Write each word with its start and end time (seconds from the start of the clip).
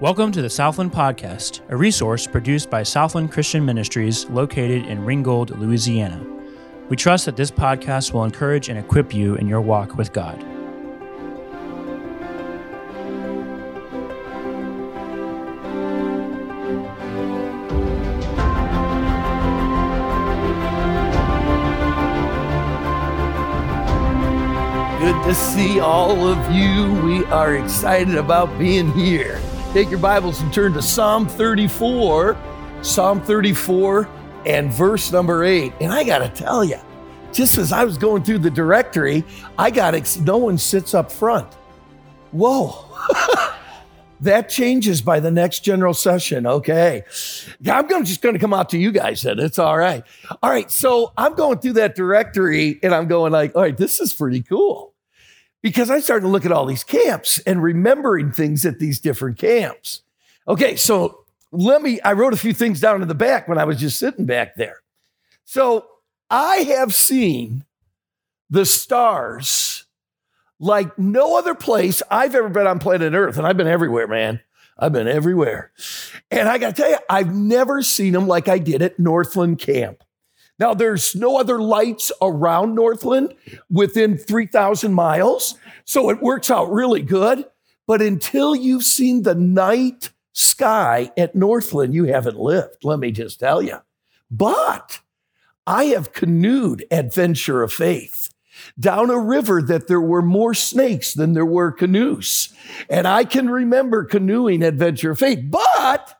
Welcome 0.00 0.32
to 0.32 0.40
the 0.40 0.48
Southland 0.48 0.92
Podcast, 0.92 1.60
a 1.68 1.76
resource 1.76 2.26
produced 2.26 2.70
by 2.70 2.82
Southland 2.82 3.30
Christian 3.30 3.66
Ministries 3.66 4.24
located 4.30 4.86
in 4.86 5.04
Ringgold, 5.04 5.50
Louisiana. 5.58 6.24
We 6.88 6.96
trust 6.96 7.26
that 7.26 7.36
this 7.36 7.50
podcast 7.50 8.14
will 8.14 8.24
encourage 8.24 8.70
and 8.70 8.78
equip 8.78 9.12
you 9.12 9.34
in 9.34 9.46
your 9.46 9.60
walk 9.60 9.96
with 9.96 10.14
God. 10.14 10.38
Good 24.98 25.24
to 25.24 25.34
see 25.34 25.78
all 25.78 26.26
of 26.26 26.50
you. 26.50 26.94
We 27.04 27.22
are 27.26 27.56
excited 27.56 28.14
about 28.14 28.58
being 28.58 28.90
here. 28.94 29.38
Take 29.72 29.88
your 29.88 30.00
Bibles 30.00 30.40
and 30.40 30.52
turn 30.52 30.72
to 30.72 30.82
Psalm 30.82 31.28
34, 31.28 32.36
Psalm 32.82 33.20
34 33.22 34.08
and 34.44 34.72
verse 34.72 35.12
number 35.12 35.44
8. 35.44 35.72
And 35.80 35.92
I 35.92 36.02
got 36.02 36.18
to 36.18 36.28
tell 36.28 36.64
you, 36.64 36.78
just 37.32 37.56
as 37.56 37.70
I 37.70 37.84
was 37.84 37.96
going 37.96 38.24
through 38.24 38.40
the 38.40 38.50
directory, 38.50 39.24
I 39.56 39.70
got 39.70 39.94
ex- 39.94 40.18
no 40.18 40.38
one 40.38 40.58
sits 40.58 40.92
up 40.92 41.12
front. 41.12 41.46
Whoa. 42.32 42.84
that 44.22 44.48
changes 44.48 45.02
by 45.02 45.20
the 45.20 45.30
next 45.30 45.60
general 45.60 45.94
session. 45.94 46.48
Okay. 46.48 47.04
I'm 47.64 47.86
gonna, 47.86 48.04
just 48.04 48.22
going 48.22 48.34
to 48.34 48.40
come 48.40 48.52
out 48.52 48.70
to 48.70 48.78
you 48.78 48.90
guys 48.90 49.22
then. 49.22 49.38
It's 49.38 49.60
all 49.60 49.78
right. 49.78 50.02
All 50.42 50.50
right. 50.50 50.68
So 50.68 51.12
I'm 51.16 51.36
going 51.36 51.60
through 51.60 51.74
that 51.74 51.94
directory 51.94 52.80
and 52.82 52.92
I'm 52.92 53.06
going 53.06 53.30
like, 53.30 53.54
all 53.54 53.62
right, 53.62 53.76
this 53.76 54.00
is 54.00 54.12
pretty 54.12 54.42
cool 54.42 54.89
because 55.62 55.90
I 55.90 56.00
started 56.00 56.22
to 56.22 56.28
look 56.28 56.46
at 56.46 56.52
all 56.52 56.66
these 56.66 56.84
camps 56.84 57.38
and 57.40 57.62
remembering 57.62 58.32
things 58.32 58.64
at 58.64 58.78
these 58.78 59.00
different 59.00 59.38
camps. 59.38 60.02
Okay, 60.48 60.76
so 60.76 61.24
let 61.52 61.82
me, 61.82 62.00
I 62.00 62.12
wrote 62.12 62.32
a 62.32 62.38
few 62.38 62.54
things 62.54 62.80
down 62.80 63.02
in 63.02 63.08
the 63.08 63.14
back 63.14 63.48
when 63.48 63.58
I 63.58 63.64
was 63.64 63.78
just 63.78 63.98
sitting 63.98 64.26
back 64.26 64.56
there. 64.56 64.80
So 65.44 65.86
I 66.30 66.56
have 66.56 66.94
seen 66.94 67.64
the 68.48 68.64
stars 68.64 69.84
like 70.58 70.98
no 70.98 71.38
other 71.38 71.54
place 71.54 72.02
I've 72.10 72.34
ever 72.34 72.48
been 72.48 72.66
on 72.66 72.78
planet 72.78 73.14
Earth, 73.14 73.38
and 73.38 73.46
I've 73.46 73.56
been 73.56 73.66
everywhere, 73.66 74.06
man. 74.06 74.40
I've 74.78 74.92
been 74.92 75.08
everywhere. 75.08 75.72
And 76.30 76.48
I 76.48 76.58
got 76.58 76.74
to 76.76 76.82
tell 76.82 76.90
you, 76.90 76.98
I've 77.08 77.34
never 77.34 77.82
seen 77.82 78.12
them 78.12 78.26
like 78.26 78.48
I 78.48 78.58
did 78.58 78.82
at 78.82 78.98
Northland 78.98 79.58
Camp. 79.58 80.02
Now, 80.60 80.74
there's 80.74 81.16
no 81.16 81.38
other 81.38 81.58
lights 81.58 82.12
around 82.20 82.74
Northland 82.74 83.34
within 83.70 84.18
3,000 84.18 84.92
miles, 84.92 85.54
so 85.86 86.10
it 86.10 86.22
works 86.22 86.50
out 86.50 86.70
really 86.70 87.00
good. 87.00 87.46
But 87.86 88.02
until 88.02 88.54
you've 88.54 88.84
seen 88.84 89.22
the 89.22 89.34
night 89.34 90.10
sky 90.34 91.10
at 91.16 91.34
Northland, 91.34 91.94
you 91.94 92.04
haven't 92.04 92.38
lived, 92.38 92.84
let 92.84 92.98
me 92.98 93.10
just 93.10 93.40
tell 93.40 93.62
you. 93.62 93.78
But 94.30 95.00
I 95.66 95.84
have 95.86 96.12
canoed 96.12 96.84
adventure 96.90 97.62
of 97.62 97.72
faith 97.72 98.28
down 98.78 99.08
a 99.08 99.18
river 99.18 99.62
that 99.62 99.88
there 99.88 100.00
were 100.00 100.22
more 100.22 100.52
snakes 100.52 101.14
than 101.14 101.32
there 101.32 101.46
were 101.46 101.72
canoes. 101.72 102.52
And 102.90 103.08
I 103.08 103.24
can 103.24 103.48
remember 103.48 104.04
canoeing 104.04 104.62
adventure 104.62 105.12
of 105.12 105.18
faith, 105.18 105.40
but 105.50 106.19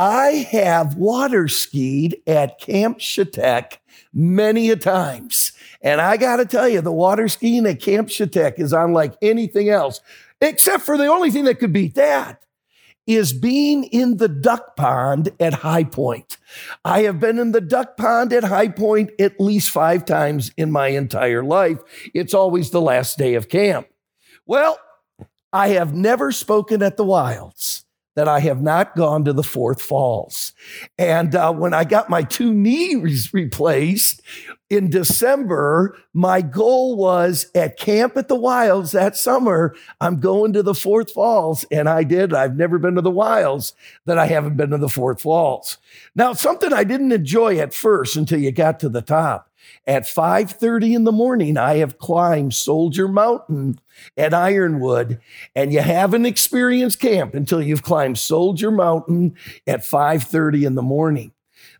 I 0.00 0.48
have 0.50 0.94
water 0.94 1.46
skied 1.46 2.22
at 2.26 2.58
Camp 2.58 3.00
Shetek 3.00 3.80
many 4.14 4.70
a 4.70 4.76
times. 4.76 5.52
And 5.82 6.00
I 6.00 6.16
got 6.16 6.36
to 6.36 6.46
tell 6.46 6.66
you, 6.66 6.80
the 6.80 6.90
water 6.90 7.28
skiing 7.28 7.66
at 7.66 7.82
Camp 7.82 8.08
Shetek 8.08 8.58
is 8.58 8.72
unlike 8.72 9.12
anything 9.20 9.68
else, 9.68 10.00
except 10.40 10.84
for 10.84 10.96
the 10.96 11.08
only 11.08 11.30
thing 11.30 11.44
that 11.44 11.58
could 11.58 11.74
beat 11.74 11.96
that 11.96 12.42
is 13.06 13.34
being 13.34 13.84
in 13.84 14.16
the 14.16 14.28
duck 14.28 14.74
pond 14.74 15.32
at 15.38 15.52
High 15.52 15.84
Point. 15.84 16.38
I 16.82 17.02
have 17.02 17.20
been 17.20 17.38
in 17.38 17.52
the 17.52 17.60
duck 17.60 17.98
pond 17.98 18.32
at 18.32 18.44
High 18.44 18.68
Point 18.68 19.10
at 19.18 19.38
least 19.38 19.68
five 19.68 20.06
times 20.06 20.50
in 20.56 20.70
my 20.70 20.88
entire 20.88 21.44
life. 21.44 21.78
It's 22.14 22.32
always 22.32 22.70
the 22.70 22.80
last 22.80 23.18
day 23.18 23.34
of 23.34 23.50
camp. 23.50 23.86
Well, 24.46 24.78
I 25.52 25.68
have 25.68 25.92
never 25.92 26.32
spoken 26.32 26.82
at 26.82 26.96
the 26.96 27.04
wilds 27.04 27.84
that 28.16 28.28
I 28.28 28.40
have 28.40 28.60
not 28.60 28.96
gone 28.96 29.24
to 29.24 29.32
the 29.32 29.42
Fourth 29.42 29.80
Falls. 29.80 30.52
And 30.98 31.34
uh, 31.34 31.52
when 31.52 31.74
I 31.74 31.84
got 31.84 32.10
my 32.10 32.22
two 32.22 32.52
knees 32.52 33.30
replaced 33.34 34.20
in 34.68 34.88
December, 34.88 35.96
my 36.14 36.42
goal 36.42 36.96
was 36.96 37.46
at 37.54 37.78
Camp 37.78 38.16
at 38.16 38.28
the 38.28 38.36
Wilds 38.36 38.92
that 38.92 39.16
summer, 39.16 39.74
I'm 40.00 40.20
going 40.20 40.52
to 40.52 40.62
the 40.62 40.74
Fourth 40.74 41.12
Falls. 41.12 41.64
And 41.70 41.88
I 41.88 42.04
did. 42.04 42.32
I've 42.32 42.56
never 42.56 42.78
been 42.78 42.94
to 42.94 43.00
the 43.00 43.10
Wilds 43.10 43.74
that 44.06 44.18
I 44.18 44.26
haven't 44.26 44.56
been 44.56 44.70
to 44.70 44.78
the 44.78 44.88
Fourth 44.88 45.20
Falls. 45.20 45.78
Now, 46.14 46.32
something 46.32 46.72
I 46.72 46.84
didn't 46.84 47.12
enjoy 47.12 47.58
at 47.58 47.74
first 47.74 48.16
until 48.16 48.40
you 48.40 48.52
got 48.52 48.80
to 48.80 48.88
the 48.88 49.02
top 49.02 49.49
at 49.86 50.04
5:30 50.04 50.94
in 50.94 51.04
the 51.04 51.12
morning, 51.12 51.56
I 51.56 51.76
have 51.76 51.98
climbed 51.98 52.54
Soldier 52.54 53.08
Mountain 53.08 53.80
at 54.16 54.34
Ironwood, 54.34 55.20
and 55.54 55.72
you 55.72 55.80
haven't 55.80 56.26
experienced 56.26 57.00
camp 57.00 57.34
until 57.34 57.62
you've 57.62 57.82
climbed 57.82 58.18
Soldier 58.18 58.70
Mountain 58.70 59.34
at 59.66 59.84
5:30 59.84 60.64
in 60.64 60.74
the 60.74 60.82
morning. 60.82 61.32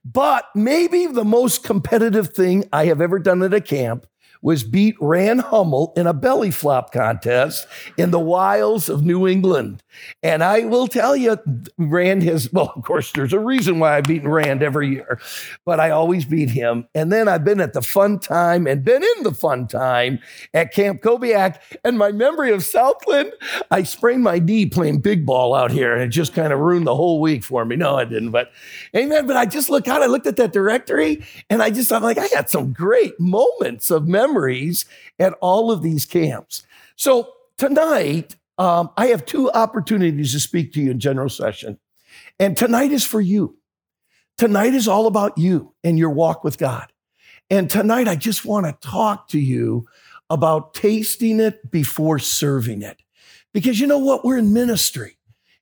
But 0.04 0.44
maybe 0.54 1.06
the 1.06 1.24
most 1.24 1.62
competitive 1.62 2.28
thing 2.28 2.64
I 2.72 2.86
have 2.86 3.00
ever 3.00 3.18
done 3.18 3.42
at 3.42 3.54
a 3.54 3.60
camp 3.60 4.06
was 4.42 4.64
beat 4.64 4.96
Rand 5.00 5.42
Hummel 5.42 5.92
in 5.96 6.06
a 6.06 6.14
belly 6.14 6.50
flop 6.50 6.92
contest 6.92 7.66
in 7.96 8.10
the 8.10 8.18
wilds 8.18 8.88
of 8.88 9.04
New 9.04 9.28
England. 9.28 9.82
And 10.22 10.42
I 10.42 10.60
will 10.60 10.86
tell 10.86 11.14
you, 11.14 11.38
Rand 11.76 12.22
has, 12.22 12.50
well, 12.52 12.72
of 12.74 12.84
course, 12.84 13.12
there's 13.12 13.32
a 13.32 13.38
reason 13.38 13.78
why 13.78 13.96
I've 13.96 14.04
beaten 14.04 14.28
Rand 14.28 14.62
every 14.62 14.88
year, 14.88 15.20
but 15.64 15.80
I 15.80 15.90
always 15.90 16.24
beat 16.24 16.50
him. 16.50 16.86
And 16.94 17.12
then 17.12 17.28
I've 17.28 17.44
been 17.44 17.60
at 17.60 17.72
the 17.72 17.82
fun 17.82 18.18
time 18.18 18.66
and 18.66 18.84
been 18.84 19.02
in 19.02 19.22
the 19.22 19.34
fun 19.34 19.66
time 19.66 20.20
at 20.54 20.72
Camp 20.72 21.02
Kobiak. 21.02 21.56
And 21.84 21.98
my 21.98 22.12
memory 22.12 22.52
of 22.52 22.62
Southland, 22.62 23.32
I 23.70 23.82
sprained 23.82 24.22
my 24.22 24.38
knee 24.38 24.66
playing 24.66 25.00
big 25.00 25.26
ball 25.26 25.54
out 25.54 25.70
here 25.70 25.92
and 25.92 26.02
it 26.02 26.08
just 26.08 26.34
kind 26.34 26.52
of 26.52 26.58
ruined 26.58 26.86
the 26.86 26.96
whole 26.96 27.20
week 27.20 27.44
for 27.44 27.64
me. 27.64 27.76
No, 27.76 27.96
I 27.96 28.04
didn't, 28.04 28.30
but 28.30 28.50
amen. 28.96 29.26
But 29.26 29.36
I 29.36 29.46
just 29.46 29.68
looked 29.70 29.88
out, 29.88 30.02
I 30.02 30.06
looked 30.06 30.26
at 30.26 30.36
that 30.36 30.52
directory 30.52 31.24
and 31.48 31.62
I 31.62 31.70
just, 31.70 31.92
I'm 31.92 32.02
like, 32.02 32.18
I 32.18 32.28
got 32.28 32.48
some 32.48 32.72
great 32.72 33.18
moments 33.18 33.90
of 33.90 34.08
memory 34.08 34.29
memories 34.30 34.84
at 35.18 35.32
all 35.40 35.70
of 35.70 35.82
these 35.82 36.06
camps. 36.06 36.62
So 36.96 37.32
tonight, 37.56 38.36
um, 38.58 38.90
I 38.96 39.06
have 39.06 39.24
two 39.24 39.50
opportunities 39.50 40.32
to 40.32 40.40
speak 40.40 40.72
to 40.74 40.80
you 40.80 40.90
in 40.90 41.00
general 41.00 41.28
session. 41.28 41.78
And 42.38 42.56
tonight 42.56 42.92
is 42.92 43.04
for 43.04 43.20
you. 43.20 43.56
Tonight 44.38 44.74
is 44.74 44.88
all 44.88 45.06
about 45.06 45.36
you 45.36 45.74
and 45.84 45.98
your 45.98 46.10
walk 46.10 46.44
with 46.44 46.58
God. 46.58 46.92
And 47.50 47.68
tonight, 47.68 48.06
I 48.06 48.14
just 48.14 48.44
want 48.44 48.66
to 48.66 48.88
talk 48.88 49.28
to 49.28 49.38
you 49.38 49.86
about 50.30 50.72
tasting 50.72 51.40
it 51.40 51.70
before 51.70 52.18
serving 52.18 52.82
it. 52.82 53.02
Because 53.52 53.80
you 53.80 53.88
know 53.88 53.98
what? 53.98 54.24
We're 54.24 54.38
in 54.38 54.52
ministry. 54.52 55.16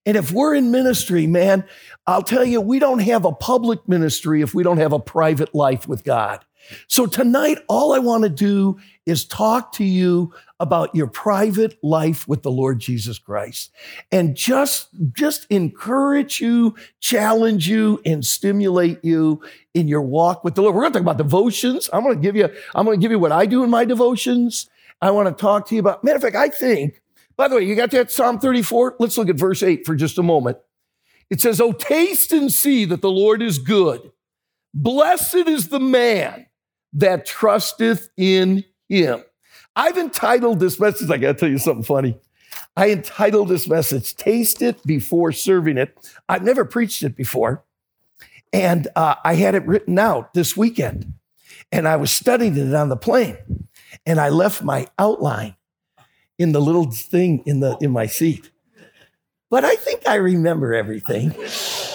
And 0.04 0.16
if 0.16 0.30
we're 0.30 0.54
in 0.54 0.70
ministry, 0.70 1.26
man, 1.26 1.64
I'll 2.06 2.22
tell 2.22 2.44
you, 2.44 2.60
we 2.60 2.78
don't 2.78 3.00
have 3.00 3.24
a 3.24 3.32
public 3.32 3.88
ministry 3.88 4.42
if 4.42 4.54
we 4.54 4.62
don't 4.62 4.78
have 4.78 4.92
a 4.92 5.00
private 5.00 5.54
life 5.54 5.88
with 5.88 6.04
God. 6.04 6.44
So 6.86 7.06
tonight, 7.06 7.58
all 7.68 7.92
I 7.94 7.98
want 7.98 8.24
to 8.24 8.30
do 8.30 8.78
is 9.06 9.24
talk 9.24 9.72
to 9.72 9.84
you 9.84 10.32
about 10.60 10.94
your 10.94 11.06
private 11.06 11.78
life 11.82 12.26
with 12.28 12.42
the 12.42 12.50
Lord 12.50 12.78
Jesus 12.78 13.18
Christ 13.18 13.70
and 14.10 14.36
just, 14.36 14.88
just 15.12 15.46
encourage 15.50 16.40
you, 16.40 16.74
challenge 17.00 17.68
you, 17.68 18.00
and 18.04 18.24
stimulate 18.24 19.04
you 19.04 19.40
in 19.74 19.88
your 19.88 20.02
walk 20.02 20.44
with 20.44 20.54
the 20.54 20.62
Lord. 20.62 20.74
We're 20.74 20.82
going 20.82 20.92
to 20.92 20.98
talk 20.98 21.02
about 21.04 21.16
devotions. 21.16 21.88
I'm 21.92 22.02
going 22.02 22.16
to 22.16 22.20
give 22.20 22.36
you, 22.36 22.48
I'm 22.74 22.84
going 22.84 22.98
to 22.98 23.02
give 23.02 23.12
you 23.12 23.18
what 23.18 23.32
I 23.32 23.46
do 23.46 23.62
in 23.62 23.70
my 23.70 23.84
devotions. 23.84 24.68
I 25.00 25.10
want 25.10 25.28
to 25.28 25.40
talk 25.40 25.68
to 25.68 25.74
you 25.74 25.80
about, 25.80 26.02
matter 26.02 26.16
of 26.16 26.22
fact, 26.22 26.36
I 26.36 26.48
think, 26.48 27.00
by 27.36 27.46
the 27.46 27.56
way, 27.56 27.62
you 27.62 27.76
got 27.76 27.92
that 27.92 28.10
Psalm 28.10 28.40
34? 28.40 28.96
Let's 28.98 29.16
look 29.16 29.28
at 29.28 29.36
verse 29.36 29.62
8 29.62 29.86
for 29.86 29.94
just 29.94 30.18
a 30.18 30.24
moment. 30.24 30.58
It 31.30 31.40
says, 31.40 31.60
Oh, 31.60 31.72
taste 31.72 32.32
and 32.32 32.52
see 32.52 32.84
that 32.86 33.00
the 33.00 33.10
Lord 33.10 33.42
is 33.42 33.58
good. 33.58 34.10
Blessed 34.74 35.34
is 35.36 35.68
the 35.68 35.80
man 35.80 36.46
that 36.94 37.26
trusteth 37.26 38.08
in 38.16 38.64
him. 38.88 39.22
I've 39.76 39.98
entitled 39.98 40.60
this 40.60 40.80
message, 40.80 41.10
I 41.10 41.18
gotta 41.18 41.34
tell 41.34 41.48
you 41.48 41.58
something 41.58 41.84
funny. 41.84 42.18
I 42.76 42.90
entitled 42.90 43.48
this 43.48 43.68
message, 43.68 44.16
Taste 44.16 44.62
It 44.62 44.84
Before 44.86 45.32
Serving 45.32 45.78
It. 45.78 45.96
I've 46.28 46.44
never 46.44 46.64
preached 46.64 47.02
it 47.02 47.16
before. 47.16 47.64
And 48.52 48.88
uh, 48.96 49.16
I 49.24 49.34
had 49.34 49.54
it 49.54 49.66
written 49.66 49.98
out 49.98 50.32
this 50.34 50.56
weekend. 50.56 51.14
And 51.70 51.86
I 51.86 51.96
was 51.96 52.10
studying 52.12 52.56
it 52.56 52.74
on 52.74 52.88
the 52.88 52.96
plane. 52.96 53.68
And 54.06 54.20
I 54.20 54.28
left 54.28 54.62
my 54.62 54.86
outline 54.98 55.56
in 56.38 56.52
the 56.52 56.60
little 56.60 56.90
thing 56.90 57.42
in, 57.46 57.60
the, 57.60 57.76
in 57.80 57.90
my 57.90 58.06
seat. 58.06 58.50
But 59.50 59.64
I 59.64 59.74
think 59.74 60.06
I 60.06 60.14
remember 60.14 60.74
everything. 60.74 61.34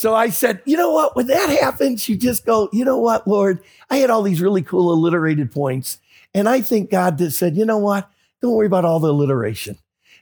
So 0.00 0.14
I 0.14 0.30
said, 0.30 0.62
you 0.64 0.78
know 0.78 0.92
what? 0.92 1.14
When 1.14 1.26
that 1.26 1.50
happens, 1.50 2.08
you 2.08 2.16
just 2.16 2.46
go, 2.46 2.70
you 2.72 2.86
know 2.86 2.96
what, 2.96 3.28
Lord? 3.28 3.62
I 3.90 3.96
had 3.96 4.08
all 4.08 4.22
these 4.22 4.40
really 4.40 4.62
cool 4.62 4.90
alliterated 4.90 5.52
points. 5.52 5.98
And 6.32 6.48
I 6.48 6.62
think 6.62 6.90
God 6.90 7.18
just 7.18 7.38
said, 7.38 7.54
you 7.54 7.66
know 7.66 7.76
what? 7.76 8.10
Don't 8.40 8.54
worry 8.54 8.66
about 8.66 8.86
all 8.86 8.98
the 8.98 9.10
alliteration. 9.10 9.76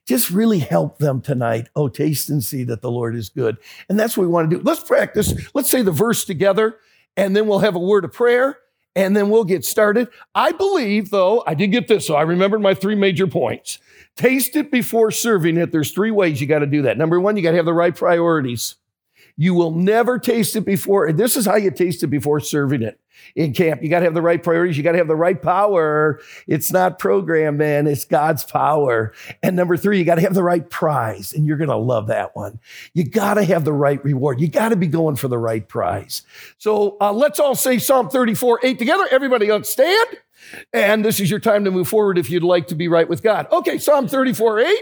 just 0.08 0.30
really 0.30 0.58
help 0.58 0.98
them 0.98 1.20
tonight. 1.20 1.69
Oh, 1.76 1.88
taste 1.88 2.30
and 2.30 2.42
see 2.42 2.64
that 2.64 2.80
the 2.80 2.90
Lord 2.90 3.14
is 3.14 3.28
good. 3.28 3.58
And 3.88 4.00
that's 4.00 4.16
what 4.16 4.22
we 4.22 4.28
want 4.28 4.50
to 4.50 4.56
do. 4.56 4.62
Let's 4.64 4.82
practice. 4.82 5.32
Let's 5.54 5.70
say 5.70 5.82
the 5.82 5.92
verse 5.92 6.24
together, 6.24 6.78
and 7.16 7.36
then 7.36 7.46
we'll 7.46 7.58
have 7.60 7.76
a 7.76 7.78
word 7.78 8.04
of 8.04 8.12
prayer, 8.12 8.58
and 8.96 9.14
then 9.14 9.28
we'll 9.28 9.44
get 9.44 9.64
started. 9.64 10.08
I 10.34 10.52
believe, 10.52 11.10
though, 11.10 11.44
I 11.46 11.54
did 11.54 11.69
get 11.69 11.86
this, 11.86 12.06
so 12.06 12.16
I 12.16 12.22
remembered 12.22 12.62
my 12.62 12.74
three 12.74 12.96
major 12.96 13.26
points. 13.26 13.78
Taste 14.16 14.56
it 14.56 14.72
before 14.72 15.10
serving 15.10 15.58
it. 15.58 15.70
There's 15.70 15.92
three 15.92 16.10
ways 16.10 16.40
you 16.40 16.46
got 16.46 16.60
to 16.60 16.66
do 16.66 16.82
that. 16.82 16.96
Number 16.96 17.20
one, 17.20 17.36
you 17.36 17.42
got 17.42 17.50
to 17.50 17.58
have 17.58 17.66
the 17.66 17.74
right 17.74 17.94
priorities. 17.94 18.74
You 19.40 19.55
will 19.55 19.70
never 19.70 20.19
taste 20.19 20.56
it 20.56 20.62
before. 20.62 21.06
And 21.06 21.17
This 21.17 21.37
is 21.37 21.46
how 21.46 21.55
you 21.55 21.70
taste 21.70 22.02
it 22.02 22.08
before 22.08 22.40
serving 22.40 22.82
it 22.82 23.00
in 23.37 23.55
camp. 23.55 23.82
You 23.82 23.88
got 23.88 24.00
to 24.00 24.06
have 24.06 24.14
the 24.14 24.20
right 24.20 24.43
priorities. 24.43 24.76
You 24.76 24.82
got 24.82 24.93
to 24.93 24.99
have 24.99 25.06
the 25.06 25.14
right 25.14 25.40
power. 25.40 26.20
It's 26.49 26.73
not 26.73 26.99
program, 26.99 27.56
man. 27.56 27.87
It's 27.87 28.05
God's 28.05 28.43
power. 28.43 29.12
And 29.40 29.55
number 29.55 29.76
three, 29.76 29.99
you 29.99 30.05
got 30.05 30.17
to 30.17 30.23
have 30.23 30.35
the 30.35 30.43
right 30.43 30.69
prize. 30.69 31.32
And 31.32 31.46
you're 31.46 31.56
going 31.56 31.70
to 31.70 31.76
love 31.76 32.08
that 32.08 32.35
one. 32.35 32.58
You 32.94 33.05
got 33.05 33.35
to 33.35 33.44
have 33.44 33.64
the 33.64 33.73
right 33.73 34.02
reward. 34.05 34.40
You 34.40 34.49
got 34.49 34.70
to 34.70 34.76
be 34.76 34.88
going 34.88 35.14
for 35.14 35.29
the 35.29 35.38
right 35.38 35.67
prize. 35.67 36.23
So 36.58 36.96
uh, 37.00 37.12
let's 37.12 37.38
all 37.38 37.55
say 37.55 37.79
Psalm 37.79 38.11
34, 38.11 38.61
8 38.64 38.76
together. 38.76 39.06
Everybody 39.08 39.52
on 39.52 39.62
stand. 39.62 40.08
And 40.73 41.05
this 41.05 41.20
is 41.20 41.31
your 41.31 41.41
time 41.41 41.64
to 41.64 41.70
move 41.70 41.87
forward 41.87 42.19
if 42.19 42.29
you'd 42.29 42.43
like 42.43 42.67
to 42.69 42.75
be 42.75 42.88
right 42.88 43.08
with 43.08 43.23
God. 43.23 43.46
Okay, 43.52 43.79
Psalm 43.79 44.08
34, 44.08 44.61
8. 44.61 44.76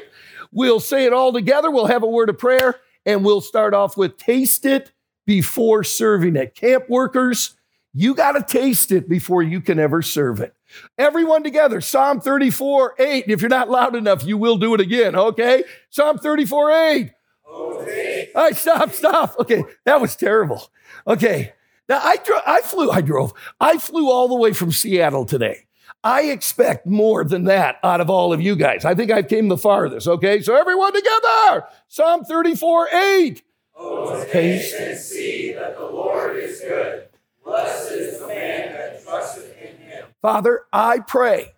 We'll 0.51 0.81
say 0.81 1.05
it 1.05 1.13
all 1.13 1.33
together. 1.35 1.71
We'll 1.71 1.87
have 1.87 2.03
a 2.03 2.09
word 2.09 2.31
of 2.31 2.39
prayer 2.39 2.81
and 3.07 3.25
we'll 3.25 3.41
start 3.41 3.73
off 3.73 3.97
with 3.97 4.19
taste 4.19 4.67
it 4.67 4.93
before 5.25 5.85
serving 5.85 6.37
it. 6.37 6.55
Camp 6.55 6.91
workers, 6.91 7.57
you 7.95 8.15
got 8.15 8.33
to 8.33 8.43
taste 8.43 8.93
it 8.93 9.09
before 9.09 9.43
you 9.43 9.61
can 9.61 9.79
ever 9.79 10.03
serve 10.03 10.41
it. 10.41 10.55
Everyone 10.99 11.43
together, 11.43 11.81
Psalm 11.81 12.21
34, 12.21 12.97
8. 12.99 13.25
If 13.29 13.41
you're 13.41 13.49
not 13.49 13.71
loud 13.71 13.97
enough, 13.97 14.25
you 14.25 14.37
will 14.37 14.59
do 14.59 14.75
it 14.75 14.81
again, 14.81 15.15
okay? 15.17 15.65
Psalm 15.91 16.19
34, 16.19 16.73
8. 16.73 17.13
Okay. 17.51 18.31
All 18.35 18.43
right, 18.43 18.57
stop, 18.57 18.93
stop. 18.93 19.37
Okay, 19.39 19.65
that 19.85 20.01
was 20.01 20.17
terrible. 20.17 20.71
Okay, 21.07 21.53
now 21.89 22.01
I, 22.03 22.17
dro- 22.17 22.41
I 22.45 22.61
flew, 22.61 22.91
I 22.91 23.01
drove, 23.01 23.33
I 23.61 23.79
flew 23.79 24.11
all 24.11 24.29
the 24.29 24.35
way 24.35 24.53
from 24.53 24.73
Seattle 24.73 25.25
today. 25.25 25.66
I 26.07 26.23
expect 26.31 26.87
more 26.87 27.25
than 27.25 27.47
that 27.47 27.81
out 27.83 28.01
of 28.01 28.09
all 28.09 28.33
of 28.33 28.41
you 28.41 28.55
guys. 28.55 28.85
I 28.85 28.95
think 28.95 29.11
I've 29.11 29.27
came 29.27 29.49
the 29.49 29.59
farthest, 29.59 30.07
okay? 30.07 30.41
So 30.41 30.55
everyone 30.55 30.93
together, 30.93 31.65
Psalm 31.89 32.23
34, 32.25 32.89
8. 32.95 33.43
Oh, 33.77 34.25
taste 34.31 34.77
and 34.79 34.97
see 34.97 35.53
that 35.55 35.77
the 35.77 35.85
Lord 35.85 36.37
is 36.37 36.61
good. 36.61 37.09
Blessed 37.45 37.91
is 37.91 38.21
the 38.21 38.29
man 38.29 38.73
that 38.73 39.03
trusteth 39.03 39.53
in 39.61 39.79
him. 39.79 40.07
Father, 40.23 40.61
I 40.73 41.01
pray 41.01 41.55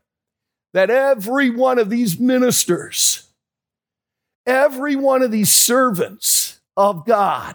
that 0.73 0.89
every 0.89 1.51
one 1.51 1.79
of 1.79 1.91
these 1.91 2.19
ministers, 2.19 3.29
every 4.47 4.97
one 4.97 5.21
of 5.21 5.31
these 5.31 5.53
servants 5.53 6.61
of 6.75 7.05
God 7.05 7.55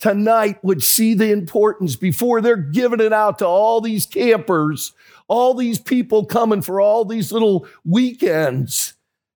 tonight 0.00 0.58
would 0.64 0.82
see 0.82 1.14
the 1.14 1.30
importance 1.30 1.94
before 1.94 2.40
they're 2.40 2.56
giving 2.56 3.00
it 3.00 3.12
out 3.12 3.38
to 3.38 3.46
all 3.46 3.80
these 3.80 4.04
campers 4.04 4.94
all 5.28 5.54
these 5.54 5.78
people 5.78 6.24
coming 6.24 6.62
for 6.62 6.80
all 6.80 7.04
these 7.04 7.30
little 7.30 7.68
weekends. 7.84 8.94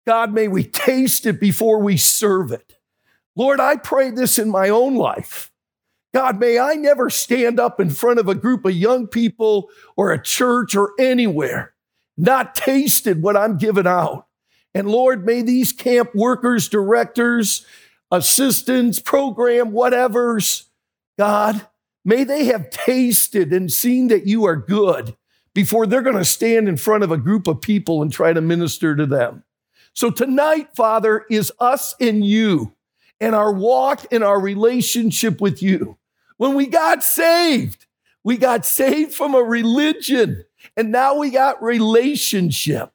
God, 0.06 0.34
may 0.34 0.48
we 0.48 0.64
taste 0.64 1.26
it 1.26 1.40
before 1.40 1.80
we 1.80 1.98
serve 1.98 2.52
it. 2.52 2.78
Lord, 3.36 3.60
I 3.60 3.76
pray 3.76 4.12
this 4.12 4.40
in 4.40 4.50
my 4.50 4.70
own 4.70 4.96
life. 4.96 5.52
God, 6.14 6.40
may 6.40 6.58
I 6.58 6.74
never 6.74 7.10
stand 7.10 7.60
up 7.60 7.80
in 7.80 7.90
front 7.90 8.20
of 8.20 8.28
a 8.28 8.36
group 8.36 8.66
of 8.66 8.74
young 8.74 9.08
people 9.08 9.70
or 9.96 10.12
a 10.12 10.22
church 10.22 10.76
or 10.76 10.94
anywhere, 11.00 11.74
not 12.18 12.56
tasted 12.56 13.22
what 13.22 13.38
I'm 13.38 13.58
giving 13.58 13.86
out. 13.86 14.26
And 14.74 14.90
Lord, 14.90 15.26
may 15.26 15.42
these 15.42 15.72
camp 15.72 16.16
workers, 16.16 16.68
directors, 16.68 17.66
assistants, 18.12 19.00
program, 19.00 19.72
whatevers, 19.72 20.66
God, 21.18 21.68
may 22.04 22.24
they 22.24 22.46
have 22.46 22.70
tasted 22.70 23.54
and 23.54 23.72
seen 23.72 24.08
that 24.08 24.26
you 24.26 24.46
are 24.46 24.56
good 24.56 25.16
before 25.54 25.86
they're 25.86 26.02
going 26.02 26.16
to 26.16 26.26
stand 26.26 26.68
in 26.68 26.78
front 26.78 27.04
of 27.04 27.12
a 27.12 27.18
group 27.18 27.48
of 27.48 27.62
people 27.62 28.02
and 28.02 28.12
try 28.12 28.34
to 28.34 28.42
minister 28.42 28.96
to 28.96 29.06
them. 29.06 29.44
So 29.94 30.10
tonight, 30.12 30.70
Father, 30.76 31.26
is 31.30 31.52
us 31.60 31.96
and 32.00 32.26
you 32.26 32.74
and 33.20 33.36
our 33.36 33.52
walk 33.52 34.06
and 34.12 34.24
our 34.24 34.40
relationship 34.40 35.42
with 35.42 35.62
you. 35.62 35.98
When 36.38 36.56
we 36.56 36.68
got 36.68 37.04
saved, 37.04 37.86
we 38.24 38.38
got 38.38 38.66
saved 38.66 39.14
from 39.14 39.36
a 39.36 39.44
religion 39.44 40.46
and 40.78 40.92
now 40.92 41.16
we 41.16 41.32
got 41.32 41.62
relationship. 41.62 42.92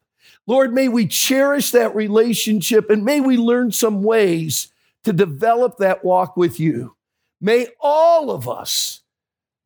Lord, 0.46 0.72
may 0.72 0.88
we 0.88 1.06
cherish 1.06 1.70
that 1.72 1.94
relationship 1.94 2.90
and 2.90 3.04
may 3.04 3.20
we 3.20 3.36
learn 3.36 3.72
some 3.72 4.02
ways 4.02 4.68
to 5.04 5.12
develop 5.12 5.78
that 5.78 6.04
walk 6.04 6.36
with 6.36 6.60
you. 6.60 6.96
May 7.40 7.68
all 7.80 8.30
of 8.30 8.48
us 8.48 9.02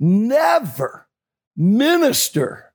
never 0.01 1.07
minister 1.57 2.68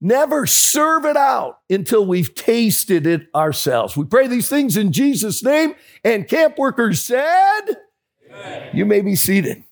Never 0.00 0.46
serve 0.46 1.04
it 1.04 1.16
out 1.16 1.58
until 1.68 2.06
we've 2.06 2.34
tasted 2.34 3.06
it 3.06 3.28
ourselves. 3.34 3.96
We 3.96 4.04
pray 4.04 4.28
these 4.28 4.48
things 4.48 4.76
in 4.76 4.92
Jesus' 4.92 5.44
name. 5.44 5.74
And 6.02 6.26
camp 6.26 6.56
workers 6.56 7.02
said, 7.02 7.62
Amen. 8.30 8.70
You 8.72 8.86
may 8.86 9.02
be 9.02 9.14
seated. 9.14 9.64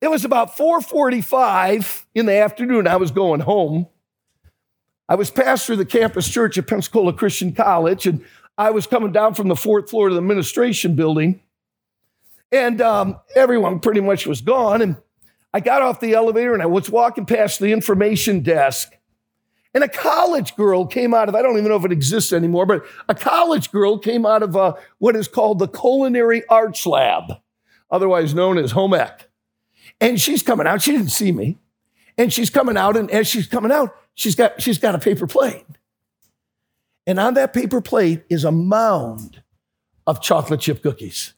It 0.00 0.10
was 0.10 0.24
about 0.24 0.56
4:45 0.56 2.06
in 2.14 2.26
the 2.26 2.34
afternoon. 2.34 2.86
I 2.86 2.96
was 2.96 3.10
going 3.10 3.40
home. 3.40 3.86
I 5.08 5.16
was 5.16 5.30
pastor 5.30 5.72
of 5.72 5.78
the 5.78 5.84
campus 5.84 6.28
church 6.28 6.56
at 6.56 6.68
Pensacola 6.68 7.12
Christian 7.12 7.52
College, 7.52 8.06
and 8.06 8.24
I 8.56 8.70
was 8.70 8.86
coming 8.86 9.12
down 9.12 9.34
from 9.34 9.48
the 9.48 9.56
fourth 9.56 9.90
floor 9.90 10.06
of 10.08 10.14
the 10.14 10.20
administration 10.20 10.94
building. 10.94 11.40
And 12.52 12.80
um, 12.80 13.18
everyone 13.34 13.80
pretty 13.80 14.00
much 14.00 14.26
was 14.26 14.40
gone. 14.40 14.82
And 14.82 14.96
I 15.52 15.60
got 15.60 15.82
off 15.82 16.00
the 16.00 16.14
elevator 16.14 16.54
and 16.54 16.62
I 16.62 16.66
was 16.66 16.90
walking 16.90 17.26
past 17.26 17.58
the 17.58 17.72
information 17.72 18.40
desk. 18.40 18.92
And 19.72 19.84
a 19.84 19.88
college 19.88 20.56
girl 20.56 20.86
came 20.86 21.14
out 21.14 21.28
of, 21.28 21.34
I 21.34 21.42
don't 21.42 21.56
even 21.56 21.68
know 21.68 21.76
if 21.76 21.84
it 21.84 21.92
exists 21.92 22.32
anymore, 22.32 22.66
but 22.66 22.84
a 23.08 23.14
college 23.14 23.70
girl 23.70 23.98
came 23.98 24.26
out 24.26 24.42
of 24.42 24.56
uh, 24.56 24.74
what 24.98 25.14
is 25.14 25.28
called 25.28 25.60
the 25.60 25.68
Culinary 25.68 26.42
Arts 26.48 26.86
Lab, 26.86 27.34
otherwise 27.90 28.34
known 28.34 28.58
as 28.58 28.72
home 28.72 28.94
ec. 28.94 29.28
And 30.00 30.20
she's 30.20 30.42
coming 30.42 30.66
out. 30.66 30.82
She 30.82 30.92
didn't 30.92 31.10
see 31.10 31.30
me. 31.30 31.58
And 32.18 32.32
she's 32.32 32.50
coming 32.50 32.76
out, 32.76 32.96
and 32.96 33.10
as 33.10 33.28
she's 33.28 33.46
coming 33.46 33.70
out, 33.70 33.94
she's 34.14 34.34
got, 34.34 34.60
she's 34.60 34.78
got 34.78 34.94
a 34.94 34.98
paper 34.98 35.26
plate. 35.26 35.64
And 37.06 37.18
on 37.18 37.34
that 37.34 37.54
paper 37.54 37.80
plate 37.80 38.24
is 38.28 38.44
a 38.44 38.52
mound 38.52 39.42
of 40.06 40.20
chocolate 40.20 40.60
chip 40.60 40.82
cookies. 40.82 41.34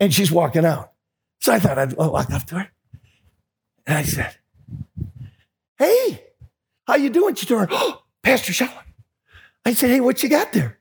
And 0.00 0.12
she's 0.12 0.32
walking 0.32 0.64
out. 0.64 0.92
So 1.40 1.52
I 1.52 1.58
thought 1.58 1.78
I'd 1.78 1.92
walk 1.92 2.32
up 2.32 2.44
to 2.46 2.58
her. 2.58 2.70
And 3.86 3.98
I 3.98 4.02
said, 4.02 4.36
Hey, 5.78 6.24
how 6.86 6.96
you 6.96 7.10
doing? 7.10 7.34
She 7.34 7.46
turned, 7.46 7.68
oh, 7.70 8.02
Pastor 8.22 8.52
Shaw. 8.52 8.68
I 9.64 9.74
said, 9.74 9.90
Hey, 9.90 10.00
what 10.00 10.22
you 10.22 10.28
got 10.28 10.52
there? 10.52 10.78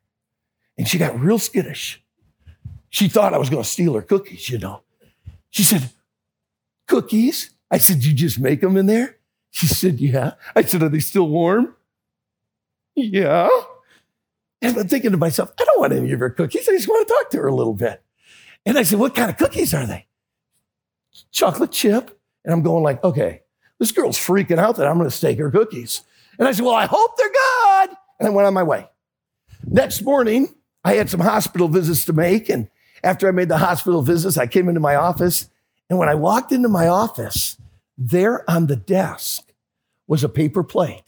And 0.78 0.88
she 0.88 0.98
got 0.98 1.20
real 1.20 1.40
skittish. 1.40 2.04
She 2.90 3.08
thought 3.08 3.34
I 3.34 3.38
was 3.38 3.50
going 3.50 3.64
to 3.64 3.70
steal 3.70 3.94
her 3.94 4.02
cookies, 4.02 4.50
you 4.50 4.58
know. 4.58 4.82
She 5.50 5.64
said, 5.64 5.90
Cookies? 6.88 7.52
I 7.70 7.78
said, 7.78 8.04
You 8.04 8.14
just 8.14 8.40
make 8.40 8.62
them 8.62 8.78
in 8.78 8.86
there? 8.86 9.18
She 9.52 9.68
said, 9.68 10.00
Yeah. 10.00 10.34
I 10.56 10.64
said, 10.64 10.82
Are 10.84 10.90
they 10.90 11.00
still 11.00 11.28
warm? 11.28 11.76
Yeah. 12.96 13.50
And 14.62 14.78
I'm 14.78 14.88
thinking 14.88 15.12
to 15.12 15.18
myself, 15.18 15.52
I 15.60 15.66
don't 15.66 15.80
want 15.80 15.94
any 15.94 16.12
of 16.12 16.20
her 16.20 16.30
cookies. 16.30 16.68
I 16.68 16.72
just 16.72 16.88
want 16.88 17.08
to 17.08 17.14
talk 17.14 17.30
to 17.32 17.38
her 17.38 17.48
a 17.48 17.56
little 17.56 17.74
bit. 17.74 18.02
And 18.66 18.78
I 18.78 18.84
said, 18.84 19.00
What 19.00 19.14
kind 19.16 19.30
of 19.30 19.38
cookies 19.38 19.74
are 19.74 19.86
they? 19.86 20.08
Chocolate 21.32 21.72
chip 21.72 22.20
and 22.46 22.54
I'm 22.54 22.62
going 22.62 22.84
like, 22.84 23.04
okay, 23.04 23.42
this 23.80 23.92
girl's 23.92 24.18
freaking 24.18 24.60
out 24.60 24.78
that 24.78 24.88
I'm 24.88 24.98
going 24.98 25.10
to 25.10 25.16
stake 25.16 25.40
her 25.40 25.52
cookies. 25.52 26.02
And 26.40 26.48
I 26.48 26.52
said, 26.52 26.64
well, 26.64 26.76
I 26.76 26.86
hope 26.86 27.18
they're 27.18 27.28
good. 27.28 27.98
And 28.20 28.28
I 28.28 28.30
went 28.30 28.48
on 28.48 28.54
my 28.54 28.64
way. 28.64 28.88
Next 29.66 30.02
morning, 30.04 30.54
I 30.84 30.94
had 30.94 31.10
some 31.10 31.20
hospital 31.20 31.68
visits 31.68 32.06
to 32.06 32.14
make. 32.14 32.48
And 32.48 32.70
after 33.04 33.28
I 33.28 33.32
made 33.32 33.50
the 33.50 33.58
hospital 33.58 34.02
visits, 34.02 34.38
I 34.38 34.48
came 34.48 34.70
into 34.70 34.80
my 34.80 34.96
office. 34.96 35.50
And 35.90 36.00
when 36.00 36.08
I 36.08 36.16
walked 36.16 36.52
into 36.52 36.70
my 36.70 36.88
office, 36.88 37.58
there 37.98 38.50
on 38.50 38.68
the 38.68 38.76
desk 38.76 39.52
was 40.08 40.24
a 40.24 40.30
paper 40.30 40.64
plate 40.64 41.04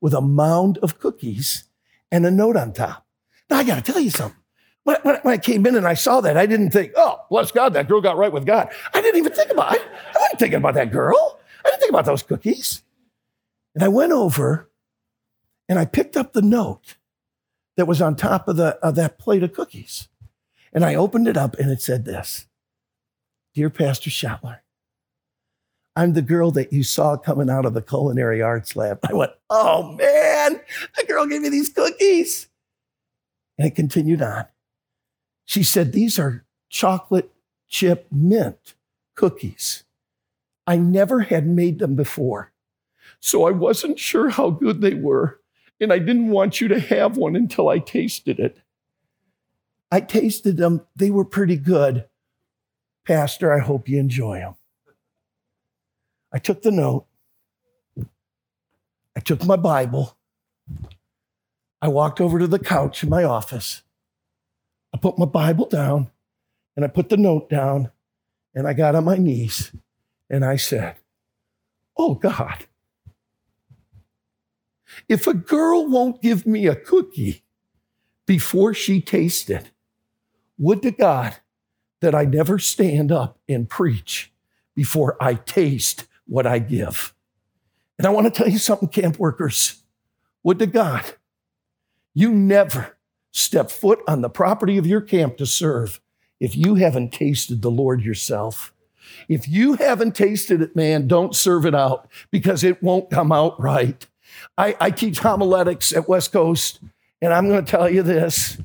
with 0.00 0.14
a 0.14 0.20
mound 0.20 0.78
of 0.78 0.98
cookies 0.98 1.64
and 2.10 2.24
a 2.24 2.30
note 2.30 2.56
on 2.56 2.72
top. 2.72 3.06
Now, 3.50 3.58
I 3.58 3.64
got 3.64 3.84
to 3.84 3.92
tell 3.92 4.00
you 4.00 4.10
something. 4.10 4.41
When, 4.84 4.96
when, 5.02 5.20
I 5.24 5.38
came 5.38 5.64
in 5.66 5.76
and 5.76 5.86
I 5.86 5.94
saw 5.94 6.20
that, 6.22 6.36
I 6.36 6.46
didn't 6.46 6.70
think, 6.70 6.92
oh, 6.96 7.20
bless 7.30 7.52
God, 7.52 7.72
that 7.74 7.88
girl 7.88 8.00
got 8.00 8.16
right 8.16 8.32
with 8.32 8.44
God. 8.44 8.68
I 8.92 9.00
didn't 9.00 9.18
even 9.18 9.32
think 9.32 9.50
about 9.50 9.74
it. 9.74 9.82
I 9.82 10.18
wasn't 10.18 10.40
thinking 10.40 10.58
about 10.58 10.74
that 10.74 10.90
girl. 10.90 11.38
I 11.64 11.68
didn't 11.68 11.80
think 11.80 11.90
about 11.90 12.04
those 12.04 12.22
cookies. 12.22 12.82
And 13.74 13.84
I 13.84 13.88
went 13.88 14.12
over 14.12 14.68
and 15.68 15.78
I 15.78 15.84
picked 15.84 16.16
up 16.16 16.32
the 16.32 16.42
note 16.42 16.96
that 17.76 17.86
was 17.86 18.02
on 18.02 18.16
top 18.16 18.48
of, 18.48 18.56
the, 18.56 18.76
of 18.78 18.96
that 18.96 19.18
plate 19.18 19.42
of 19.42 19.52
cookies. 19.52 20.08
And 20.72 20.84
I 20.84 20.94
opened 20.94 21.28
it 21.28 21.36
up 21.36 21.58
and 21.58 21.70
it 21.70 21.80
said 21.80 22.04
this 22.04 22.46
Dear 23.54 23.70
Pastor 23.70 24.10
Schettler, 24.10 24.58
I'm 25.94 26.14
the 26.14 26.22
girl 26.22 26.50
that 26.52 26.72
you 26.72 26.82
saw 26.82 27.16
coming 27.16 27.50
out 27.50 27.66
of 27.66 27.74
the 27.74 27.82
culinary 27.82 28.42
arts 28.42 28.74
lab. 28.74 28.98
I 29.08 29.12
went, 29.12 29.32
oh 29.50 29.92
man, 29.92 30.60
the 30.96 31.04
girl 31.06 31.26
gave 31.26 31.42
me 31.42 31.50
these 31.50 31.68
cookies. 31.68 32.48
And 33.58 33.68
it 33.68 33.74
continued 33.74 34.22
on. 34.22 34.46
She 35.44 35.62
said, 35.62 35.92
These 35.92 36.18
are 36.18 36.44
chocolate 36.68 37.30
chip 37.68 38.06
mint 38.10 38.74
cookies. 39.14 39.84
I 40.66 40.76
never 40.76 41.20
had 41.20 41.46
made 41.46 41.78
them 41.78 41.96
before. 41.96 42.52
So 43.20 43.46
I 43.46 43.50
wasn't 43.50 43.98
sure 43.98 44.30
how 44.30 44.50
good 44.50 44.80
they 44.80 44.94
were. 44.94 45.40
And 45.80 45.92
I 45.92 45.98
didn't 45.98 46.28
want 46.28 46.60
you 46.60 46.68
to 46.68 46.80
have 46.80 47.16
one 47.16 47.34
until 47.34 47.68
I 47.68 47.78
tasted 47.78 48.38
it. 48.38 48.58
I 49.90 50.00
tasted 50.00 50.56
them, 50.56 50.86
they 50.96 51.10
were 51.10 51.24
pretty 51.24 51.56
good. 51.56 52.06
Pastor, 53.06 53.52
I 53.52 53.58
hope 53.58 53.88
you 53.88 53.98
enjoy 53.98 54.38
them. 54.38 54.54
I 56.32 56.38
took 56.38 56.62
the 56.62 56.70
note, 56.70 57.06
I 59.14 59.20
took 59.20 59.44
my 59.44 59.56
Bible, 59.56 60.16
I 61.82 61.88
walked 61.88 62.22
over 62.22 62.38
to 62.38 62.46
the 62.46 62.58
couch 62.58 63.02
in 63.02 63.10
my 63.10 63.24
office, 63.24 63.82
I 64.94 64.98
put 64.98 65.18
my 65.18 65.26
Bible 65.26 65.66
down, 65.66 66.10
and 66.76 66.84
I 66.84 66.88
put 66.88 67.08
the 67.08 67.16
note 67.16 67.48
down, 67.48 67.90
and 68.54 68.66
I 68.66 68.72
got 68.72 68.94
on 68.94 69.04
my 69.04 69.16
knees, 69.16 69.72
and 70.28 70.44
I 70.44 70.56
said, 70.56 70.96
Oh 71.96 72.14
God, 72.14 72.66
if 75.08 75.26
a 75.26 75.34
girl 75.34 75.86
won't 75.88 76.22
give 76.22 76.46
me 76.46 76.66
a 76.66 76.76
cookie 76.76 77.44
before 78.26 78.74
she 78.74 79.00
tastes 79.00 79.50
it, 79.50 79.70
would 80.58 80.82
to 80.82 80.90
God 80.90 81.36
that 82.00 82.14
I 82.14 82.24
never 82.24 82.58
stand 82.58 83.10
up 83.10 83.38
and 83.48 83.68
preach 83.68 84.32
before 84.74 85.16
I 85.20 85.34
taste 85.34 86.06
what 86.26 86.46
I 86.46 86.58
give. 86.58 87.14
And 87.98 88.06
I 88.06 88.10
want 88.10 88.26
to 88.26 88.30
tell 88.30 88.48
you 88.48 88.58
something, 88.58 88.88
camp 88.88 89.18
workers. 89.18 89.82
Would 90.42 90.58
to 90.58 90.66
God, 90.66 91.04
you 92.14 92.32
never 92.32 92.96
step 93.32 93.70
foot 93.70 94.00
on 94.06 94.20
the 94.20 94.30
property 94.30 94.78
of 94.78 94.86
your 94.86 95.00
camp 95.00 95.36
to 95.38 95.46
serve 95.46 96.00
if 96.38 96.56
you 96.56 96.76
haven't 96.76 97.12
tasted 97.12 97.62
the 97.62 97.70
Lord 97.70 98.02
yourself. 98.02 98.72
If 99.28 99.48
you 99.48 99.74
haven't 99.74 100.14
tasted 100.14 100.62
it, 100.62 100.76
man, 100.76 101.06
don't 101.06 101.34
serve 101.34 101.66
it 101.66 101.74
out 101.74 102.08
because 102.30 102.64
it 102.64 102.82
won't 102.82 103.10
come 103.10 103.32
out 103.32 103.60
right. 103.60 104.06
I, 104.56 104.76
I 104.80 104.90
teach 104.90 105.18
homiletics 105.18 105.92
at 105.94 106.08
West 106.08 106.32
Coast, 106.32 106.80
and 107.20 107.32
I'm 107.32 107.48
going 107.48 107.64
to 107.64 107.70
tell 107.70 107.88
you 107.88 108.02
this 108.02 108.58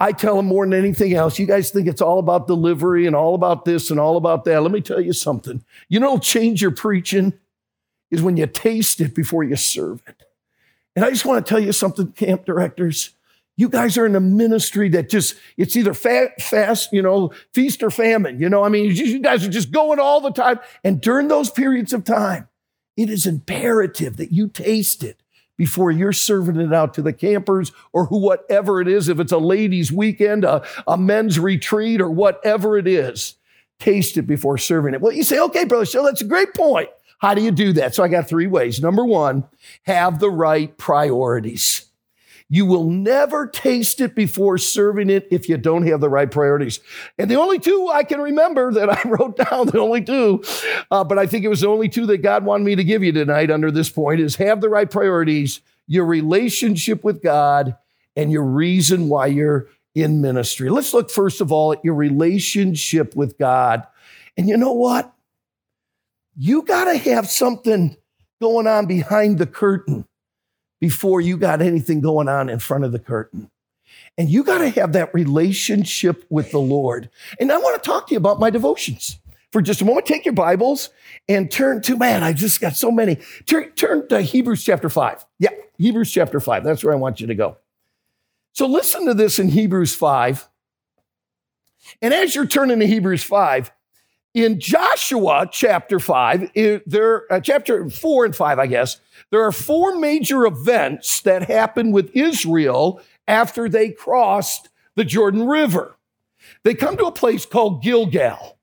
I 0.00 0.12
tell 0.12 0.36
them 0.36 0.46
more 0.46 0.64
than 0.64 0.72
anything 0.72 1.12
else. 1.12 1.38
You 1.38 1.46
guys 1.46 1.70
think 1.70 1.86
it's 1.86 2.00
all 2.00 2.18
about 2.18 2.46
delivery 2.46 3.06
and 3.06 3.14
all 3.14 3.34
about 3.34 3.66
this 3.66 3.90
and 3.90 4.00
all 4.00 4.16
about 4.16 4.46
that. 4.46 4.62
Let 4.62 4.72
me 4.72 4.80
tell 4.80 5.00
you 5.00 5.12
something. 5.12 5.62
You 5.90 6.00
know, 6.00 6.18
change 6.18 6.62
your 6.62 6.70
preaching 6.70 7.34
is 8.10 8.22
when 8.22 8.38
you 8.38 8.46
taste 8.46 9.02
it 9.02 9.14
before 9.14 9.44
you 9.44 9.56
serve 9.56 10.02
it. 10.06 10.22
And 10.96 11.04
I 11.04 11.10
just 11.10 11.26
want 11.26 11.44
to 11.44 11.48
tell 11.48 11.60
you 11.60 11.72
something, 11.72 12.12
camp 12.12 12.46
directors. 12.46 13.10
You 13.60 13.68
guys 13.68 13.98
are 13.98 14.06
in 14.06 14.16
a 14.16 14.20
ministry 14.20 14.88
that 14.88 15.10
just, 15.10 15.34
it's 15.58 15.76
either 15.76 15.92
fat, 15.92 16.40
fast, 16.40 16.94
you 16.94 17.02
know, 17.02 17.30
feast 17.52 17.82
or 17.82 17.90
famine. 17.90 18.40
You 18.40 18.48
know, 18.48 18.64
I 18.64 18.70
mean, 18.70 18.90
you 18.90 19.20
guys 19.20 19.46
are 19.46 19.50
just 19.50 19.70
going 19.70 19.98
all 19.98 20.22
the 20.22 20.32
time. 20.32 20.60
And 20.82 20.98
during 20.98 21.28
those 21.28 21.50
periods 21.50 21.92
of 21.92 22.02
time, 22.04 22.48
it 22.96 23.10
is 23.10 23.26
imperative 23.26 24.16
that 24.16 24.32
you 24.32 24.48
taste 24.48 25.04
it 25.04 25.22
before 25.58 25.90
you're 25.90 26.14
serving 26.14 26.58
it 26.58 26.72
out 26.72 26.94
to 26.94 27.02
the 27.02 27.12
campers 27.12 27.70
or 27.92 28.06
who, 28.06 28.16
whatever 28.16 28.80
it 28.80 28.88
is, 28.88 29.10
if 29.10 29.20
it's 29.20 29.30
a 29.30 29.36
ladies' 29.36 29.92
weekend, 29.92 30.42
a, 30.42 30.66
a 30.86 30.96
men's 30.96 31.38
retreat, 31.38 32.00
or 32.00 32.10
whatever 32.10 32.78
it 32.78 32.88
is. 32.88 33.34
Taste 33.78 34.16
it 34.16 34.22
before 34.22 34.56
serving 34.56 34.94
it. 34.94 35.02
Well, 35.02 35.12
you 35.12 35.22
say, 35.22 35.38
okay, 35.38 35.66
brother, 35.66 35.84
so 35.84 36.02
that's 36.02 36.22
a 36.22 36.26
great 36.26 36.54
point. 36.54 36.88
How 37.18 37.34
do 37.34 37.42
you 37.42 37.50
do 37.50 37.74
that? 37.74 37.94
So 37.94 38.02
I 38.02 38.08
got 38.08 38.26
three 38.26 38.46
ways. 38.46 38.80
Number 38.80 39.04
one, 39.04 39.44
have 39.82 40.18
the 40.18 40.30
right 40.30 40.74
priorities. 40.78 41.89
You 42.52 42.66
will 42.66 42.90
never 42.90 43.46
taste 43.46 44.00
it 44.00 44.16
before 44.16 44.58
serving 44.58 45.08
it 45.08 45.28
if 45.30 45.48
you 45.48 45.56
don't 45.56 45.86
have 45.86 46.00
the 46.00 46.08
right 46.08 46.28
priorities. 46.28 46.80
And 47.16 47.30
the 47.30 47.36
only 47.36 47.60
two 47.60 47.88
I 47.92 48.02
can 48.02 48.20
remember 48.20 48.72
that 48.72 48.90
I 48.90 49.00
wrote 49.08 49.36
down, 49.36 49.68
the 49.68 49.78
only 49.78 50.02
two, 50.02 50.42
uh, 50.90 51.04
but 51.04 51.16
I 51.16 51.26
think 51.26 51.44
it 51.44 51.48
was 51.48 51.60
the 51.60 51.68
only 51.68 51.88
two 51.88 52.06
that 52.06 52.18
God 52.18 52.44
wanted 52.44 52.64
me 52.64 52.74
to 52.74 52.82
give 52.82 53.04
you 53.04 53.12
tonight 53.12 53.52
under 53.52 53.70
this 53.70 53.88
point 53.88 54.20
is 54.20 54.34
have 54.36 54.60
the 54.60 54.68
right 54.68 54.90
priorities, 54.90 55.60
your 55.86 56.04
relationship 56.04 57.04
with 57.04 57.22
God, 57.22 57.76
and 58.16 58.32
your 58.32 58.44
reason 58.44 59.08
why 59.08 59.26
you're 59.26 59.68
in 59.94 60.20
ministry. 60.20 60.70
Let's 60.70 60.92
look 60.92 61.08
first 61.08 61.40
of 61.40 61.52
all 61.52 61.72
at 61.72 61.84
your 61.84 61.94
relationship 61.94 63.14
with 63.14 63.38
God. 63.38 63.86
And 64.36 64.48
you 64.48 64.56
know 64.56 64.72
what? 64.72 65.12
You 66.36 66.62
got 66.62 66.86
to 66.86 66.98
have 66.98 67.28
something 67.28 67.96
going 68.40 68.66
on 68.66 68.86
behind 68.86 69.38
the 69.38 69.46
curtain 69.46 70.04
before 70.80 71.20
you 71.20 71.36
got 71.36 71.62
anything 71.62 72.00
going 72.00 72.28
on 72.28 72.48
in 72.48 72.58
front 72.58 72.84
of 72.84 72.92
the 72.92 72.98
curtain. 72.98 73.50
And 74.18 74.28
you 74.28 74.42
got 74.42 74.58
to 74.58 74.70
have 74.70 74.92
that 74.92 75.14
relationship 75.14 76.24
with 76.30 76.50
the 76.50 76.58
Lord. 76.58 77.10
And 77.38 77.52
I 77.52 77.58
want 77.58 77.80
to 77.80 77.86
talk 77.86 78.08
to 78.08 78.14
you 78.14 78.18
about 78.18 78.40
my 78.40 78.50
devotions 78.50 79.18
for 79.52 79.62
just 79.62 79.82
a 79.82 79.84
moment. 79.84 80.06
Take 80.06 80.24
your 80.24 80.34
Bibles 80.34 80.90
and 81.28 81.50
turn 81.50 81.82
to, 81.82 81.96
man, 81.96 82.22
I 82.22 82.32
just 82.32 82.60
got 82.60 82.76
so 82.76 82.90
many. 82.90 83.18
Turn, 83.46 83.70
turn 83.72 84.08
to 84.08 84.20
Hebrews 84.20 84.64
chapter 84.64 84.88
5. 84.88 85.24
Yeah, 85.38 85.50
Hebrews 85.78 86.10
chapter 86.10 86.40
5. 86.40 86.64
That's 86.64 86.82
where 86.82 86.92
I 86.92 86.96
want 86.96 87.20
you 87.20 87.26
to 87.28 87.34
go. 87.34 87.56
So 88.52 88.66
listen 88.66 89.06
to 89.06 89.14
this 89.14 89.38
in 89.38 89.48
Hebrews 89.48 89.94
5. 89.94 90.48
And 92.02 92.12
as 92.12 92.34
you're 92.34 92.46
turning 92.46 92.80
to 92.80 92.86
Hebrews 92.86 93.22
5, 93.22 93.70
in 94.34 94.60
Joshua 94.60 95.48
chapter 95.50 95.98
5, 95.98 96.52
there, 96.86 97.32
uh, 97.32 97.40
chapter 97.40 97.90
4 97.90 98.24
and 98.26 98.36
5, 98.36 98.58
I 98.58 98.66
guess, 98.66 99.00
there 99.30 99.44
are 99.44 99.52
four 99.52 99.98
major 99.98 100.46
events 100.46 101.20
that 101.22 101.44
happen 101.44 101.92
with 101.92 102.10
Israel 102.14 103.00
after 103.28 103.68
they 103.68 103.90
crossed 103.90 104.68
the 104.96 105.04
Jordan 105.04 105.46
River. 105.46 105.96
They 106.64 106.74
come 106.74 106.96
to 106.96 107.04
a 107.04 107.12
place 107.12 107.46
called 107.46 107.82
Gilgal. 107.82 108.58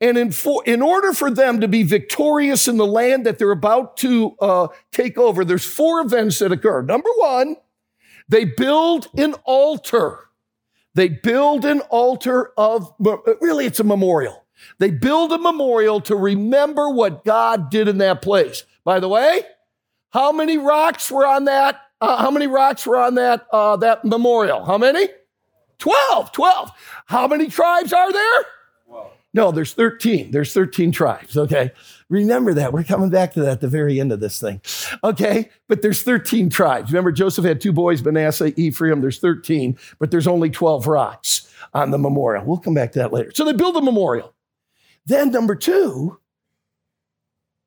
And 0.00 0.16
in, 0.16 0.32
for, 0.32 0.62
in 0.64 0.82
order 0.82 1.12
for 1.12 1.30
them 1.30 1.60
to 1.60 1.68
be 1.68 1.82
victorious 1.82 2.68
in 2.68 2.76
the 2.76 2.86
land 2.86 3.26
that 3.26 3.38
they're 3.38 3.50
about 3.50 3.96
to 3.98 4.36
uh, 4.40 4.68
take 4.92 5.18
over, 5.18 5.44
there's 5.44 5.64
four 5.64 6.00
events 6.00 6.38
that 6.38 6.52
occur. 6.52 6.82
Number 6.82 7.10
one, 7.16 7.56
they 8.28 8.44
build 8.44 9.08
an 9.18 9.34
altar. 9.44 10.28
They 10.94 11.08
build 11.08 11.64
an 11.64 11.80
altar 11.82 12.52
of, 12.56 12.92
really, 13.40 13.66
it's 13.66 13.80
a 13.80 13.84
memorial. 13.84 14.44
They 14.78 14.90
build 14.90 15.32
a 15.32 15.38
memorial 15.38 16.00
to 16.02 16.16
remember 16.16 16.90
what 16.90 17.24
God 17.24 17.70
did 17.70 17.88
in 17.88 17.98
that 17.98 18.22
place. 18.22 18.64
By 18.84 19.00
the 19.00 19.08
way, 19.08 19.42
how 20.10 20.32
many 20.32 20.58
rocks 20.58 21.10
were 21.10 21.26
on 21.26 21.44
that? 21.44 21.80
Uh, 22.00 22.16
how 22.16 22.30
many 22.30 22.46
rocks 22.46 22.86
were 22.86 22.96
on 22.96 23.14
that 23.16 23.46
uh, 23.52 23.76
that 23.76 24.04
memorial? 24.04 24.64
How 24.64 24.78
many? 24.78 25.08
12, 25.78 26.32
12. 26.32 26.70
How 27.06 27.26
many 27.26 27.48
tribes 27.48 27.92
are 27.92 28.12
there? 28.12 28.44
No, 29.32 29.52
there's 29.52 29.72
13. 29.74 30.32
There's 30.32 30.52
13 30.52 30.90
tribes, 30.90 31.36
okay? 31.36 31.70
Remember 32.08 32.52
that. 32.54 32.72
We're 32.72 32.82
coming 32.82 33.10
back 33.10 33.32
to 33.34 33.40
that 33.40 33.52
at 33.52 33.60
the 33.60 33.68
very 33.68 34.00
end 34.00 34.10
of 34.10 34.18
this 34.18 34.40
thing, 34.40 34.60
okay? 35.04 35.50
But 35.68 35.82
there's 35.82 36.02
13 36.02 36.50
tribes. 36.50 36.90
Remember, 36.90 37.12
Joseph 37.12 37.44
had 37.44 37.60
two 37.60 37.72
boys, 37.72 38.02
Manasseh, 38.02 38.52
Ephraim. 38.60 39.00
There's 39.00 39.20
13, 39.20 39.78
but 40.00 40.10
there's 40.10 40.26
only 40.26 40.50
12 40.50 40.88
rocks 40.88 41.48
on 41.72 41.92
the 41.92 41.98
memorial. 41.98 42.44
We'll 42.44 42.58
come 42.58 42.74
back 42.74 42.92
to 42.92 42.98
that 42.98 43.12
later. 43.12 43.30
So 43.32 43.44
they 43.44 43.52
build 43.52 43.76
a 43.76 43.80
memorial. 43.80 44.34
Then, 45.06 45.30
number 45.30 45.54
two, 45.54 46.18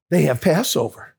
they 0.10 0.24
have 0.24 0.42
Passover. 0.42 1.13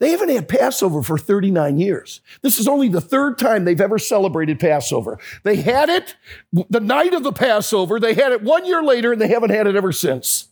They 0.00 0.10
haven't 0.10 0.30
had 0.30 0.48
Passover 0.48 1.02
for 1.02 1.18
39 1.18 1.78
years. 1.78 2.22
This 2.40 2.58
is 2.58 2.66
only 2.66 2.88
the 2.88 3.02
third 3.02 3.38
time 3.38 3.64
they've 3.64 3.80
ever 3.80 3.98
celebrated 3.98 4.58
Passover. 4.58 5.18
They 5.44 5.56
had 5.56 5.90
it 5.90 6.16
the 6.52 6.80
night 6.80 7.12
of 7.12 7.22
the 7.22 7.32
Passover, 7.32 8.00
they 8.00 8.14
had 8.14 8.32
it 8.32 8.42
one 8.42 8.64
year 8.64 8.82
later, 8.82 9.12
and 9.12 9.20
they 9.20 9.28
haven't 9.28 9.50
had 9.50 9.66
it 9.66 9.76
ever 9.76 9.92
since. 9.92 10.48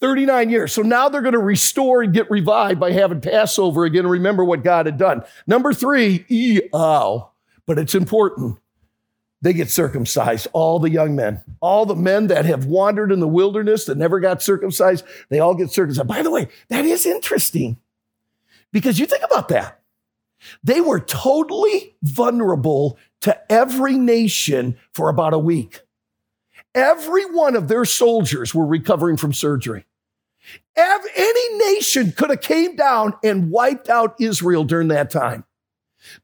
39 0.00 0.50
years. 0.50 0.72
So 0.72 0.82
now 0.82 1.08
they're 1.08 1.22
going 1.22 1.32
to 1.32 1.38
restore 1.38 2.02
and 2.02 2.14
get 2.14 2.30
revived 2.30 2.78
by 2.78 2.92
having 2.92 3.20
Passover 3.20 3.84
again 3.84 4.04
and 4.04 4.10
remember 4.10 4.44
what 4.44 4.62
God 4.62 4.86
had 4.86 4.98
done. 4.98 5.22
Number 5.46 5.72
three, 5.72 6.24
ow, 6.72 7.30
but 7.66 7.78
it's 7.78 7.94
important. 7.94 8.58
They 9.42 9.52
get 9.52 9.70
circumcised, 9.70 10.46
all 10.52 10.78
the 10.78 10.90
young 10.90 11.16
men. 11.16 11.42
All 11.60 11.86
the 11.86 11.94
men 11.94 12.28
that 12.28 12.44
have 12.44 12.66
wandered 12.66 13.10
in 13.10 13.20
the 13.20 13.28
wilderness 13.28 13.86
that 13.86 13.98
never 13.98 14.20
got 14.20 14.42
circumcised, 14.42 15.04
they 15.28 15.40
all 15.40 15.54
get 15.54 15.70
circumcised. 15.70 16.06
By 16.06 16.22
the 16.22 16.30
way, 16.30 16.48
that 16.68 16.84
is 16.84 17.04
interesting 17.06 17.78
because 18.76 18.98
you 18.98 19.06
think 19.06 19.24
about 19.24 19.48
that. 19.48 19.80
They 20.62 20.82
were 20.82 21.00
totally 21.00 21.96
vulnerable 22.02 22.98
to 23.22 23.34
every 23.50 23.96
nation 23.96 24.76
for 24.92 25.08
about 25.08 25.32
a 25.32 25.38
week. 25.38 25.80
Every 26.74 27.24
one 27.24 27.56
of 27.56 27.68
their 27.68 27.86
soldiers 27.86 28.54
were 28.54 28.66
recovering 28.66 29.16
from 29.16 29.32
surgery. 29.32 29.86
Any 30.76 31.58
nation 31.72 32.12
could 32.12 32.28
have 32.28 32.42
came 32.42 32.76
down 32.76 33.14
and 33.24 33.50
wiped 33.50 33.88
out 33.88 34.14
Israel 34.20 34.62
during 34.62 34.88
that 34.88 35.08
time. 35.08 35.46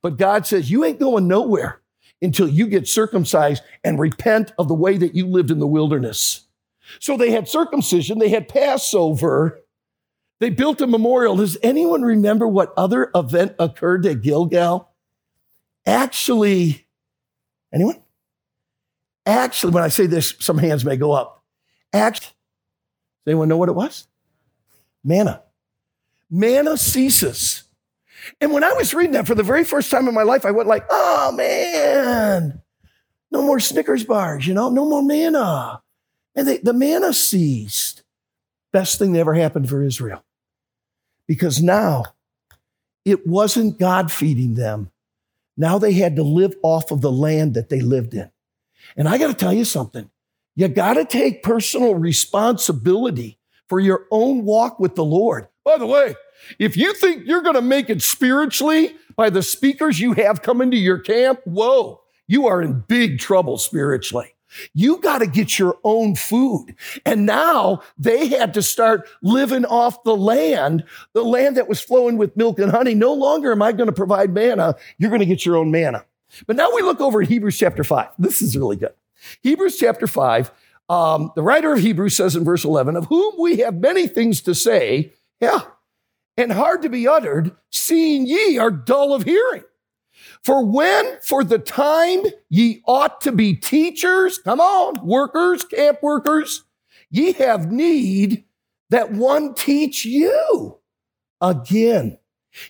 But 0.02 0.18
God 0.18 0.46
says, 0.46 0.70
you 0.70 0.84
ain't 0.84 1.00
going 1.00 1.26
nowhere 1.26 1.80
until 2.20 2.48
you 2.48 2.66
get 2.66 2.86
circumcised 2.86 3.62
and 3.82 3.98
repent 3.98 4.52
of 4.58 4.68
the 4.68 4.74
way 4.74 4.98
that 4.98 5.14
you 5.14 5.26
lived 5.26 5.50
in 5.50 5.58
the 5.58 5.66
wilderness. 5.66 6.42
So 7.00 7.16
they 7.16 7.30
had 7.30 7.48
circumcision, 7.48 8.18
they 8.18 8.28
had 8.28 8.46
Passover, 8.46 9.58
they 10.42 10.50
built 10.50 10.80
a 10.80 10.86
memorial. 10.86 11.36
Does 11.36 11.56
anyone 11.62 12.02
remember 12.02 12.46
what 12.46 12.74
other 12.76 13.10
event 13.14 13.54
occurred 13.58 14.04
at 14.06 14.22
Gilgal? 14.22 14.90
Actually, 15.86 16.86
Anyone? 17.72 18.02
Actually, 19.24 19.72
when 19.72 19.82
I 19.82 19.88
say 19.88 20.06
this, 20.06 20.34
some 20.38 20.58
hands 20.58 20.84
may 20.84 20.96
go 20.96 21.12
up. 21.12 21.42
Act. 21.92 22.20
Does 22.20 22.32
anyone 23.32 23.48
know 23.48 23.56
what 23.56 23.68
it 23.68 23.74
was? 23.74 24.06
Manna. 25.02 25.42
Manna 26.30 26.76
ceases. 26.76 27.64
And 28.40 28.52
when 28.52 28.62
I 28.62 28.72
was 28.72 28.94
reading 28.94 29.12
that 29.12 29.26
for 29.26 29.34
the 29.34 29.42
very 29.42 29.64
first 29.64 29.90
time 29.90 30.06
in 30.06 30.14
my 30.14 30.22
life, 30.22 30.44
I 30.44 30.50
went 30.50 30.68
like, 30.68 30.84
oh 30.90 31.32
man, 31.32 32.62
no 33.30 33.42
more 33.42 33.58
Snickers 33.58 34.04
bars, 34.04 34.46
you 34.46 34.54
know, 34.54 34.68
no 34.68 34.84
more 34.84 35.02
manna. 35.02 35.82
And 36.34 36.46
they, 36.46 36.58
the 36.58 36.72
manna 36.72 37.12
ceased. 37.12 38.02
Best 38.72 38.98
thing 38.98 39.12
that 39.12 39.20
ever 39.20 39.34
happened 39.34 39.68
for 39.68 39.82
Israel. 39.82 40.24
Because 41.26 41.62
now 41.62 42.04
it 43.04 43.26
wasn't 43.26 43.78
God 43.78 44.10
feeding 44.12 44.54
them. 44.54 44.90
Now 45.56 45.78
they 45.78 45.92
had 45.92 46.16
to 46.16 46.22
live 46.22 46.56
off 46.62 46.90
of 46.90 47.00
the 47.00 47.12
land 47.12 47.54
that 47.54 47.68
they 47.68 47.80
lived 47.80 48.14
in. 48.14 48.30
And 48.96 49.08
I 49.08 49.18
got 49.18 49.28
to 49.28 49.34
tell 49.34 49.52
you 49.52 49.64
something. 49.64 50.10
You 50.54 50.68
got 50.68 50.94
to 50.94 51.04
take 51.04 51.42
personal 51.42 51.94
responsibility 51.94 53.38
for 53.68 53.80
your 53.80 54.06
own 54.10 54.44
walk 54.44 54.78
with 54.78 54.94
the 54.94 55.04
Lord. 55.04 55.48
By 55.64 55.78
the 55.78 55.86
way, 55.86 56.14
if 56.58 56.76
you 56.76 56.92
think 56.94 57.26
you're 57.26 57.42
going 57.42 57.54
to 57.54 57.62
make 57.62 57.88
it 57.88 58.02
spiritually 58.02 58.96
by 59.16 59.30
the 59.30 59.42
speakers 59.42 60.00
you 60.00 60.12
have 60.14 60.42
come 60.42 60.60
into 60.60 60.76
your 60.76 60.98
camp, 60.98 61.40
whoa, 61.44 62.02
you 62.26 62.46
are 62.46 62.60
in 62.60 62.84
big 62.88 63.18
trouble 63.18 63.58
spiritually. 63.58 64.31
You 64.74 64.98
got 64.98 65.18
to 65.18 65.26
get 65.26 65.58
your 65.58 65.78
own 65.84 66.14
food. 66.14 66.74
And 67.04 67.26
now 67.26 67.82
they 67.98 68.28
had 68.28 68.54
to 68.54 68.62
start 68.62 69.08
living 69.22 69.64
off 69.64 70.02
the 70.04 70.16
land, 70.16 70.84
the 71.12 71.24
land 71.24 71.56
that 71.56 71.68
was 71.68 71.80
flowing 71.80 72.16
with 72.16 72.36
milk 72.36 72.58
and 72.58 72.70
honey. 72.70 72.94
No 72.94 73.12
longer 73.12 73.52
am 73.52 73.62
I 73.62 73.72
going 73.72 73.88
to 73.88 73.92
provide 73.92 74.32
manna. 74.32 74.76
You're 74.98 75.10
going 75.10 75.20
to 75.20 75.26
get 75.26 75.46
your 75.46 75.56
own 75.56 75.70
manna. 75.70 76.04
But 76.46 76.56
now 76.56 76.70
we 76.74 76.82
look 76.82 77.00
over 77.00 77.22
at 77.22 77.28
Hebrews 77.28 77.58
chapter 77.58 77.84
5. 77.84 78.08
This 78.18 78.42
is 78.42 78.56
really 78.56 78.76
good. 78.76 78.94
Hebrews 79.42 79.78
chapter 79.78 80.06
5, 80.06 80.50
um, 80.88 81.32
the 81.34 81.42
writer 81.42 81.72
of 81.72 81.80
Hebrews 81.80 82.16
says 82.16 82.34
in 82.36 82.44
verse 82.44 82.64
11, 82.64 82.96
Of 82.96 83.06
whom 83.06 83.34
we 83.38 83.58
have 83.58 83.74
many 83.74 84.06
things 84.06 84.40
to 84.42 84.54
say, 84.54 85.12
yeah, 85.40 85.60
and 86.36 86.52
hard 86.52 86.82
to 86.82 86.88
be 86.88 87.06
uttered, 87.06 87.52
seeing 87.70 88.26
ye 88.26 88.58
are 88.58 88.70
dull 88.70 89.12
of 89.12 89.24
hearing. 89.24 89.64
For 90.44 90.64
when 90.64 91.18
for 91.20 91.44
the 91.44 91.58
time 91.58 92.24
ye 92.48 92.82
ought 92.86 93.20
to 93.22 93.32
be 93.32 93.54
teachers, 93.54 94.38
come 94.38 94.60
on, 94.60 95.06
workers, 95.06 95.64
camp 95.64 96.02
workers, 96.02 96.64
ye 97.10 97.32
have 97.34 97.70
need 97.70 98.44
that 98.90 99.12
one 99.12 99.54
teach 99.54 100.04
you 100.04 100.78
again. 101.40 102.18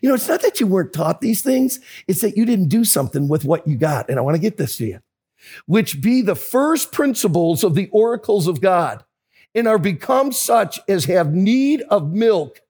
You 0.01 0.09
know, 0.09 0.15
it's 0.15 0.29
not 0.29 0.43
that 0.43 0.61
you 0.61 0.67
weren't 0.67 0.93
taught 0.93 1.21
these 1.21 1.43
things, 1.43 1.81
it's 2.07 2.21
that 2.21 2.37
you 2.37 2.45
didn't 2.45 2.69
do 2.69 2.85
something 2.85 3.27
with 3.27 3.45
what 3.45 3.67
you 3.67 3.77
got. 3.77 4.09
And 4.09 4.19
I 4.19 4.23
want 4.23 4.35
to 4.35 4.41
get 4.41 4.57
this 4.57 4.77
to 4.77 4.87
you, 4.87 5.01
which 5.67 6.01
be 6.01 6.23
the 6.23 6.37
first 6.37 6.93
principles 6.93 7.65
of 7.65 7.75
the 7.75 7.89
oracles 7.91 8.47
of 8.47 8.61
God 8.61 9.03
and 9.55 9.67
are 9.67 9.79
become 9.79 10.31
such 10.33 10.79
as 10.89 11.07
have 11.07 11.33
need 11.33 11.83
of 11.83 12.13
milk 12.13 12.61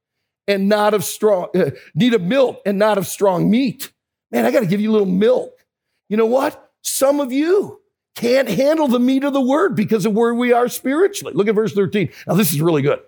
and 0.49 0.69
not 0.69 0.95
of 0.95 1.05
strong, 1.05 1.49
uh, 1.55 1.71
need 1.95 2.15
of 2.15 2.23
milk 2.23 2.61
and 2.65 2.79
not 2.79 2.99
of 2.99 3.07
strong 3.07 3.51
meat. 3.51 3.93
Man, 4.33 4.47
I 4.47 4.51
got 4.51 4.61
to 4.61 4.67
give 4.67 4.81
you 4.81 4.91
a 4.91 4.93
little 4.93 5.07
milk. 5.07 5.65
You 6.09 6.17
know 6.17 6.27
what? 6.27 6.73
Some 6.83 7.21
of 7.21 7.31
you 7.33 7.81
can't 8.15 8.49
handle 8.49 8.89
the 8.89 8.99
meat 8.99 9.25
of 9.25 9.33
the 9.33 9.41
word 9.41 9.77
because 9.77 10.05
of 10.07 10.15
where 10.15 10.35
we 10.35 10.53
are 10.53 10.69
spiritually. 10.69 11.35
Look 11.35 11.49
at 11.49 11.55
verse 11.55 11.73
13. 11.73 12.11
Now, 12.27 12.35
this 12.35 12.53
is 12.53 12.61
really 12.61 12.83
good. 12.83 13.01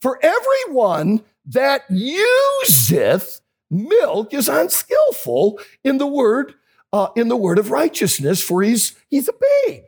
For 0.00 0.18
everyone 0.22 1.22
that 1.46 1.82
useth 1.88 3.40
milk 3.70 4.32
is 4.32 4.48
unskillful 4.48 5.60
in 5.84 5.98
the 5.98 6.06
word, 6.06 6.54
uh, 6.92 7.08
in 7.16 7.28
the 7.28 7.36
word 7.36 7.58
of 7.58 7.70
righteousness, 7.70 8.42
for 8.42 8.62
he's, 8.62 8.96
he's 9.08 9.28
a 9.28 9.34
babe. 9.66 9.84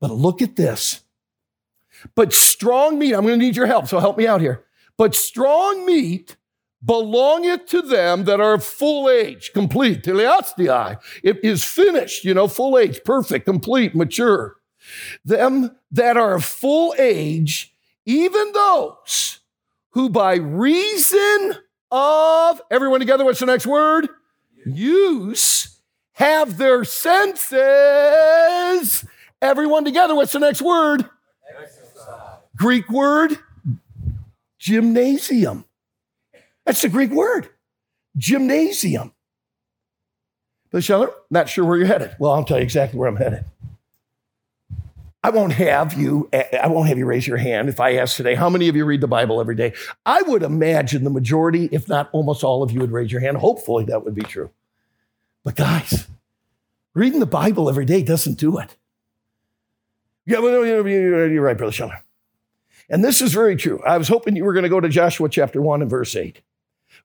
But 0.00 0.12
look 0.12 0.40
at 0.40 0.56
this. 0.56 1.02
But 2.14 2.32
strong 2.32 2.98
meat, 2.98 3.14
I'm 3.14 3.26
going 3.26 3.38
to 3.38 3.44
need 3.44 3.56
your 3.56 3.66
help, 3.66 3.88
so 3.88 3.98
help 3.98 4.16
me 4.16 4.26
out 4.26 4.40
here. 4.40 4.64
But 4.96 5.14
strong 5.14 5.84
meat 5.84 6.36
belongeth 6.84 7.66
to 7.66 7.82
them 7.82 8.24
that 8.24 8.40
are 8.40 8.58
full 8.58 9.08
age, 9.08 9.52
complete, 9.52 10.02
teleastii. 10.02 10.98
It 11.22 11.44
is 11.44 11.64
finished, 11.64 12.24
you 12.24 12.34
know, 12.34 12.48
full 12.48 12.78
age, 12.78 13.00
perfect, 13.04 13.46
complete, 13.46 13.94
mature. 13.94 14.56
Them 15.24 15.76
that 15.90 16.16
are 16.16 16.40
full 16.40 16.94
age, 16.98 17.74
even 18.06 18.52
those 18.52 19.40
who 19.90 20.08
by 20.08 20.36
reason 20.36 21.56
of, 21.90 22.60
everyone 22.70 23.00
together, 23.00 23.24
what's 23.24 23.40
the 23.40 23.46
next 23.46 23.66
word? 23.66 24.08
Use, 24.64 25.80
have 26.12 26.58
their 26.58 26.84
senses. 26.84 27.58
Everyone 29.40 29.84
together, 29.84 30.14
what's 30.14 30.32
the 30.32 30.38
next 30.38 30.62
word? 30.62 31.08
Exercise. 31.48 32.38
Greek 32.56 32.88
word, 32.90 33.38
gymnasium. 34.58 35.64
That's 36.68 36.82
the 36.82 36.90
Greek 36.90 37.10
word, 37.12 37.48
gymnasium. 38.14 39.14
But 40.70 40.82
Schettler, 40.82 41.14
not 41.30 41.48
sure 41.48 41.64
where 41.64 41.78
you're 41.78 41.86
headed. 41.86 42.14
Well, 42.18 42.32
I'll 42.32 42.44
tell 42.44 42.58
you 42.58 42.62
exactly 42.62 42.98
where 42.98 43.08
I'm 43.08 43.16
headed. 43.16 43.46
I 45.24 45.30
won't 45.30 45.54
have 45.54 45.94
you, 45.94 46.28
I 46.30 46.66
won't 46.66 46.88
have 46.88 46.98
you 46.98 47.06
raise 47.06 47.26
your 47.26 47.38
hand 47.38 47.70
if 47.70 47.80
I 47.80 47.94
ask 47.94 48.18
today, 48.18 48.34
how 48.34 48.50
many 48.50 48.68
of 48.68 48.76
you 48.76 48.84
read 48.84 49.00
the 49.00 49.08
Bible 49.08 49.40
every 49.40 49.54
day? 49.54 49.72
I 50.04 50.20
would 50.20 50.42
imagine 50.42 51.04
the 51.04 51.10
majority, 51.10 51.70
if 51.72 51.88
not 51.88 52.10
almost 52.12 52.44
all 52.44 52.62
of 52.62 52.70
you, 52.70 52.80
would 52.80 52.92
raise 52.92 53.10
your 53.10 53.22
hand. 53.22 53.38
Hopefully 53.38 53.86
that 53.86 54.04
would 54.04 54.14
be 54.14 54.20
true. 54.20 54.50
But 55.44 55.56
guys, 55.56 56.06
reading 56.92 57.20
the 57.20 57.24
Bible 57.24 57.70
every 57.70 57.86
day 57.86 58.02
doesn't 58.02 58.38
do 58.38 58.58
it. 58.58 58.76
Yeah, 60.26 60.40
well, 60.40 60.66
you're 60.66 61.42
right, 61.42 61.56
Brother 61.56 61.72
Schettler. 61.72 62.02
And 62.90 63.02
this 63.02 63.22
is 63.22 63.32
very 63.32 63.56
true. 63.56 63.82
I 63.86 63.96
was 63.96 64.08
hoping 64.08 64.36
you 64.36 64.44
were 64.44 64.52
going 64.52 64.64
to 64.64 64.68
go 64.68 64.80
to 64.80 64.90
Joshua 64.90 65.30
chapter 65.30 65.62
1 65.62 65.80
and 65.80 65.90
verse 65.90 66.14
8. 66.14 66.42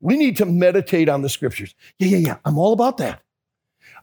We 0.03 0.17
need 0.17 0.35
to 0.37 0.45
meditate 0.45 1.07
on 1.07 1.21
the 1.21 1.29
scriptures. 1.29 1.73
Yeah, 1.97 2.09
yeah, 2.09 2.17
yeah. 2.17 2.37
I'm 2.43 2.57
all 2.57 2.73
about 2.73 2.97
that. 2.97 3.21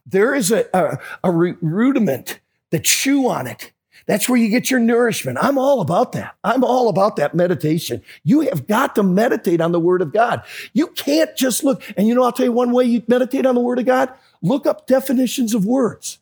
There 0.07 0.35
is 0.35 0.51
a, 0.51 0.65
a, 0.73 0.99
a 1.23 1.31
rudiment 1.31 2.41
that 2.71 2.85
chew 2.85 3.29
on 3.29 3.47
it. 3.47 3.73
That's 4.07 4.27
where 4.27 4.39
you 4.39 4.49
get 4.49 4.71
your 4.71 4.81
nourishment. 4.81 5.37
I'm 5.39 5.59
all 5.59 5.83
about 5.83 6.13
that. 6.13 6.37
I'm 6.43 6.65
all 6.65 6.89
about 6.89 7.17
that 7.17 7.35
meditation. 7.35 8.01
You 8.25 8.41
have 8.41 8.67
got 8.67 8.95
to 8.95 9.03
meditate 9.03 9.61
on 9.61 9.73
the 9.73 9.79
word 9.79 10.01
of 10.01 10.11
God. 10.11 10.43
You 10.73 10.87
can't 10.87 11.37
just 11.37 11.65
look. 11.65 11.83
And 11.99 12.09
you 12.09 12.15
know, 12.15 12.25
I'll 12.25 12.33
tell 12.33 12.47
you 12.47 12.53
one 12.53 12.73
way 12.73 12.85
you 12.85 13.03
meditate 13.07 13.45
on 13.45 13.55
the 13.55 13.61
word 13.61 13.79
of 13.79 13.85
God. 13.85 14.11
Look 14.41 14.67
up 14.67 14.87
definitions 14.87 15.53
of 15.53 15.67
words. 15.67 16.19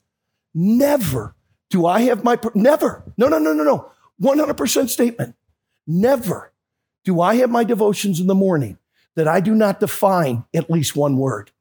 Never 0.53 1.35
do 1.69 1.85
I 1.85 2.01
have 2.01 2.25
my, 2.25 2.37
never. 2.53 3.01
No, 3.17 3.29
no, 3.29 3.37
no, 3.37 3.53
no, 3.53 3.63
no. 3.63 3.91
100% 4.21 4.89
statement. 4.89 5.35
Never 5.87 6.51
do 7.05 7.21
I 7.21 7.35
have 7.35 7.49
my 7.49 7.63
devotions 7.63 8.19
in 8.19 8.27
the 8.27 8.35
morning 8.35 8.77
that 9.15 9.27
I 9.27 9.39
do 9.39 9.53
not 9.53 9.79
define 9.79 10.45
at 10.53 10.69
least 10.69 10.95
one 10.95 11.17
word. 11.17 11.51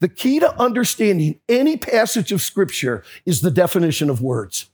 The 0.00 0.08
key 0.08 0.40
to 0.40 0.60
understanding 0.60 1.40
any 1.48 1.76
passage 1.76 2.32
of 2.32 2.42
scripture 2.42 3.04
is 3.24 3.40
the 3.40 3.50
definition 3.50 4.10
of 4.10 4.20
words. 4.20 4.70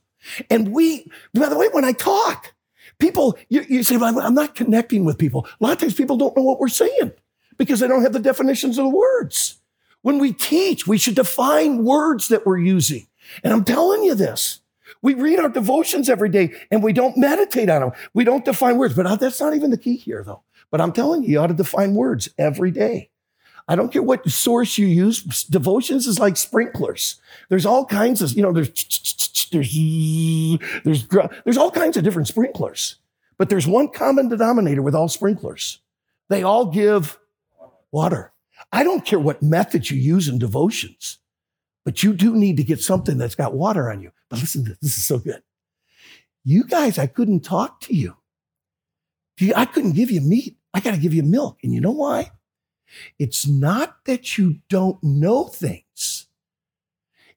And 0.49 0.71
we, 0.71 1.09
by 1.33 1.49
the 1.49 1.57
way, 1.57 1.67
when 1.71 1.85
I 1.85 1.91
talk, 1.91 2.53
people, 2.99 3.37
you, 3.49 3.63
you 3.69 3.83
say, 3.83 3.97
well, 3.97 4.19
I'm 4.19 4.33
not 4.33 4.55
connecting 4.55 5.05
with 5.05 5.17
people. 5.17 5.47
A 5.59 5.63
lot 5.63 5.73
of 5.73 5.79
times 5.79 5.93
people 5.93 6.17
don't 6.17 6.35
know 6.35 6.43
what 6.43 6.59
we're 6.59 6.67
saying 6.67 7.11
because 7.57 7.79
they 7.79 7.87
don't 7.87 8.01
have 8.01 8.13
the 8.13 8.19
definitions 8.19 8.77
of 8.77 8.85
the 8.85 8.89
words. 8.89 9.59
When 10.01 10.19
we 10.19 10.33
teach, 10.33 10.87
we 10.87 10.97
should 10.97 11.15
define 11.15 11.83
words 11.83 12.27
that 12.27 12.45
we're 12.45 12.59
using. 12.59 13.07
And 13.43 13.53
I'm 13.53 13.63
telling 13.63 14.03
you 14.03 14.15
this. 14.15 14.61
We 15.01 15.13
read 15.13 15.39
our 15.39 15.49
devotions 15.49 16.09
every 16.09 16.29
day 16.29 16.53
and 16.71 16.83
we 16.83 16.93
don't 16.93 17.17
meditate 17.17 17.69
on 17.69 17.81
them. 17.81 17.91
We 18.13 18.23
don't 18.23 18.45
define 18.45 18.77
words, 18.77 18.95
but 18.95 19.05
uh, 19.05 19.15
that's 19.15 19.39
not 19.39 19.53
even 19.53 19.71
the 19.71 19.77
key 19.77 19.97
here, 19.97 20.23
though. 20.23 20.41
But 20.75 20.81
I'm 20.81 20.91
telling 20.91 21.23
you, 21.23 21.29
you 21.29 21.39
ought 21.39 21.47
to 21.47 21.53
define 21.53 21.95
words 21.95 22.27
every 22.37 22.69
day. 22.69 23.09
I 23.65 23.77
don't 23.77 23.93
care 23.93 24.03
what 24.03 24.29
source 24.29 24.77
you 24.77 24.87
use. 24.87 25.45
Devotions 25.45 26.05
is 26.05 26.19
like 26.19 26.35
sprinklers. 26.35 27.15
There's 27.47 27.65
all 27.65 27.85
kinds 27.85 28.21
of, 28.21 28.33
you 28.33 28.43
know, 28.43 28.51
there's, 28.51 29.47
there's, 29.53 29.71
there's, 30.83 31.07
there's 31.07 31.55
all 31.55 31.71
kinds 31.71 31.95
of 31.95 32.03
different 32.03 32.27
sprinklers, 32.27 32.97
but 33.37 33.47
there's 33.47 33.65
one 33.65 33.87
common 33.87 34.27
denominator 34.27 34.81
with 34.81 34.93
all 34.93 35.07
sprinklers. 35.07 35.79
They 36.27 36.43
all 36.43 36.65
give 36.65 37.19
water. 37.93 38.33
I 38.73 38.83
don't 38.83 39.05
care 39.05 39.17
what 39.17 39.41
method 39.41 39.89
you 39.89 39.95
use 39.95 40.27
in 40.27 40.39
devotions, 40.39 41.19
but 41.85 42.03
you 42.03 42.11
do 42.11 42.35
need 42.35 42.57
to 42.57 42.65
get 42.65 42.81
something 42.81 43.17
that's 43.17 43.35
got 43.35 43.53
water 43.53 43.89
on 43.89 44.01
you. 44.01 44.11
But 44.29 44.41
listen, 44.41 44.65
this, 44.65 44.77
this 44.81 44.97
is 44.97 45.05
so 45.05 45.19
good. 45.19 45.41
You 46.43 46.65
guys, 46.65 46.99
I 46.99 47.07
couldn't 47.07 47.45
talk 47.45 47.79
to 47.79 47.95
you. 47.95 48.17
I 49.55 49.65
couldn't 49.65 49.93
give 49.93 50.11
you 50.11 50.21
meat. 50.21 50.57
I 50.75 50.81
got 50.81 50.91
to 50.91 50.99
give 50.99 51.13
you 51.13 51.23
milk. 51.23 51.59
And 51.63 51.73
you 51.73 51.79
know 51.79 51.91
why? 51.91 52.31
It's 53.17 53.47
not 53.47 54.03
that 54.05 54.37
you 54.37 54.59
don't 54.69 55.01
know 55.01 55.45
things, 55.45 56.27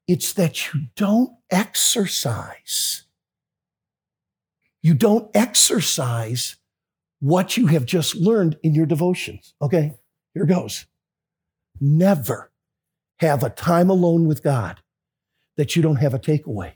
it's 0.07 0.33
that 0.35 0.72
you 0.72 0.88
don't 0.96 1.31
exercise. 1.51 3.05
You 4.81 4.94
don't 4.94 5.29
exercise 5.35 6.57
what 7.20 7.57
you 7.57 7.66
have 7.66 7.85
just 7.85 8.14
learned 8.14 8.57
in 8.62 8.74
your 8.74 8.87
devotions. 8.87 9.55
Okay, 9.61 9.94
here 10.35 10.46
goes. 10.46 10.87
Never 11.81 12.53
have 13.18 13.42
a 13.42 13.51
time 13.51 13.90
alone 13.90 14.27
with 14.29 14.42
God 14.42 14.81
that 15.57 15.74
you 15.74 15.83
don't 15.83 15.96
have 15.96 16.14
a 16.14 16.18
takeaway, 16.18 16.74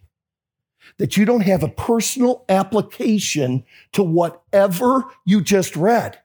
that 0.99 1.17
you 1.17 1.25
don't 1.25 1.43
have 1.43 1.63
a 1.63 1.69
personal 1.69 2.45
application 2.49 3.65
to 3.93 4.03
whatever 4.03 5.05
you 5.25 5.41
just 5.41 5.77
read. 5.77 6.19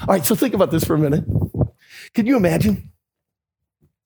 All 0.00 0.06
right, 0.08 0.24
so 0.24 0.34
think 0.34 0.54
about 0.54 0.70
this 0.70 0.84
for 0.84 0.94
a 0.94 0.98
minute. 0.98 1.24
Can 2.14 2.26
you 2.26 2.36
imagine? 2.36 2.90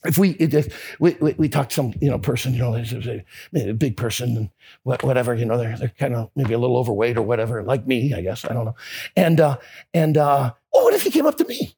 If 0.05 0.17
we, 0.17 0.31
if 0.31 0.97
we, 1.01 1.17
we, 1.21 1.33
we 1.39 1.49
talk 1.49 1.71
to 1.71 1.75
some, 1.75 1.93
you 2.01 2.09
know, 2.09 2.19
person, 2.19 2.55
you 2.55 2.61
know, 2.61 2.77
a, 2.77 3.25
a 3.69 3.73
big 3.75 3.97
person 3.97 4.37
and 4.37 4.51
whatever, 4.85 5.35
you 5.35 5.45
know, 5.45 5.59
they're, 5.59 5.77
they're 5.77 5.93
kind 5.99 6.15
of 6.15 6.31
maybe 6.37 6.55
a 6.55 6.59
little 6.59 6.77
overweight 6.77 7.17
or 7.19 7.23
whatever, 7.23 7.65
like 7.65 7.87
me, 7.87 8.15
I 8.15 8.21
guess, 8.21 8.45
I 8.45 8.53
don't 8.55 8.65
know. 8.65 8.77
And, 9.17 9.41
uh, 9.41 9.59
and, 9.93 10.17
uh, 10.17 10.53
oh, 10.73 10.85
what 10.85 10.95
if 10.95 11.03
he 11.03 11.11
came 11.11 11.27
up 11.27 11.37
to 11.39 11.45
me? 11.45 11.75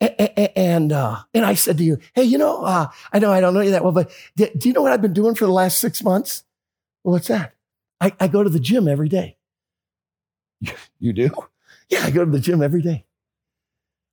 And, 0.00 0.92
uh, 0.92 1.18
and 1.34 1.44
I 1.44 1.54
said 1.54 1.78
to 1.78 1.84
you, 1.84 1.98
hey, 2.14 2.24
you 2.24 2.38
know, 2.38 2.64
uh, 2.64 2.88
I 3.12 3.18
know 3.18 3.30
I 3.30 3.40
don't 3.40 3.54
know 3.54 3.60
you 3.60 3.70
that 3.70 3.84
well, 3.84 3.92
but 3.92 4.10
do 4.36 4.50
you 4.68 4.72
know 4.72 4.82
what 4.82 4.92
I've 4.92 5.02
been 5.02 5.12
doing 5.12 5.34
for 5.34 5.44
the 5.44 5.52
last 5.52 5.78
six 5.78 6.02
months? 6.02 6.42
Well, 7.04 7.12
what's 7.12 7.28
that? 7.28 7.54
I, 8.00 8.12
I 8.18 8.28
go 8.28 8.42
to 8.42 8.50
the 8.50 8.60
gym 8.60 8.88
every 8.88 9.08
day. 9.08 9.36
You 10.98 11.12
do? 11.14 11.30
Yeah, 11.88 12.04
I 12.04 12.10
go 12.10 12.24
to 12.24 12.30
the 12.30 12.40
gym 12.40 12.62
every 12.62 12.82
day. 12.82 13.06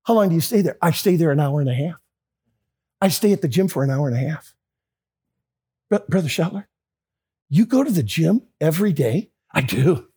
How 0.08 0.13
long 0.13 0.30
do 0.30 0.36
you 0.36 0.41
stay 0.41 0.62
there? 0.62 0.78
I 0.82 0.91
stay 0.91 1.17
there 1.17 1.32
an 1.32 1.39
hour 1.41 1.60
and 1.60 1.70
a 1.70 1.74
half. 1.74 1.96
I 3.02 3.10
stay 3.10 3.34
at 3.34 3.41
the 3.41 3.50
gym 3.50 3.67
for 3.67 3.84
an 3.84 3.89
hour 3.89 4.08
and 4.08 4.15
a 4.15 4.20
half. 4.20 4.56
Brother 5.89 6.30
Schettler, 6.30 6.65
you 7.50 7.65
go 7.65 7.84
to 7.84 7.91
the 7.91 8.04
gym 8.04 8.43
every 8.62 8.93
day? 8.93 9.32
I 9.52 9.62
do. 9.62 10.08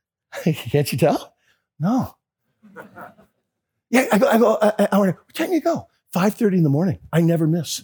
Can't 0.44 0.92
you 0.92 0.98
tell? 0.98 1.34
No. 1.78 2.16
Yeah, 3.88 4.06
I 4.12 4.18
go, 4.18 4.28
I 4.28 4.38
go, 4.38 4.54
uh, 4.54 4.72
uh, 4.78 4.86
I, 4.92 4.96
I, 4.96 4.98
what 4.98 5.34
time 5.34 5.52
you 5.52 5.62
go? 5.62 5.88
5.30 6.14 6.58
in 6.58 6.62
the 6.62 6.68
morning. 6.68 6.98
I 7.10 7.22
never 7.22 7.46
miss. 7.46 7.82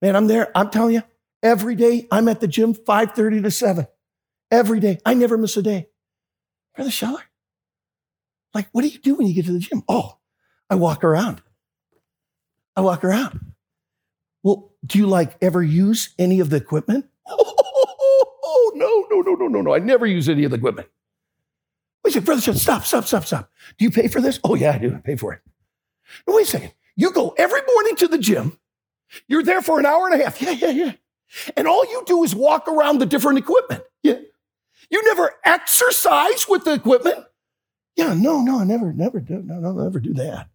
Man, 0.00 0.16
I'm 0.16 0.26
there. 0.26 0.56
I'm 0.56 0.70
telling 0.70 0.94
you, 0.94 1.02
every 1.42 1.74
day 1.74 2.08
I'm 2.10 2.28
at 2.28 2.40
the 2.40 2.48
gym 2.48 2.74
5.30 2.74 3.42
to 3.42 3.50
7. 3.50 3.86
Every 4.50 4.80
day. 4.80 5.00
I 5.04 5.12
never 5.12 5.36
miss 5.36 5.56
a 5.58 5.62
day. 5.62 5.88
Brother 6.74 6.90
Schettler, 6.90 7.22
like, 8.54 8.68
what 8.72 8.82
do 8.82 8.88
you 8.88 8.98
do 8.98 9.16
when 9.16 9.26
you 9.26 9.34
get 9.34 9.44
to 9.46 9.52
the 9.52 9.58
gym? 9.58 9.82
Oh, 9.86 10.18
I 10.68 10.74
walk 10.74 11.04
around. 11.04 11.42
I 12.76 12.80
walk 12.80 13.04
around. 13.04 13.52
Well, 14.42 14.72
do 14.84 14.98
you 14.98 15.06
like 15.06 15.36
ever 15.40 15.62
use 15.62 16.14
any 16.18 16.40
of 16.40 16.50
the 16.50 16.56
equipment? 16.56 17.06
Oh, 18.48 18.72
no, 18.76 19.06
no, 19.10 19.20
no, 19.20 19.34
no, 19.34 19.48
no, 19.48 19.60
no. 19.62 19.74
I 19.74 19.78
never 19.80 20.06
use 20.06 20.28
any 20.28 20.44
of 20.44 20.50
the 20.50 20.56
equipment. 20.56 20.88
Wait 22.04 22.10
a 22.10 22.12
second, 22.12 22.24
Brother 22.26 22.40
stop, 22.54 22.84
stop, 22.84 23.04
stop, 23.04 23.24
stop. 23.24 23.50
Do 23.76 23.84
you 23.84 23.90
pay 23.90 24.06
for 24.06 24.20
this? 24.20 24.38
Oh, 24.44 24.54
yeah, 24.54 24.72
I 24.72 24.78
do. 24.78 24.94
I 24.94 24.98
pay 24.98 25.16
for 25.16 25.32
it. 25.32 25.40
wait 26.26 26.46
a 26.46 26.50
second. 26.50 26.72
You 26.94 27.10
go 27.10 27.34
every 27.36 27.60
morning 27.66 27.96
to 27.96 28.08
the 28.08 28.18
gym. 28.18 28.56
You're 29.26 29.42
there 29.42 29.62
for 29.62 29.80
an 29.80 29.86
hour 29.86 30.08
and 30.08 30.20
a 30.20 30.24
half. 30.24 30.40
Yeah, 30.40 30.52
yeah, 30.52 30.70
yeah. 30.70 30.92
And 31.56 31.66
all 31.66 31.84
you 31.84 32.04
do 32.06 32.22
is 32.22 32.34
walk 32.34 32.68
around 32.68 32.98
the 32.98 33.06
different 33.06 33.38
equipment. 33.38 33.82
Yeah. 34.02 34.18
You 34.90 35.02
never 35.04 35.34
exercise 35.44 36.46
with 36.48 36.64
the 36.64 36.72
equipment. 36.72 37.24
Yeah, 37.96 38.14
no, 38.14 38.40
no, 38.42 38.60
I 38.60 38.64
never, 38.64 38.92
never 38.92 39.20
do, 39.20 39.42
no, 39.42 39.58
no, 39.58 39.72
never 39.72 39.98
do 39.98 40.14
that. 40.14 40.48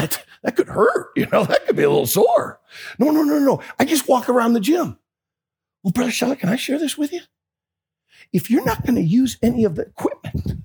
That 0.00 0.24
that 0.42 0.56
could 0.56 0.68
hurt, 0.68 1.10
you 1.16 1.26
know, 1.26 1.44
that 1.44 1.66
could 1.66 1.76
be 1.76 1.82
a 1.82 1.90
little 1.90 2.06
sore. 2.06 2.60
No, 2.98 3.10
no, 3.10 3.22
no, 3.22 3.38
no. 3.38 3.62
I 3.78 3.84
just 3.84 4.08
walk 4.08 4.28
around 4.28 4.54
the 4.54 4.60
gym. 4.60 4.98
Well, 5.82 5.92
Brother 5.92 6.10
Shelly, 6.10 6.36
can 6.36 6.48
I 6.48 6.56
share 6.56 6.78
this 6.78 6.96
with 6.96 7.12
you? 7.12 7.20
If 8.32 8.50
you're 8.50 8.64
not 8.64 8.82
going 8.82 8.94
to 8.94 9.02
use 9.02 9.36
any 9.42 9.64
of 9.64 9.74
the 9.74 9.82
equipment, 9.82 10.62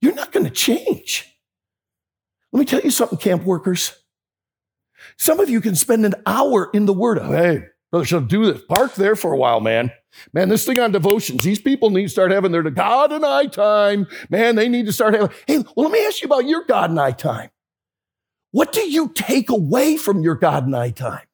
you're 0.00 0.14
not 0.14 0.32
going 0.32 0.44
to 0.44 0.50
change. 0.50 1.38
Let 2.52 2.60
me 2.60 2.66
tell 2.66 2.80
you 2.80 2.90
something, 2.90 3.18
camp 3.18 3.44
workers. 3.44 3.92
Some 5.18 5.40
of 5.40 5.50
you 5.50 5.60
can 5.60 5.74
spend 5.74 6.06
an 6.06 6.14
hour 6.24 6.70
in 6.72 6.86
the 6.86 6.92
Word. 6.94 7.18
Of. 7.18 7.26
Hey, 7.26 7.64
brother, 7.90 8.06
should 8.06 8.28
do 8.28 8.50
this. 8.50 8.62
Park 8.68 8.94
there 8.94 9.16
for 9.16 9.32
a 9.32 9.36
while, 9.36 9.60
man. 9.60 9.90
Man, 10.32 10.48
this 10.48 10.64
thing 10.64 10.78
on 10.78 10.92
devotions, 10.92 11.44
these 11.44 11.60
people 11.60 11.90
need 11.90 12.04
to 12.04 12.08
start 12.08 12.30
having 12.30 12.52
their 12.52 12.62
God 12.62 13.12
and 13.12 13.26
I 13.26 13.46
time. 13.46 14.06
Man, 14.30 14.54
they 14.54 14.68
need 14.68 14.86
to 14.86 14.92
start 14.92 15.12
having. 15.12 15.30
Hey, 15.46 15.58
well, 15.58 15.88
let 15.88 15.92
me 15.92 16.06
ask 16.06 16.22
you 16.22 16.26
about 16.26 16.46
your 16.46 16.64
God 16.64 16.88
and 16.88 16.98
I 16.98 17.10
time. 17.10 17.50
What 18.56 18.72
do 18.72 18.88
you 18.88 19.10
take 19.14 19.50
away 19.50 19.98
from 19.98 20.22
your 20.22 20.34
God 20.34 20.64
and 20.64 20.74
I 20.74 20.88
time? 20.88 21.26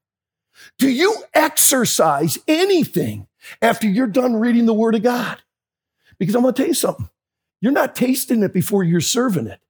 Do 0.76 0.88
you 0.88 1.14
exercise 1.32 2.36
anything 2.48 3.28
after 3.62 3.86
you're 3.86 4.08
done 4.08 4.34
reading 4.34 4.66
the 4.66 4.74
Word 4.74 4.96
of 4.96 5.04
God? 5.04 5.40
Because 6.18 6.34
I'm 6.34 6.42
going 6.42 6.52
to 6.52 6.60
tell 6.60 6.66
you 6.66 6.74
something. 6.74 7.08
You're 7.60 7.70
not 7.70 7.94
tasting 7.94 8.42
it 8.42 8.52
before 8.52 8.82
you're 8.82 9.00
serving 9.00 9.46
it. 9.46 9.60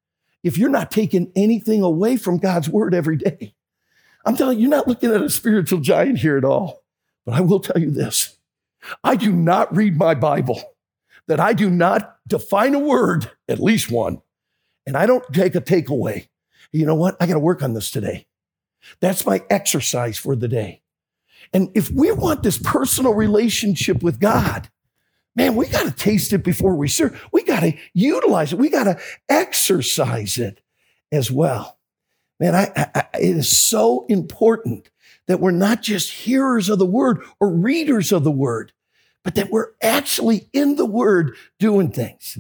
If 0.43 0.57
you're 0.57 0.71
not 0.71 0.91
taking 0.91 1.31
anything 1.37 1.83
away 1.83 2.17
from 2.17 2.39
God's 2.39 2.71
Word 2.71 2.95
every 2.95 3.19
day, 3.19 3.53
I'm 4.25 4.35
telling 4.35 4.57
you, 4.57 4.63
you're 4.63 4.71
not 4.71 4.89
looking 4.89 5.13
at 5.13 5.21
a 5.21 5.29
spiritual 5.29 5.81
giant 5.81 6.21
here 6.21 6.39
at 6.39 6.47
all. 6.47 6.83
But 7.27 7.35
I 7.35 7.43
will 7.43 7.61
tell 7.61 7.83
you 7.83 7.91
this 7.91 8.39
I 9.05 9.15
do 9.15 9.31
not 9.31 9.77
read 9.77 9.99
my 9.99 10.15
Bible, 10.15 10.63
that 11.27 11.39
I 11.39 11.53
do 11.53 11.69
not 11.69 12.17
define 12.27 12.75
a 12.75 12.79
word, 12.79 13.31
at 13.47 13.61
least 13.61 13.91
one, 13.91 14.23
and 14.87 14.97
I 14.97 15.05
don't 15.05 15.31
take 15.35 15.55
a 15.55 15.61
takeaway. 15.61 16.29
You 16.73 16.87
know 16.87 16.95
what? 16.95 17.17
I 17.21 17.27
got 17.27 17.35
to 17.35 17.41
work 17.41 17.63
on 17.63 17.75
this 17.75 17.91
today. 17.91 18.27
That's 19.01 19.27
my 19.27 19.43
exercise 19.51 20.19
for 20.19 20.35
the 20.35 20.49
day. 20.49 20.83
And 21.53 21.71
if 21.75 21.91
we 21.91 22.11
want 22.13 22.43
this 22.43 22.59
personal 22.59 23.15
relationship 23.15 24.03
with 24.03 24.19
God, 24.19 24.71
man, 25.37 25.55
we 25.55 25.67
got 25.67 25.85
to 25.85 25.93
taste 25.93 26.33
it 26.33 26.43
before 26.45 26.75
we 26.75 26.89
serve. 26.89 27.23
We 27.33 27.45
got 27.45 27.61
to 27.61 27.77
utilize 27.95 28.53
it. 28.53 28.59
We 28.59 28.71
got 28.71 28.85
to 28.85 28.99
exercise 29.29 30.39
it 30.39 30.61
as 31.11 31.31
well. 31.31 31.79
Man, 32.41 32.55
I, 32.55 32.73
I, 32.77 33.05
it 33.21 33.37
is 33.37 33.57
so 33.57 34.07
important 34.09 34.91
that 35.29 35.41
we're 35.41 35.51
not 35.53 35.83
just 35.83 36.11
hearers 36.11 36.69
of 36.69 36.79
the 36.79 36.87
word 36.87 37.23
or 37.39 37.51
readers 37.51 38.13
of 38.13 38.25
the 38.25 38.33
word, 38.33 38.73
but 39.23 39.35
that 39.37 39.51
we're 39.51 39.73
actually 39.81 40.49
in 40.53 40.77
the 40.77 40.87
word 40.87 41.37
doing 41.59 41.93
things. 41.93 42.39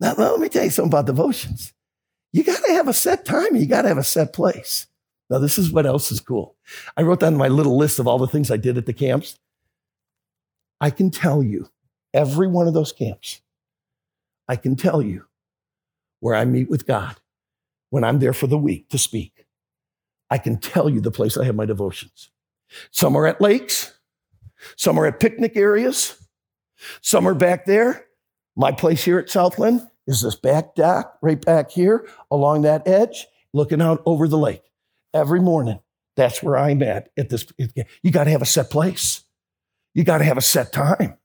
Now, 0.00 0.14
let 0.14 0.40
me 0.40 0.48
tell 0.48 0.64
you 0.64 0.70
something 0.70 0.90
about 0.90 1.06
devotions. 1.06 1.72
You 2.36 2.44
got 2.44 2.62
to 2.66 2.72
have 2.74 2.86
a 2.86 2.92
set 2.92 3.24
time. 3.24 3.56
You 3.56 3.64
got 3.64 3.82
to 3.82 3.88
have 3.88 3.96
a 3.96 4.04
set 4.04 4.34
place. 4.34 4.88
Now, 5.30 5.38
this 5.38 5.56
is 5.56 5.72
what 5.72 5.86
else 5.86 6.12
is 6.12 6.20
cool. 6.20 6.54
I 6.94 7.00
wrote 7.00 7.20
down 7.20 7.34
my 7.34 7.48
little 7.48 7.78
list 7.78 7.98
of 7.98 8.06
all 8.06 8.18
the 8.18 8.26
things 8.26 8.50
I 8.50 8.58
did 8.58 8.76
at 8.76 8.84
the 8.84 8.92
camps. 8.92 9.38
I 10.78 10.90
can 10.90 11.10
tell 11.10 11.42
you 11.42 11.70
every 12.12 12.46
one 12.46 12.68
of 12.68 12.74
those 12.74 12.92
camps. 12.92 13.40
I 14.48 14.56
can 14.56 14.76
tell 14.76 15.00
you 15.00 15.24
where 16.20 16.34
I 16.34 16.44
meet 16.44 16.68
with 16.68 16.86
God 16.86 17.16
when 17.88 18.04
I'm 18.04 18.18
there 18.18 18.34
for 18.34 18.48
the 18.48 18.58
week 18.58 18.90
to 18.90 18.98
speak. 18.98 19.46
I 20.28 20.36
can 20.36 20.58
tell 20.58 20.90
you 20.90 21.00
the 21.00 21.10
place 21.10 21.38
I 21.38 21.46
have 21.46 21.54
my 21.54 21.64
devotions. 21.64 22.28
Some 22.90 23.16
are 23.16 23.26
at 23.26 23.40
lakes, 23.40 23.96
some 24.76 25.00
are 25.00 25.06
at 25.06 25.20
picnic 25.20 25.56
areas, 25.56 26.20
some 27.00 27.26
are 27.26 27.34
back 27.34 27.64
there. 27.64 28.04
My 28.56 28.72
place 28.72 29.04
here 29.04 29.18
at 29.18 29.30
Southland 29.30 29.88
is 30.06 30.20
this 30.20 30.36
back 30.36 30.74
dock 30.74 31.18
right 31.20 31.40
back 31.44 31.70
here 31.70 32.08
along 32.30 32.62
that 32.62 32.86
edge, 32.86 33.26
looking 33.52 33.82
out 33.82 34.02
over 34.06 34.28
the 34.28 34.38
lake. 34.38 34.62
Every 35.12 35.40
morning, 35.40 35.80
that's 36.14 36.42
where 36.42 36.56
I'm 36.56 36.82
at. 36.82 37.10
At 37.16 37.28
this, 37.28 37.46
you 38.02 38.10
got 38.10 38.24
to 38.24 38.30
have 38.30 38.42
a 38.42 38.46
set 38.46 38.70
place. 38.70 39.24
You 39.94 40.04
got 40.04 40.18
to 40.18 40.24
have 40.24 40.36
a 40.36 40.42
set 40.42 40.72
time. 40.72 41.16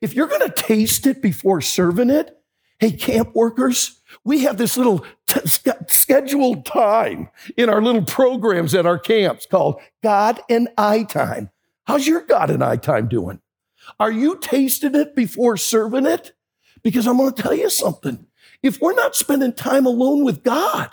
If 0.00 0.14
you're 0.14 0.26
going 0.26 0.50
to 0.50 0.62
taste 0.62 1.06
it 1.06 1.22
before 1.22 1.60
serving 1.60 2.10
it, 2.10 2.36
hey, 2.78 2.92
camp 2.92 3.34
workers, 3.34 4.00
we 4.24 4.40
have 4.40 4.56
this 4.56 4.76
little 4.76 5.04
t- 5.28 5.70
scheduled 5.88 6.66
time 6.66 7.28
in 7.56 7.68
our 7.68 7.82
little 7.82 8.04
programs 8.04 8.74
at 8.74 8.86
our 8.86 8.98
camps 8.98 9.46
called 9.46 9.80
God 10.02 10.40
and 10.48 10.68
I 10.76 11.04
time. 11.04 11.50
How's 11.84 12.06
your 12.06 12.22
God 12.22 12.50
and 12.50 12.62
I 12.62 12.76
time 12.76 13.08
doing? 13.08 13.40
Are 14.00 14.12
you 14.12 14.38
tasting 14.38 14.94
it 14.94 15.14
before 15.14 15.56
serving 15.56 16.06
it? 16.06 16.32
Because 16.84 17.08
I'm 17.08 17.16
going 17.16 17.32
to 17.32 17.42
tell 17.42 17.54
you 17.54 17.70
something. 17.70 18.26
If 18.62 18.80
we're 18.80 18.94
not 18.94 19.16
spending 19.16 19.52
time 19.52 19.86
alone 19.86 20.24
with 20.24 20.44
God, 20.44 20.90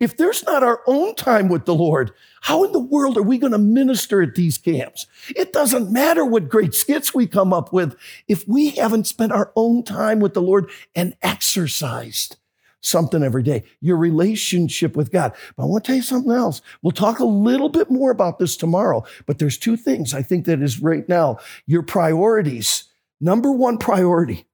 if 0.00 0.16
there's 0.16 0.44
not 0.44 0.62
our 0.62 0.80
own 0.86 1.14
time 1.14 1.48
with 1.48 1.64
the 1.64 1.74
Lord, 1.74 2.12
how 2.42 2.64
in 2.64 2.72
the 2.72 2.80
world 2.80 3.16
are 3.16 3.22
we 3.22 3.38
going 3.38 3.52
to 3.52 3.58
minister 3.58 4.22
at 4.22 4.34
these 4.34 4.58
camps? 4.58 5.06
It 5.36 5.52
doesn't 5.52 5.92
matter 5.92 6.24
what 6.24 6.48
great 6.48 6.74
skits 6.74 7.14
we 7.14 7.26
come 7.26 7.52
up 7.52 7.72
with 7.72 7.96
if 8.28 8.46
we 8.48 8.70
haven't 8.70 9.06
spent 9.06 9.32
our 9.32 9.52
own 9.56 9.84
time 9.84 10.20
with 10.20 10.34
the 10.34 10.42
Lord 10.42 10.70
and 10.94 11.16
exercised 11.22 12.36
something 12.80 13.22
every 13.22 13.42
day, 13.42 13.64
your 13.80 13.96
relationship 13.96 14.94
with 14.94 15.10
God. 15.10 15.32
But 15.56 15.62
I 15.62 15.66
want 15.66 15.84
to 15.84 15.88
tell 15.88 15.96
you 15.96 16.02
something 16.02 16.32
else. 16.32 16.60
We'll 16.82 16.92
talk 16.92 17.18
a 17.18 17.24
little 17.24 17.70
bit 17.70 17.90
more 17.90 18.10
about 18.10 18.38
this 18.38 18.56
tomorrow, 18.56 19.04
but 19.26 19.38
there's 19.38 19.56
two 19.56 19.76
things 19.76 20.12
I 20.12 20.22
think 20.22 20.44
that 20.46 20.60
is 20.60 20.82
right 20.82 21.08
now 21.08 21.38
your 21.66 21.82
priorities. 21.82 22.84
Number 23.20 23.50
one 23.50 23.78
priority, 23.78 24.44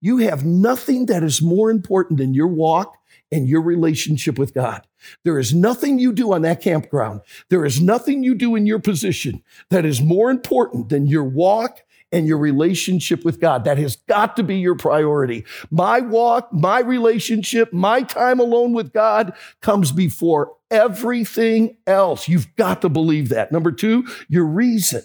you 0.00 0.18
have 0.18 0.44
nothing 0.44 1.06
that 1.06 1.22
is 1.22 1.42
more 1.42 1.70
important 1.70 2.18
than 2.18 2.34
your 2.34 2.46
walk 2.46 2.96
and 3.32 3.48
your 3.48 3.62
relationship 3.62 4.38
with 4.38 4.54
God. 4.54 4.86
There 5.24 5.38
is 5.38 5.54
nothing 5.54 5.98
you 5.98 6.12
do 6.12 6.32
on 6.32 6.42
that 6.42 6.60
campground. 6.60 7.22
There 7.50 7.64
is 7.64 7.80
nothing 7.80 8.22
you 8.22 8.34
do 8.34 8.54
in 8.54 8.66
your 8.66 8.78
position 8.78 9.42
that 9.70 9.84
is 9.84 10.00
more 10.00 10.30
important 10.30 10.88
than 10.88 11.06
your 11.06 11.24
walk 11.24 11.82
and 12.12 12.26
your 12.26 12.38
relationship 12.38 13.24
with 13.24 13.40
God. 13.40 13.64
That 13.64 13.78
has 13.78 13.96
got 13.96 14.36
to 14.36 14.42
be 14.42 14.56
your 14.56 14.76
priority. 14.76 15.44
My 15.70 16.00
walk, 16.00 16.52
my 16.52 16.80
relationship, 16.80 17.72
my 17.72 18.02
time 18.02 18.38
alone 18.38 18.72
with 18.72 18.92
God 18.92 19.32
comes 19.60 19.92
before 19.92 20.52
everything 20.70 21.76
else. 21.86 22.28
You've 22.28 22.54
got 22.56 22.82
to 22.82 22.88
believe 22.88 23.28
that. 23.30 23.50
Number 23.50 23.72
two, 23.72 24.06
your 24.28 24.46
reason. 24.46 25.02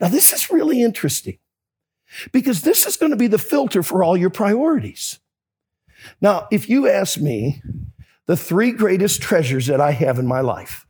Now, 0.00 0.08
this 0.08 0.32
is 0.32 0.50
really 0.50 0.82
interesting. 0.82 1.38
Because 2.32 2.62
this 2.62 2.86
is 2.86 2.96
going 2.96 3.10
to 3.10 3.16
be 3.16 3.26
the 3.26 3.38
filter 3.38 3.82
for 3.82 4.02
all 4.02 4.16
your 4.16 4.30
priorities. 4.30 5.18
Now, 6.20 6.48
if 6.50 6.68
you 6.68 6.88
ask 6.88 7.20
me 7.20 7.62
the 8.26 8.36
three 8.36 8.72
greatest 8.72 9.22
treasures 9.22 9.66
that 9.66 9.80
I 9.80 9.92
have 9.92 10.18
in 10.18 10.26
my 10.26 10.40
life, 10.40 10.86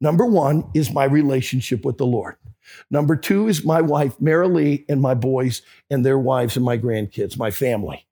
number 0.00 0.26
one 0.26 0.70
is 0.74 0.92
my 0.92 1.04
relationship 1.04 1.84
with 1.84 1.98
the 1.98 2.06
Lord. 2.06 2.36
Number 2.90 3.16
two 3.16 3.48
is 3.48 3.64
my 3.64 3.80
wife, 3.80 4.18
Marilee, 4.18 4.84
and 4.88 5.00
my 5.00 5.14
boys 5.14 5.62
and 5.90 6.04
their 6.04 6.18
wives 6.18 6.56
and 6.56 6.64
my 6.64 6.76
grandkids, 6.76 7.38
my 7.38 7.50
family. 7.50 8.06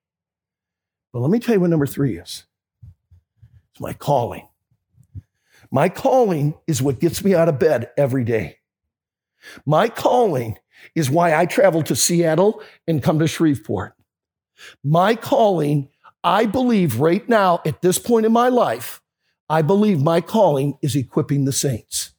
But 1.13 1.19
let 1.19 1.31
me 1.31 1.39
tell 1.39 1.55
you 1.55 1.61
what 1.61 1.69
number 1.69 1.85
three 1.85 2.17
is 2.17 2.43
it's 3.71 3.81
my 3.81 3.93
calling. 3.93 4.47
My 5.71 5.89
calling 5.89 6.55
is 6.65 6.81
what 6.81 6.99
gets 6.99 7.23
me 7.23 7.35
out 7.35 7.49
of 7.49 7.59
bed 7.59 7.91
every 7.97 8.23
day. 8.23 8.57
My 9.65 9.89
calling 9.89 10.57
is 10.95 11.09
why 11.09 11.35
I 11.35 11.45
travel 11.45 11.83
to 11.83 11.95
Seattle 11.95 12.61
and 12.87 13.03
come 13.03 13.19
to 13.19 13.27
Shreveport. 13.27 13.93
My 14.83 15.15
calling, 15.15 15.89
I 16.23 16.45
believe 16.45 16.99
right 16.99 17.27
now 17.29 17.61
at 17.65 17.81
this 17.81 17.99
point 17.99 18.25
in 18.25 18.31
my 18.31 18.49
life, 18.49 19.01
I 19.49 19.61
believe 19.61 20.01
my 20.01 20.21
calling 20.21 20.77
is 20.81 20.95
equipping 20.95 21.45
the 21.45 21.53
saints. 21.53 22.11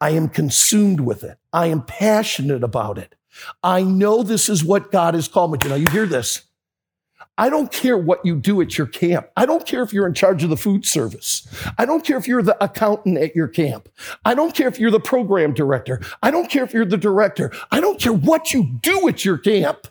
I 0.00 0.10
am 0.10 0.28
consumed 0.28 1.00
with 1.00 1.24
it. 1.24 1.38
I 1.52 1.66
am 1.66 1.82
passionate 1.82 2.62
about 2.62 2.98
it. 2.98 3.14
I 3.62 3.82
know 3.82 4.22
this 4.22 4.48
is 4.48 4.64
what 4.64 4.92
God 4.92 5.14
has 5.14 5.28
called 5.28 5.52
me 5.52 5.58
to. 5.58 5.68
Now, 5.68 5.74
you 5.76 5.88
hear 5.88 6.06
this. 6.06 6.42
I 7.40 7.48
don't 7.48 7.72
care 7.72 7.96
what 7.96 8.20
you 8.22 8.36
do 8.36 8.60
at 8.60 8.76
your 8.76 8.86
camp. 8.86 9.30
I 9.34 9.46
don't 9.46 9.64
care 9.64 9.82
if 9.82 9.94
you're 9.94 10.06
in 10.06 10.12
charge 10.12 10.44
of 10.44 10.50
the 10.50 10.58
food 10.58 10.84
service. 10.84 11.48
I 11.78 11.86
don't 11.86 12.04
care 12.04 12.18
if 12.18 12.28
you're 12.28 12.42
the 12.42 12.62
accountant 12.62 13.16
at 13.16 13.34
your 13.34 13.48
camp. 13.48 13.88
I 14.26 14.34
don't 14.34 14.54
care 14.54 14.68
if 14.68 14.78
you're 14.78 14.90
the 14.90 15.00
program 15.00 15.54
director. 15.54 16.02
I 16.22 16.30
don't 16.30 16.50
care 16.50 16.64
if 16.64 16.74
you're 16.74 16.84
the 16.84 16.98
director. 16.98 17.50
I 17.72 17.80
don't 17.80 17.98
care 17.98 18.12
what 18.12 18.52
you 18.52 18.78
do 18.82 19.08
at 19.08 19.24
your 19.24 19.38
camp. 19.38 19.86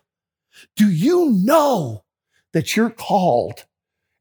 Do 0.76 0.92
you 0.92 1.32
know 1.44 2.04
that 2.54 2.76
you're 2.76 2.92
called 2.92 3.66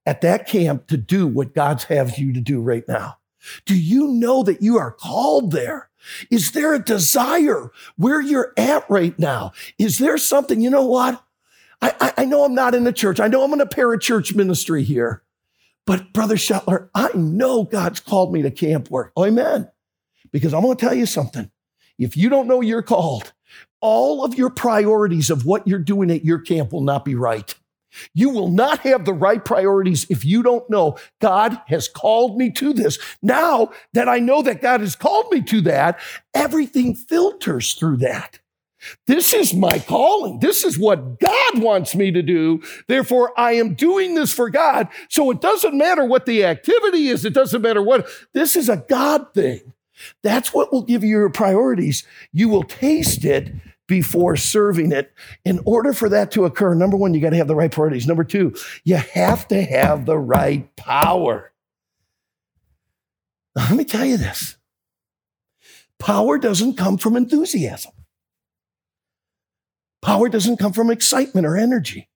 at 0.06 0.22
that 0.22 0.48
camp 0.48 0.86
to 0.86 0.96
do 0.96 1.26
what 1.26 1.54
God's 1.54 1.84
has 1.84 2.18
you 2.18 2.32
to 2.32 2.40
do 2.40 2.62
right 2.62 2.88
now? 2.88 3.18
Do 3.66 3.78
you 3.78 4.08
know 4.08 4.42
that 4.42 4.62
you 4.62 4.78
are 4.78 4.92
called 4.92 5.52
there? 5.52 5.90
Is 6.30 6.52
there 6.52 6.72
a 6.72 6.82
desire 6.82 7.72
where 7.96 8.22
you're 8.22 8.54
at 8.56 8.88
right 8.88 9.18
now? 9.18 9.52
Is 9.78 9.98
there 9.98 10.16
something, 10.16 10.62
you 10.62 10.70
know 10.70 10.86
what? 10.86 11.22
I, 11.80 12.12
I, 12.18 12.24
know 12.24 12.44
I'm 12.44 12.54
not 12.54 12.74
in 12.74 12.84
the 12.84 12.92
church. 12.92 13.20
I 13.20 13.28
know 13.28 13.44
I'm 13.44 13.52
in 13.52 13.60
a 13.60 13.66
parachurch 13.66 14.34
ministry 14.34 14.82
here. 14.82 15.22
But 15.86 16.12
Brother 16.12 16.36
Schettler, 16.36 16.90
I 16.94 17.10
know 17.14 17.64
God's 17.64 18.00
called 18.00 18.32
me 18.32 18.42
to 18.42 18.50
camp 18.50 18.90
work. 18.90 19.12
Amen. 19.16 19.70
Because 20.32 20.52
I'm 20.52 20.62
going 20.62 20.76
to 20.76 20.84
tell 20.84 20.94
you 20.94 21.06
something. 21.06 21.50
If 21.98 22.16
you 22.16 22.28
don't 22.28 22.46
know 22.46 22.60
you're 22.60 22.82
called, 22.82 23.32
all 23.80 24.24
of 24.24 24.36
your 24.36 24.50
priorities 24.50 25.30
of 25.30 25.46
what 25.46 25.66
you're 25.66 25.78
doing 25.78 26.10
at 26.10 26.24
your 26.24 26.40
camp 26.40 26.72
will 26.72 26.82
not 26.82 27.04
be 27.04 27.14
right. 27.14 27.54
You 28.12 28.30
will 28.30 28.48
not 28.48 28.80
have 28.80 29.04
the 29.04 29.14
right 29.14 29.42
priorities 29.42 30.06
if 30.10 30.24
you 30.24 30.42
don't 30.42 30.68
know 30.68 30.98
God 31.20 31.60
has 31.68 31.88
called 31.88 32.36
me 32.36 32.50
to 32.52 32.72
this. 32.72 32.98
Now 33.22 33.70
that 33.94 34.08
I 34.08 34.18
know 34.18 34.42
that 34.42 34.60
God 34.60 34.80
has 34.80 34.94
called 34.94 35.32
me 35.32 35.40
to 35.42 35.60
that, 35.62 35.98
everything 36.34 36.94
filters 36.94 37.74
through 37.74 37.98
that. 37.98 38.40
This 39.06 39.34
is 39.34 39.54
my 39.54 39.78
calling. 39.80 40.38
This 40.40 40.64
is 40.64 40.78
what 40.78 41.18
God 41.18 41.62
wants 41.62 41.94
me 41.94 42.10
to 42.12 42.22
do. 42.22 42.62
Therefore, 42.86 43.32
I 43.38 43.52
am 43.52 43.74
doing 43.74 44.14
this 44.14 44.32
for 44.32 44.50
God. 44.50 44.88
So 45.08 45.30
it 45.30 45.40
doesn't 45.40 45.76
matter 45.76 46.04
what 46.04 46.26
the 46.26 46.44
activity 46.44 47.08
is. 47.08 47.24
It 47.24 47.34
doesn't 47.34 47.62
matter 47.62 47.82
what. 47.82 48.08
This 48.34 48.56
is 48.56 48.68
a 48.68 48.84
God 48.88 49.34
thing. 49.34 49.72
That's 50.22 50.54
what 50.54 50.72
will 50.72 50.82
give 50.82 51.02
you 51.02 51.10
your 51.10 51.30
priorities. 51.30 52.04
You 52.32 52.48
will 52.48 52.62
taste 52.62 53.24
it 53.24 53.52
before 53.88 54.36
serving 54.36 54.92
it. 54.92 55.12
In 55.44 55.60
order 55.64 55.92
for 55.92 56.08
that 56.10 56.30
to 56.32 56.44
occur, 56.44 56.74
number 56.74 56.96
one, 56.96 57.14
you 57.14 57.20
got 57.20 57.30
to 57.30 57.36
have 57.36 57.48
the 57.48 57.56
right 57.56 57.72
priorities. 57.72 58.06
Number 58.06 58.24
two, 58.24 58.54
you 58.84 58.96
have 58.96 59.48
to 59.48 59.60
have 59.62 60.06
the 60.06 60.18
right 60.18 60.74
power. 60.76 61.52
Now, 63.56 63.66
let 63.68 63.76
me 63.76 63.84
tell 63.84 64.04
you 64.04 64.18
this 64.18 64.56
power 65.98 66.38
doesn't 66.38 66.76
come 66.76 66.96
from 66.96 67.16
enthusiasm. 67.16 67.90
Power 70.08 70.30
doesn't 70.30 70.56
come 70.56 70.72
from 70.72 70.90
excitement 70.90 71.46
or 71.46 71.54
energy. 71.54 72.08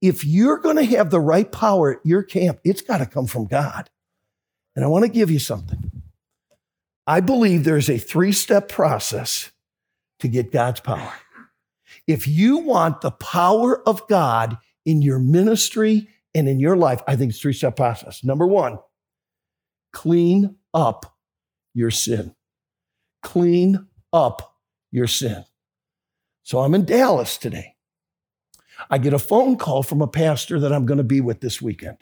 If 0.00 0.24
you're 0.24 0.58
going 0.58 0.76
to 0.76 0.84
have 0.84 1.10
the 1.10 1.18
right 1.18 1.50
power 1.50 1.96
at 1.96 2.06
your 2.06 2.22
camp, 2.22 2.60
it's 2.62 2.80
got 2.80 2.98
to 2.98 3.06
come 3.06 3.26
from 3.26 3.46
God. 3.46 3.90
And 4.76 4.84
I 4.84 4.88
want 4.88 5.04
to 5.04 5.10
give 5.10 5.32
you 5.32 5.40
something. 5.40 5.90
I 7.08 7.18
believe 7.18 7.64
there's 7.64 7.90
a 7.90 7.98
three 7.98 8.30
step 8.30 8.68
process 8.68 9.50
to 10.20 10.28
get 10.28 10.52
God's 10.52 10.78
power. 10.78 11.12
If 12.06 12.28
you 12.28 12.58
want 12.58 13.00
the 13.00 13.10
power 13.10 13.82
of 13.88 14.06
God 14.06 14.56
in 14.86 15.02
your 15.02 15.18
ministry 15.18 16.06
and 16.36 16.48
in 16.48 16.60
your 16.60 16.76
life, 16.76 17.02
I 17.08 17.16
think 17.16 17.30
it's 17.30 17.40
three 17.40 17.52
step 17.52 17.74
process. 17.74 18.22
Number 18.22 18.46
one, 18.46 18.78
clean 19.92 20.54
up 20.72 21.16
your 21.74 21.90
sin. 21.90 22.32
Clean 23.24 23.88
up 24.12 24.56
your 24.92 25.08
sin. 25.08 25.44
So 26.44 26.60
I'm 26.60 26.74
in 26.74 26.84
Dallas 26.84 27.38
today. 27.38 27.74
I 28.90 28.98
get 28.98 29.14
a 29.14 29.18
phone 29.18 29.56
call 29.56 29.82
from 29.82 30.02
a 30.02 30.06
pastor 30.06 30.60
that 30.60 30.72
I'm 30.72 30.84
going 30.84 30.98
to 30.98 31.04
be 31.04 31.22
with 31.22 31.40
this 31.40 31.60
weekend. 31.60 31.96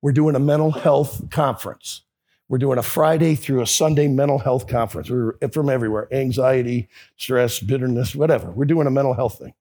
We're 0.00 0.12
doing 0.12 0.34
a 0.34 0.40
mental 0.40 0.70
health 0.70 1.28
conference. 1.30 2.02
We're 2.48 2.58
doing 2.58 2.78
a 2.78 2.82
Friday 2.82 3.34
through 3.34 3.60
a 3.60 3.66
Sunday 3.66 4.08
mental 4.08 4.38
health 4.38 4.66
conference. 4.66 5.10
We're 5.10 5.34
from 5.52 5.68
everywhere 5.68 6.08
anxiety, 6.12 6.88
stress, 7.18 7.60
bitterness, 7.60 8.14
whatever. 8.14 8.50
We're 8.50 8.64
doing 8.64 8.86
a 8.86 8.90
mental 8.90 9.12
health 9.12 9.38
thing. 9.38 9.52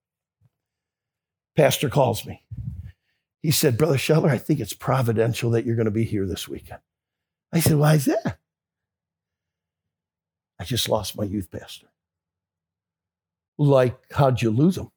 Pastor 1.58 1.90
calls 1.90 2.26
me. 2.26 2.42
He 3.44 3.52
said, 3.52 3.78
Brother 3.78 3.98
Schettler, 3.98 4.30
I 4.30 4.38
think 4.38 4.62
it's 4.62 4.74
providential 4.74 5.52
that 5.52 5.66
you're 5.66 5.76
going 5.76 5.86
to 5.86 5.92
be 5.92 6.06
here 6.06 6.26
this 6.26 6.48
weekend. 6.48 6.80
I 7.52 7.60
said, 7.60 7.76
Why 7.76 7.96
is 7.96 8.06
that? 8.06 8.40
I 10.58 10.64
just 10.64 10.88
lost 10.88 11.18
my 11.18 11.26
youth 11.26 11.52
pastor 11.52 11.88
like 13.68 13.98
how'd 14.12 14.42
you 14.42 14.50
lose 14.50 14.76
them? 14.76 14.90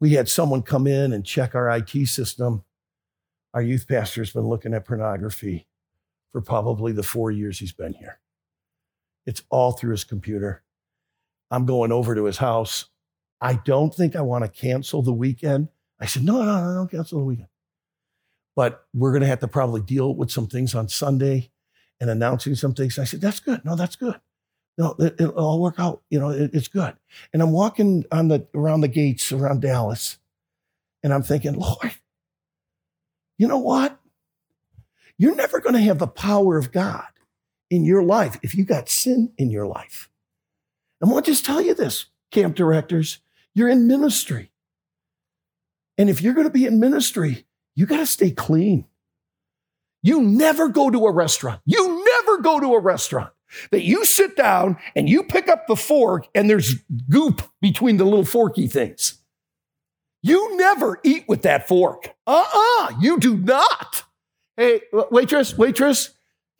We 0.00 0.12
had 0.12 0.28
someone 0.28 0.62
come 0.62 0.86
in 0.86 1.12
and 1.12 1.26
check 1.26 1.54
our 1.54 1.68
IT 1.70 2.06
system. 2.06 2.64
Our 3.52 3.62
youth 3.62 3.88
pastor's 3.88 4.32
been 4.32 4.46
looking 4.46 4.74
at 4.74 4.86
pornography 4.86 5.66
for 6.30 6.40
probably 6.40 6.92
the 6.92 7.02
four 7.02 7.32
years 7.32 7.58
he's 7.58 7.72
been 7.72 7.94
here. 7.94 8.20
It's 9.26 9.42
all 9.50 9.72
through 9.72 9.90
his 9.90 10.04
computer. 10.04 10.62
I'm 11.50 11.66
going 11.66 11.90
over 11.90 12.14
to 12.14 12.24
his 12.24 12.36
house. 12.36 12.86
I 13.40 13.54
don't 13.54 13.92
think 13.92 14.14
I 14.14 14.20
want 14.20 14.44
to 14.44 14.50
cancel 14.50 15.02
the 15.02 15.12
weekend. 15.12 15.68
I 16.00 16.06
said, 16.06 16.22
no, 16.22 16.44
no, 16.44 16.64
no, 16.64 16.74
don't 16.74 16.90
cancel 16.90 17.18
the 17.18 17.24
weekend. 17.24 17.48
But 18.54 18.84
we're 18.94 19.12
going 19.12 19.22
to 19.22 19.28
have 19.28 19.40
to 19.40 19.48
probably 19.48 19.80
deal 19.80 20.14
with 20.14 20.30
some 20.30 20.46
things 20.46 20.74
on 20.74 20.88
Sunday 20.88 21.50
and 22.00 22.08
announcing 22.08 22.54
some 22.54 22.74
things. 22.74 22.98
I 22.98 23.04
said, 23.04 23.20
that's 23.20 23.40
good. 23.40 23.64
No, 23.64 23.74
that's 23.74 23.96
good 23.96 24.20
no, 24.78 24.94
it, 25.00 25.18
will 25.18 25.30
all 25.30 25.60
work 25.60 25.74
out. 25.78 26.02
You 26.08 26.20
know, 26.20 26.30
it, 26.30 26.52
it's 26.54 26.68
good. 26.68 26.94
And 27.32 27.42
I'm 27.42 27.50
walking 27.50 28.04
on 28.12 28.28
the 28.28 28.46
around 28.54 28.80
the 28.80 28.88
gates 28.88 29.32
around 29.32 29.60
Dallas, 29.60 30.18
and 31.02 31.12
I'm 31.12 31.24
thinking, 31.24 31.54
Lord, 31.58 31.94
you 33.36 33.48
know 33.48 33.58
what? 33.58 33.98
You're 35.18 35.34
never 35.34 35.60
going 35.60 35.74
to 35.74 35.80
have 35.80 35.98
the 35.98 36.06
power 36.06 36.56
of 36.56 36.70
God 36.70 37.08
in 37.70 37.84
your 37.84 38.04
life 38.04 38.38
if 38.42 38.54
you 38.54 38.64
got 38.64 38.88
sin 38.88 39.32
in 39.36 39.50
your 39.50 39.66
life. 39.66 40.08
And 41.00 41.10
I 41.10 41.12
want 41.12 41.24
to 41.24 41.32
just 41.32 41.44
tell 41.44 41.60
you 41.60 41.74
this, 41.74 42.06
camp 42.30 42.54
directors, 42.54 43.18
you're 43.54 43.68
in 43.68 43.88
ministry. 43.88 44.52
And 45.98 46.08
if 46.08 46.22
you're 46.22 46.34
going 46.34 46.46
to 46.46 46.52
be 46.52 46.66
in 46.66 46.78
ministry, 46.78 47.46
you 47.74 47.84
got 47.84 47.96
to 47.96 48.06
stay 48.06 48.30
clean. 48.30 48.86
You 50.04 50.22
never 50.22 50.68
go 50.68 50.88
to 50.88 51.06
a 51.06 51.12
restaurant. 51.12 51.60
You 51.64 52.04
never 52.04 52.38
go 52.38 52.60
to 52.60 52.74
a 52.74 52.80
restaurant 52.80 53.32
that 53.70 53.82
you 53.82 54.04
sit 54.04 54.36
down 54.36 54.76
and 54.94 55.08
you 55.08 55.22
pick 55.22 55.48
up 55.48 55.66
the 55.66 55.76
fork 55.76 56.26
and 56.34 56.48
there's 56.48 56.74
goop 57.10 57.42
between 57.60 57.96
the 57.96 58.04
little 58.04 58.24
forky 58.24 58.66
things. 58.66 59.18
You 60.22 60.56
never 60.56 60.98
eat 61.04 61.24
with 61.28 61.42
that 61.42 61.68
fork. 61.68 62.14
Uh 62.26 62.44
uh-uh, 62.52 62.84
uh 62.84 62.92
you 63.00 63.18
do 63.18 63.36
not. 63.36 64.04
Hey, 64.56 64.82
waitress, 65.10 65.56
waitress, 65.56 66.10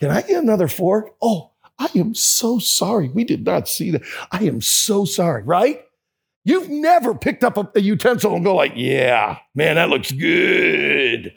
can 0.01 0.11
I 0.11 0.23
get 0.23 0.43
another 0.43 0.69
fork? 0.69 1.15
Oh, 1.21 1.51
I 1.79 1.89
am 1.97 2.15
so 2.15 2.59
sorry. 2.59 3.09
We 3.09 3.25
did 3.25 3.45
not 3.45 3.69
see 3.69 3.91
that. 3.91 4.03
I 4.31 4.45
am 4.45 4.61
so 4.61 5.05
sorry, 5.05 5.43
right? 5.43 5.85
You've 6.45 6.71
never 6.71 7.15
picked 7.15 7.45
up 7.45 7.57
a, 7.59 7.71
a, 7.75 7.81
utensil 7.81 8.35
and 8.35 8.45
go 8.45 8.55
like, 8.55 8.73
yeah, 8.75 9.39
man, 9.55 9.75
that 9.75 9.91
looks 9.91 10.11
good. 10.13 11.35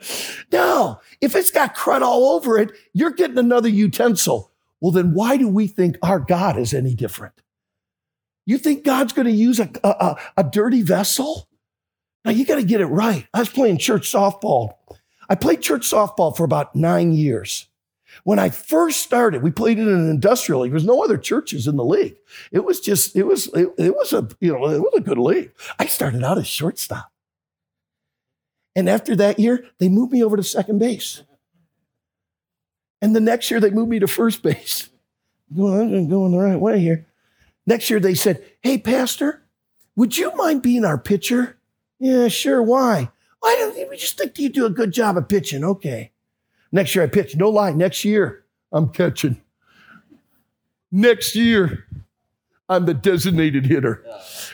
No, 0.54 1.02
if 1.20 1.36
it's 1.36 1.52
got 1.52 1.76
crud 1.76 2.02
all 2.02 2.30
over 2.36 2.58
it, 2.58 2.72
you're 2.94 3.12
getting 3.12 3.38
another 3.38 3.68
utensil. 3.68 4.51
Well, 4.82 4.92
then 4.92 5.14
why 5.14 5.38
do 5.38 5.48
we 5.48 5.68
think 5.68 5.98
our 6.02 6.20
God 6.20 6.58
is 6.58 6.74
any 6.74 6.96
different? 6.96 7.36
You 8.46 8.58
think 8.58 8.84
God's 8.84 9.14
going 9.14 9.28
to 9.28 9.32
use 9.32 9.60
a, 9.60 9.70
a, 9.84 10.16
a 10.38 10.44
dirty 10.44 10.82
vessel? 10.82 11.48
Now 12.26 12.32
you 12.32 12.46
got 12.46 12.56
to 12.56 12.64
get 12.64 12.82
it 12.82 12.88
right. 12.88 13.28
I 13.34 13.40
was 13.40 13.50
playing 13.50 13.78
church 13.78 14.12
softball. 14.12 14.74
I 15.30 15.36
played 15.36 15.62
church 15.62 15.90
softball 15.90 16.36
for 16.36 16.44
about 16.44 16.76
nine 16.76 17.14
years. 17.14 17.68
When 18.24 18.40
I 18.40 18.50
first 18.50 19.02
started, 19.02 19.42
we 19.42 19.52
played 19.52 19.80
in 19.80 19.88
an 19.88 20.10
industrial 20.10 20.62
league. 20.62 20.72
There 20.72 20.76
was 20.76 20.84
no 20.84 21.04
other 21.04 21.18
churches 21.18 21.68
in 21.68 21.78
the 21.78 21.86
league. 21.86 22.18
It 22.52 22.66
was 22.66 22.82
just, 22.82 23.16
it 23.16 23.24
was, 23.24 23.48
it, 23.54 23.70
it 23.78 23.96
was 23.96 24.12
a, 24.12 24.28
you 24.42 24.52
know, 24.52 24.68
it 24.70 24.82
was 24.82 24.94
a 24.98 25.02
good 25.02 25.18
league. 25.18 25.52
I 25.80 25.86
started 25.86 26.24
out 26.24 26.38
as 26.38 26.48
shortstop. 26.48 27.12
And 28.76 28.90
after 28.90 29.16
that 29.16 29.40
year, 29.40 29.66
they 29.80 29.90
moved 29.90 30.12
me 30.12 30.24
over 30.24 30.36
to 30.36 30.44
second 30.44 30.80
base. 30.80 31.24
And 33.02 33.16
the 33.16 33.20
next 33.20 33.50
year, 33.50 33.60
they 33.60 33.72
moved 33.72 33.90
me 33.90 34.00
to 34.00 34.08
first 34.08 34.44
base. 34.44 34.90
Going, 35.56 35.94
I'm 35.96 36.08
going 36.08 36.32
the 36.32 36.38
right 36.38 36.60
way 36.60 36.80
here. 36.80 37.06
Next 37.66 37.90
year, 37.90 38.00
they 38.00 38.14
said, 38.14 38.44
Hey, 38.62 38.78
Pastor, 38.78 39.44
would 39.96 40.18
you 40.18 40.36
mind 40.36 40.62
being 40.62 40.86
our 40.86 40.98
pitcher? 40.98 41.58
Yeah, 42.00 42.28
sure. 42.30 42.62
Why? 42.64 43.10
Why 43.40 43.56
don't 43.60 43.90
we 43.90 43.98
just 43.98 44.18
think 44.18 44.38
you 44.40 44.50
do 44.50 44.66
a 44.66 44.70
good 44.70 44.92
job 44.92 45.18
of 45.18 45.28
pitching? 45.28 45.64
Okay. 45.64 46.12
Next 46.72 46.96
year, 46.96 47.04
I 47.04 47.08
pitch. 47.08 47.36
No 47.36 47.50
lie. 47.50 47.74
Next 47.74 48.06
year, 48.06 48.46
I'm 48.72 48.90
catching. 48.90 49.42
Next 50.92 51.36
year, 51.36 51.86
I'm 52.72 52.86
the 52.86 52.94
designated 52.94 53.66
hitter. 53.66 54.04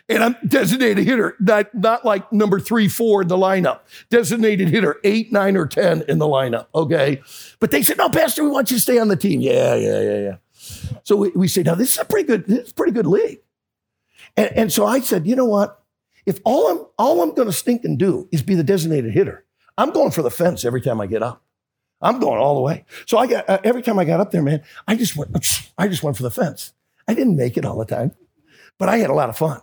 And 0.09 0.23
I'm 0.23 0.35
designated 0.47 1.05
hitter, 1.05 1.35
not, 1.39 1.73
not 1.75 2.03
like 2.03 2.33
number 2.33 2.59
three, 2.59 2.87
four 2.87 3.21
in 3.21 3.27
the 3.27 3.37
lineup. 3.37 3.81
Designated 4.09 4.69
hitter, 4.69 4.99
eight, 5.03 5.31
nine, 5.31 5.55
or 5.55 5.67
10 5.67 6.03
in 6.07 6.17
the 6.17 6.25
lineup. 6.25 6.65
Okay. 6.73 7.21
But 7.59 7.69
they 7.69 7.83
said, 7.83 7.97
no, 7.97 8.09
Pastor, 8.09 8.43
we 8.43 8.49
want 8.49 8.71
you 8.71 8.77
to 8.77 8.81
stay 8.81 8.97
on 8.97 9.07
the 9.07 9.15
team. 9.15 9.39
Yeah, 9.39 9.75
yeah, 9.75 10.01
yeah, 10.01 10.17
yeah. 10.19 10.35
So 11.03 11.15
we, 11.15 11.29
we 11.29 11.47
say, 11.47 11.61
now 11.61 11.75
this 11.75 11.91
is 11.93 12.01
a 12.01 12.05
pretty 12.05 12.27
good, 12.27 12.47
this 12.47 12.65
is 12.65 12.71
a 12.71 12.73
pretty 12.73 12.91
good 12.91 13.05
league. 13.05 13.39
And, 14.35 14.51
and 14.55 14.73
so 14.73 14.85
I 14.85 14.99
said, 14.99 15.27
you 15.27 15.35
know 15.35 15.45
what? 15.45 15.83
If 16.25 16.39
all 16.43 16.67
I'm 16.67 16.85
all 16.97 17.21
I'm 17.21 17.33
going 17.35 17.47
to 17.47 17.53
stink 17.53 17.85
and 17.85 17.97
do 17.97 18.27
is 18.33 18.41
be 18.41 18.55
the 18.55 18.63
designated 18.63 19.13
hitter, 19.13 19.45
I'm 19.77 19.91
going 19.91 20.11
for 20.11 20.21
the 20.21 20.31
fence 20.31 20.65
every 20.65 20.81
time 20.81 20.99
I 20.99 21.07
get 21.07 21.23
up. 21.23 21.41
I'm 22.01 22.19
going 22.19 22.37
all 22.37 22.55
the 22.55 22.61
way. 22.61 22.83
So 23.05 23.17
I 23.17 23.27
got 23.27 23.49
uh, 23.49 23.59
every 23.63 23.81
time 23.81 23.97
I 23.97 24.03
got 24.03 24.19
up 24.19 24.31
there, 24.31 24.43
man, 24.43 24.61
I 24.87 24.95
just 24.95 25.15
went. 25.15 25.35
I 25.77 25.87
just 25.87 26.03
went 26.03 26.17
for 26.17 26.23
the 26.23 26.31
fence. 26.31 26.73
I 27.07 27.13
didn't 27.13 27.37
make 27.37 27.57
it 27.57 27.65
all 27.65 27.77
the 27.77 27.85
time, 27.85 28.11
but 28.77 28.89
I 28.89 28.97
had 28.97 29.09
a 29.09 29.13
lot 29.13 29.29
of 29.29 29.37
fun. 29.37 29.61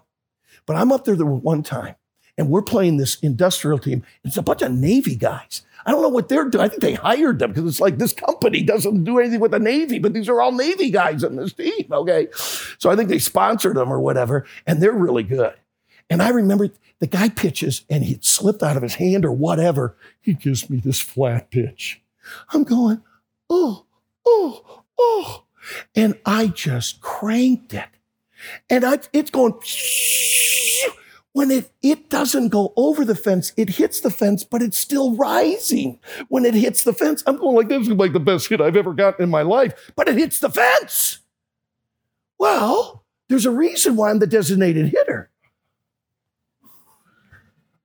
But 0.67 0.77
I'm 0.77 0.93
up 0.93 1.05
there 1.05 1.17
the 1.17 1.27
one 1.27 1.63
time, 1.63 1.95
and 2.39 2.49
we're 2.49 2.63
playing 2.63 2.97
this 2.97 3.17
industrial 3.21 3.79
team. 3.79 4.03
It's 4.25 4.37
a 4.37 4.43
bunch 4.43 4.63
of 4.63 4.73
Navy 4.73 5.15
guys. 5.15 5.63
I 5.87 5.91
don't 5.91 6.03
know 6.03 6.09
what 6.09 6.29
they're 6.29 6.49
doing. 6.49 6.65
I 6.65 6.69
think 6.69 6.81
they 6.81 6.95
hired 6.95 7.39
them 7.39 7.53
because 7.53 7.69
it's 7.69 7.81
like 7.81 7.99
this 7.99 8.15
company 8.15 8.63
doesn't 8.63 9.05
do 9.05 9.19
anything 9.19 9.41
with 9.41 9.51
the 9.51 9.59
Navy, 9.59 9.99
but 9.99 10.15
these 10.15 10.29
are 10.29 10.41
all 10.41 10.53
Navy 10.53 10.91
guys 10.91 11.23
on 11.23 11.37
this 11.37 11.53
team. 11.53 11.87
Okay. 11.93 12.29
So 12.79 12.91
I 12.91 12.97
think 12.97 13.11
they 13.11 13.19
sponsored 13.19 13.77
them 13.77 13.93
or 13.93 14.01
whatever, 14.01 14.47
and 14.67 14.83
they're 14.83 14.93
really 14.93 15.23
good. 15.23 15.55
And 16.09 16.23
I 16.23 16.31
remember 16.31 16.71
the 17.01 17.07
guy 17.07 17.29
pitches 17.29 17.85
and 17.91 18.05
he 18.05 18.19
slipped 18.23 18.63
out 18.63 18.77
of 18.77 18.83
his 18.83 18.95
hand 18.95 19.25
or 19.25 19.33
whatever. 19.33 19.97
He 20.21 20.35
gives 20.35 20.71
me 20.71 20.79
this 20.79 21.01
flat 21.01 21.51
pitch. 21.51 22.01
I'm 22.51 22.65
going, 22.65 23.03
oh, 23.51 23.85
oh, 24.25 24.83
oh. 24.99 25.44
And 25.95 26.19
I 26.25 26.49
just 26.49 27.01
cranked 27.01 27.75
it. 27.75 27.89
And 28.69 28.85
I, 28.85 28.99
it's 29.13 29.31
going, 29.31 29.55
when 31.33 31.51
it, 31.51 31.71
it 31.83 32.11
doesn't 32.11 32.51
go 32.51 32.73
over 32.77 33.05
the 33.05 33.15
fence, 33.15 33.53
it 33.57 33.71
hits 33.71 34.01
the 34.01 34.11
fence, 34.11 34.45
but 34.45 34.63
it's 34.63 34.79
still 34.79 35.17
rising. 35.17 35.99
When 36.29 36.45
it 36.45 36.55
hits 36.55 36.85
the 36.85 36.93
fence, 36.93 37.23
I'm 37.27 37.37
going 37.37 37.57
like, 37.57 37.69
this 37.69 37.89
is 37.89 37.95
like 37.95 38.13
the 38.13 38.21
best 38.21 38.49
hit 38.49 38.61
I've 38.61 38.77
ever 38.77 38.93
gotten 38.93 39.25
in 39.25 39.31
my 39.31 39.43
life, 39.43 39.93
but 39.97 40.09
it 40.09 40.17
hits 40.17 40.41
the 40.41 40.51
fence. 40.51 41.19
Well, 42.39 43.05
there's 43.29 43.47
a 43.47 43.51
reason 43.51 43.97
why 43.97 44.11
I'm 44.11 44.19
the 44.19 44.27
designated 44.27 44.89
hitter. 44.89 45.31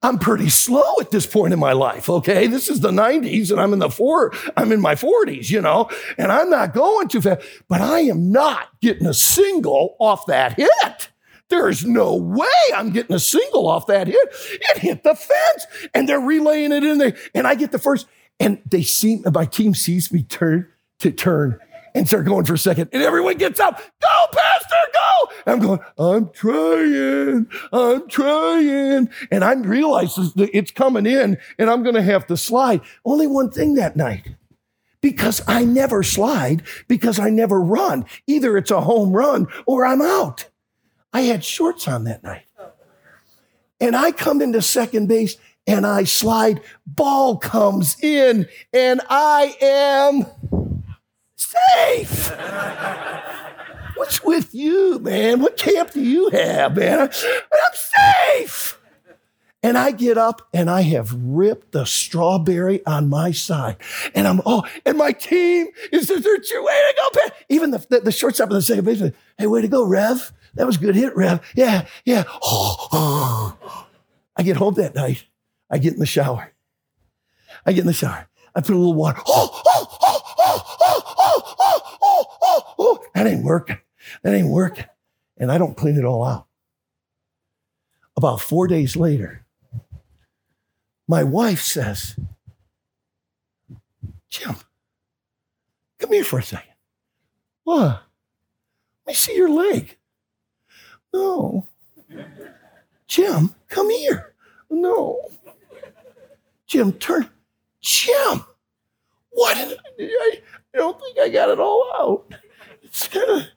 I'm 0.01 0.17
pretty 0.17 0.49
slow 0.49 0.93
at 1.01 1.11
this 1.11 1.25
point 1.25 1.51
in 1.51 1.59
my 1.59 1.73
life, 1.73 2.09
okay? 2.09 2.47
This 2.47 2.69
is 2.69 2.79
the 2.79 2.91
90s 2.91 3.51
and 3.51 3.59
I'm 3.59 3.73
in 3.73 3.79
the 3.79 3.89
four, 3.89 4.31
I'm 4.55 4.71
in 4.71 4.79
my 4.79 4.95
40s, 4.95 5.49
you 5.49 5.61
know, 5.61 5.89
and 6.17 6.31
I'm 6.31 6.49
not 6.49 6.73
going 6.73 7.09
too 7.09 7.21
fast, 7.21 7.45
but 7.67 7.81
I 7.81 8.01
am 8.01 8.31
not 8.31 8.69
getting 8.81 9.07
a 9.07 9.13
single 9.13 9.97
off 9.99 10.25
that 10.27 10.53
hit. 10.53 11.09
There's 11.49 11.85
no 11.85 12.15
way 12.15 12.47
I'm 12.75 12.91
getting 12.91 13.15
a 13.15 13.19
single 13.19 13.67
off 13.67 13.87
that 13.87 14.07
hit. 14.07 14.29
It 14.51 14.77
hit 14.77 15.03
the 15.03 15.15
fence 15.15 15.89
and 15.93 16.07
they're 16.07 16.19
relaying 16.19 16.71
it 16.71 16.83
in 16.83 16.97
there. 16.97 17.17
And 17.33 17.45
I 17.45 17.55
get 17.55 17.71
the 17.71 17.79
first, 17.79 18.07
and 18.39 18.61
they 18.69 18.83
see, 18.83 19.21
my 19.33 19.45
team 19.45 19.73
sees 19.73 20.13
me 20.13 20.23
turn 20.23 20.67
to 20.99 21.11
turn 21.11 21.59
and 21.99 22.07
start 22.07 22.25
going 22.25 22.45
for 22.45 22.55
a 22.55 22.57
second. 22.57 22.89
And 22.91 23.03
everyone 23.03 23.37
gets 23.37 23.59
up, 23.59 23.77
go, 23.77 24.25
Pastor, 24.31 24.75
go. 24.93 25.33
And 25.45 25.53
I'm 25.53 25.59
going, 25.59 25.79
I'm 25.97 26.29
trying, 26.29 27.47
I'm 27.71 28.07
trying. 28.07 29.09
And 29.31 29.43
I 29.43 29.53
realize 29.53 30.17
it's 30.37 30.71
coming 30.71 31.05
in 31.05 31.37
and 31.57 31.69
I'm 31.69 31.83
going 31.83 31.95
to 31.95 32.01
have 32.01 32.25
to 32.27 32.37
slide. 32.37 32.81
Only 33.05 33.27
one 33.27 33.51
thing 33.51 33.75
that 33.75 33.95
night. 33.95 34.35
Because 35.01 35.41
I 35.47 35.63
never 35.63 36.03
slide, 36.03 36.63
because 36.89 37.19
I 37.19 37.29
never 37.29 37.61
run. 37.61 38.05
Either 38.27 38.57
it's 38.57 38.71
a 38.71 38.81
home 38.81 39.13
run 39.13 39.47
or 39.65 39.85
I'm 39.85 40.01
out. 40.01 40.45
I 41.13 41.21
had 41.21 41.43
shorts 41.43 41.87
on 41.87 42.03
that 42.05 42.23
night. 42.23 42.43
And 43.79 43.95
I 43.95 44.11
come 44.11 44.41
into 44.41 44.61
second 44.61 45.07
base 45.07 45.37
and 45.65 45.85
I 45.85 46.03
slide, 46.03 46.61
ball 46.85 47.37
comes 47.37 47.95
in, 48.03 48.47
and 48.73 49.01
I 49.09 49.55
am 49.61 50.25
safe. 51.39 52.31
What's 53.95 54.23
with 54.23 54.53
you, 54.53 54.99
man? 54.99 55.41
What 55.41 55.57
camp 55.57 55.91
do 55.91 56.01
you 56.01 56.29
have, 56.29 56.77
man? 56.77 56.99
I'm 56.99 57.09
safe. 57.73 58.79
And 59.61 59.77
I 59.77 59.91
get 59.91 60.17
up 60.17 60.47
and 60.53 60.69
I 60.69 60.81
have 60.83 61.13
ripped 61.13 61.73
the 61.73 61.85
strawberry 61.85 62.85
on 62.85 63.09
my 63.09 63.31
side. 63.31 63.75
And 64.15 64.25
I'm, 64.25 64.41
oh, 64.45 64.63
and 64.85 64.97
my 64.97 65.11
team 65.11 65.67
is 65.91 66.07
just, 66.07 66.23
way 66.23 66.33
to 66.39 66.93
go, 66.95 67.09
Pat. 67.13 67.35
Even 67.49 67.71
the, 67.71 67.85
the, 67.89 67.99
the 67.99 68.11
shortstop 68.11 68.49
of 68.49 68.55
the 68.55 68.61
second 68.61 68.85
baseman, 68.85 69.13
hey, 69.37 69.47
way 69.47 69.61
to 69.61 69.67
go, 69.67 69.83
Rev. 69.83 70.31
That 70.55 70.65
was 70.65 70.77
a 70.77 70.79
good 70.79 70.95
hit, 70.95 71.15
Rev. 71.15 71.41
Yeah, 71.55 71.87
yeah. 72.05 72.23
Oh, 72.41 72.87
oh. 73.61 73.87
I 74.37 74.43
get 74.43 74.55
home 74.55 74.75
that 74.75 74.95
night. 74.95 75.25
I 75.69 75.77
get 75.77 75.93
in 75.93 75.99
the 75.99 76.05
shower. 76.05 76.53
I 77.65 77.73
get 77.73 77.81
in 77.81 77.87
the 77.87 77.93
shower. 77.93 78.29
I 78.55 78.61
put 78.61 78.75
a 78.75 78.77
little 78.77 78.93
water. 78.93 79.21
Oh, 79.27 79.61
oh, 79.65 79.87
oh, 80.01 80.23
oh, 80.39 80.63
oh, 80.79 81.03
oh, 81.19 81.55
oh, 81.59 81.83
oh, 82.01 82.25
oh, 82.41 82.75
oh. 82.79 83.05
That 83.19 83.27
ain't 83.27 83.43
working. 83.43 83.77
That 84.23 84.33
ain't 84.33 84.47
working. 84.47 84.85
And 85.35 85.51
I 85.51 85.57
don't 85.57 85.75
clean 85.75 85.97
it 85.97 86.05
all 86.05 86.23
out. 86.23 86.47
About 88.15 88.39
four 88.39 88.65
days 88.65 88.95
later, 88.95 89.45
my 91.05 91.25
wife 91.25 91.61
says, 91.61 92.17
Jim, 94.29 94.55
come 95.99 96.13
here 96.13 96.23
for 96.23 96.39
a 96.39 96.43
second. 96.43 96.71
What? 97.65 98.03
Let 99.05 99.07
me 99.07 99.13
see 99.15 99.35
your 99.35 99.49
leg. 99.49 99.97
No. 101.13 101.67
Jim, 103.05 103.53
come 103.67 103.89
here. 103.89 104.33
No. 104.69 105.19
Jim, 106.67 106.93
turn. 106.93 107.29
Jim, 107.81 108.45
what? 109.31 109.57
I, 109.57 109.75
I 110.73 110.77
don't 110.77 110.97
think 111.01 111.19
I 111.19 111.27
got 111.27 111.49
it 111.49 111.59
all 111.59 111.91
out. 111.99 112.33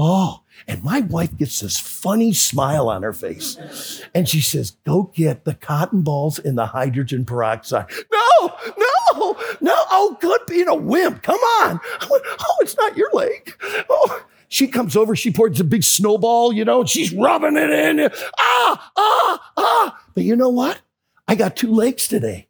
Oh, 0.00 0.42
and 0.68 0.84
my 0.84 1.00
wife 1.00 1.36
gets 1.36 1.58
this 1.58 1.78
funny 1.80 2.32
smile 2.32 2.88
on 2.88 3.02
her 3.02 3.12
face. 3.12 4.00
And 4.14 4.28
she 4.28 4.40
says, 4.40 4.76
Go 4.86 5.10
get 5.12 5.44
the 5.44 5.54
cotton 5.54 6.02
balls 6.02 6.38
and 6.38 6.56
the 6.56 6.66
hydrogen 6.66 7.24
peroxide. 7.24 7.90
No, 8.12 8.56
no, 8.78 9.36
no. 9.60 9.74
Oh, 9.90 10.16
good 10.20 10.40
being 10.46 10.68
a 10.68 10.74
wimp. 10.76 11.24
Come 11.24 11.40
on. 11.40 11.80
Went, 12.08 12.22
oh, 12.40 12.56
it's 12.60 12.76
not 12.76 12.96
your 12.96 13.10
leg. 13.12 13.52
Oh, 13.90 14.24
she 14.46 14.68
comes 14.68 14.96
over, 14.96 15.16
she 15.16 15.32
pours 15.32 15.58
a 15.60 15.64
big 15.64 15.82
snowball, 15.82 16.52
you 16.52 16.64
know, 16.64 16.80
and 16.80 16.88
she's 16.88 17.12
rubbing 17.12 17.56
it 17.56 17.70
in. 17.70 18.08
Ah, 18.38 18.92
ah, 18.96 19.52
ah. 19.56 20.02
But 20.14 20.24
you 20.24 20.36
know 20.36 20.48
what? 20.48 20.80
I 21.26 21.34
got 21.34 21.56
two 21.56 21.72
legs 21.72 22.06
today 22.06 22.48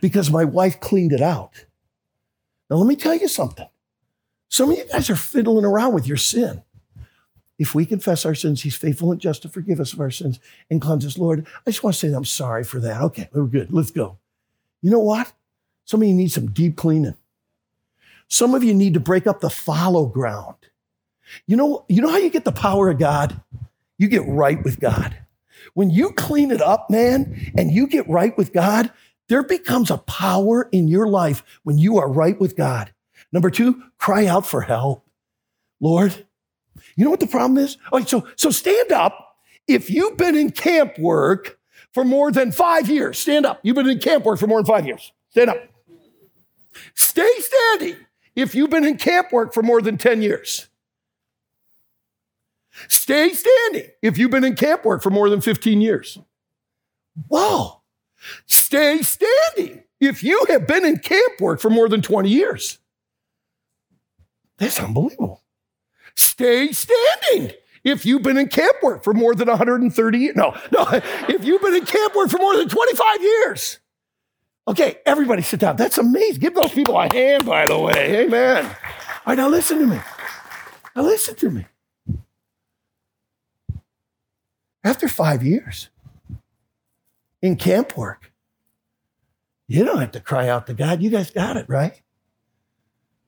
because 0.00 0.30
my 0.30 0.44
wife 0.44 0.78
cleaned 0.78 1.12
it 1.12 1.22
out. 1.22 1.64
Now, 2.68 2.76
let 2.76 2.86
me 2.86 2.96
tell 2.96 3.14
you 3.14 3.28
something. 3.28 3.66
Some 4.50 4.72
of 4.72 4.76
you 4.76 4.84
guys 4.84 5.08
are 5.08 5.16
fiddling 5.16 5.64
around 5.64 5.94
with 5.94 6.08
your 6.08 6.16
sin. 6.16 6.62
If 7.56 7.74
we 7.74 7.86
confess 7.86 8.26
our 8.26 8.34
sins, 8.34 8.62
he's 8.62 8.74
faithful 8.74 9.12
and 9.12 9.20
just 9.20 9.42
to 9.42 9.48
forgive 9.48 9.80
us 9.80 9.92
of 9.92 10.00
our 10.00 10.10
sins 10.10 10.40
and 10.68 10.80
cleanse 10.80 11.06
us. 11.06 11.16
Lord, 11.16 11.46
I 11.66 11.70
just 11.70 11.84
want 11.84 11.94
to 11.94 12.00
say 12.00 12.08
that 12.08 12.16
I'm 12.16 12.24
sorry 12.24 12.64
for 12.64 12.80
that. 12.80 13.00
Okay, 13.00 13.28
we're 13.32 13.44
good. 13.44 13.72
Let's 13.72 13.92
go. 13.92 14.18
You 14.82 14.90
know 14.90 14.98
what? 14.98 15.32
Some 15.84 16.02
of 16.02 16.08
you 16.08 16.14
need 16.14 16.32
some 16.32 16.50
deep 16.50 16.76
cleaning. 16.76 17.16
Some 18.28 18.54
of 18.54 18.64
you 18.64 18.74
need 18.74 18.94
to 18.94 19.00
break 19.00 19.26
up 19.26 19.40
the 19.40 19.50
fallow 19.50 20.06
ground. 20.06 20.56
You 21.46 21.56
know, 21.56 21.84
you 21.88 22.02
know 22.02 22.08
how 22.08 22.16
you 22.16 22.30
get 22.30 22.44
the 22.44 22.52
power 22.52 22.90
of 22.90 22.98
God? 22.98 23.40
You 23.98 24.08
get 24.08 24.26
right 24.26 24.62
with 24.64 24.80
God. 24.80 25.16
When 25.74 25.90
you 25.90 26.12
clean 26.12 26.50
it 26.50 26.60
up, 26.60 26.90
man, 26.90 27.52
and 27.56 27.70
you 27.70 27.86
get 27.86 28.08
right 28.08 28.36
with 28.36 28.52
God, 28.52 28.90
there 29.28 29.44
becomes 29.44 29.90
a 29.90 29.98
power 29.98 30.68
in 30.72 30.88
your 30.88 31.06
life 31.06 31.44
when 31.62 31.78
you 31.78 31.98
are 31.98 32.10
right 32.10 32.40
with 32.40 32.56
God. 32.56 32.92
Number 33.32 33.50
two, 33.50 33.82
cry 33.98 34.26
out 34.26 34.46
for 34.46 34.60
help. 34.60 35.04
Lord, 35.80 36.26
you 36.96 37.04
know 37.04 37.10
what 37.10 37.20
the 37.20 37.26
problem 37.26 37.58
is? 37.58 37.76
All 37.92 37.98
right, 37.98 38.08
so, 38.08 38.26
so 38.36 38.50
stand 38.50 38.92
up. 38.92 39.36
If 39.68 39.90
you've 39.90 40.16
been 40.16 40.36
in 40.36 40.50
camp 40.50 40.98
work 40.98 41.58
for 41.92 42.04
more 42.04 42.32
than 42.32 42.52
five 42.52 42.88
years, 42.88 43.18
stand 43.18 43.46
up. 43.46 43.60
You've 43.62 43.76
been 43.76 43.88
in 43.88 44.00
camp 44.00 44.24
work 44.24 44.38
for 44.38 44.46
more 44.46 44.58
than 44.58 44.66
five 44.66 44.86
years. 44.86 45.12
Stand 45.30 45.50
up. 45.50 45.58
Stay 46.94 47.30
standing 47.38 47.96
if 48.36 48.54
you've 48.54 48.70
been 48.70 48.84
in 48.84 48.96
camp 48.96 49.32
work 49.32 49.52
for 49.52 49.62
more 49.62 49.80
than 49.80 49.96
10 49.96 50.22
years. 50.22 50.68
Stay 52.88 53.32
standing 53.32 53.90
if 54.02 54.18
you've 54.18 54.30
been 54.30 54.44
in 54.44 54.56
camp 54.56 54.84
work 54.84 55.02
for 55.02 55.10
more 55.10 55.28
than 55.28 55.40
15 55.40 55.80
years. 55.80 56.18
Wow. 57.28 57.82
Stay 58.46 59.02
standing 59.02 59.82
if 60.00 60.22
you 60.22 60.44
have 60.48 60.66
been 60.66 60.84
in 60.84 60.98
camp 60.98 61.40
work 61.40 61.60
for 61.60 61.70
more 61.70 61.88
than 61.88 62.02
20 62.02 62.28
years. 62.28 62.78
That's 64.60 64.78
unbelievable. 64.78 65.42
Stay 66.14 66.70
standing 66.72 67.52
if 67.82 68.04
you've 68.04 68.22
been 68.22 68.36
in 68.36 68.48
camp 68.48 68.76
work 68.82 69.02
for 69.02 69.14
more 69.14 69.34
than 69.34 69.48
130 69.48 70.18
years. 70.18 70.36
No, 70.36 70.54
no, 70.70 70.86
if 70.92 71.44
you've 71.44 71.62
been 71.62 71.74
in 71.74 71.86
camp 71.86 72.14
work 72.14 72.28
for 72.28 72.38
more 72.38 72.56
than 72.56 72.68
25 72.68 73.22
years. 73.22 73.78
Okay, 74.68 74.98
everybody 75.06 75.42
sit 75.42 75.60
down. 75.60 75.76
That's 75.76 75.98
amazing. 75.98 76.40
Give 76.40 76.54
those 76.54 76.72
people 76.72 76.96
a 76.96 77.12
hand, 77.12 77.46
by 77.46 77.66
the 77.66 77.78
way. 77.78 78.24
Amen. 78.26 78.66
All 78.66 78.72
right, 79.26 79.38
now 79.38 79.48
listen 79.48 79.78
to 79.78 79.86
me. 79.86 79.98
Now 80.94 81.02
listen 81.02 81.34
to 81.36 81.50
me. 81.50 81.66
After 84.84 85.08
five 85.08 85.42
years 85.42 85.88
in 87.40 87.56
camp 87.56 87.96
work, 87.96 88.30
you 89.68 89.84
don't 89.84 89.98
have 89.98 90.12
to 90.12 90.20
cry 90.20 90.48
out 90.48 90.66
to 90.66 90.74
God. 90.74 91.02
You 91.02 91.10
guys 91.10 91.30
got 91.30 91.56
it, 91.56 91.66
right? 91.68 92.02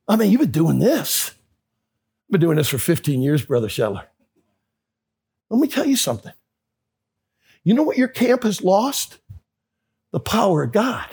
I 0.09 0.17
mean, 0.17 0.31
you've 0.31 0.41
been 0.41 0.51
doing 0.51 0.79
this. 0.79 1.31
I've 1.31 2.33
been 2.33 2.41
doing 2.41 2.57
this 2.57 2.69
for 2.69 2.79
15 2.79 3.23
years, 3.23 3.45
Brother 3.45 3.69
Schettler. 3.69 4.05
Let 5.51 5.61
me 5.61 5.69
tell 5.69 5.87
you 5.87 5.97
something. 5.97 6.33
You 7.65 7.75
know 7.75 7.83
what 7.83 7.99
your 7.99 8.09
camp 8.09 8.43
has 8.43 8.63
lost? 8.63 9.19
The 10.11 10.21
power 10.21 10.63
of 10.63 10.73
God. 10.73 11.07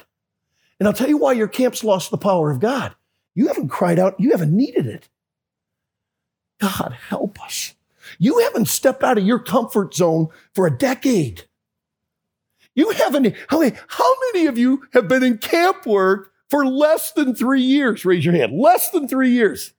And 0.80 0.88
I'll 0.88 0.94
tell 0.94 1.10
you 1.10 1.18
why 1.18 1.34
your 1.34 1.48
camp's 1.48 1.84
lost 1.84 2.10
the 2.10 2.18
power 2.18 2.50
of 2.50 2.60
God. 2.60 2.96
You 3.36 3.48
haven't 3.48 3.70
cried 3.70 4.00
out, 4.00 4.20
you 4.20 4.32
haven't 4.32 4.56
needed 4.56 4.88
it. 4.88 5.10
God, 6.60 6.98
help 7.08 7.42
us. 7.44 7.76
You 8.18 8.40
haven't 8.40 8.68
stepped 8.68 9.04
out 9.04 9.18
of 9.18 9.26
your 9.26 9.40
comfort 9.40 9.94
zone 9.94 10.28
for 10.54 10.66
a 10.66 10.78
decade. 10.78 11.44
You 12.76 12.90
haven't, 12.92 13.36
how 13.48 13.60
many, 13.60 13.76
how 13.88 14.16
many 14.34 14.48
of 14.48 14.58
you 14.58 14.84
have 14.94 15.08
been 15.08 15.24
in 15.24 15.38
camp 15.38 15.86
work 15.86 16.32
for 16.50 16.66
less 16.66 17.12
than 17.12 17.36
three 17.36 17.62
years? 17.62 18.06
Raise 18.06 18.26
your 18.26 18.36
hand. 18.36 18.58
Less 18.58 18.90
than 18.92 19.08
three 19.08 19.32
years. 19.32 19.74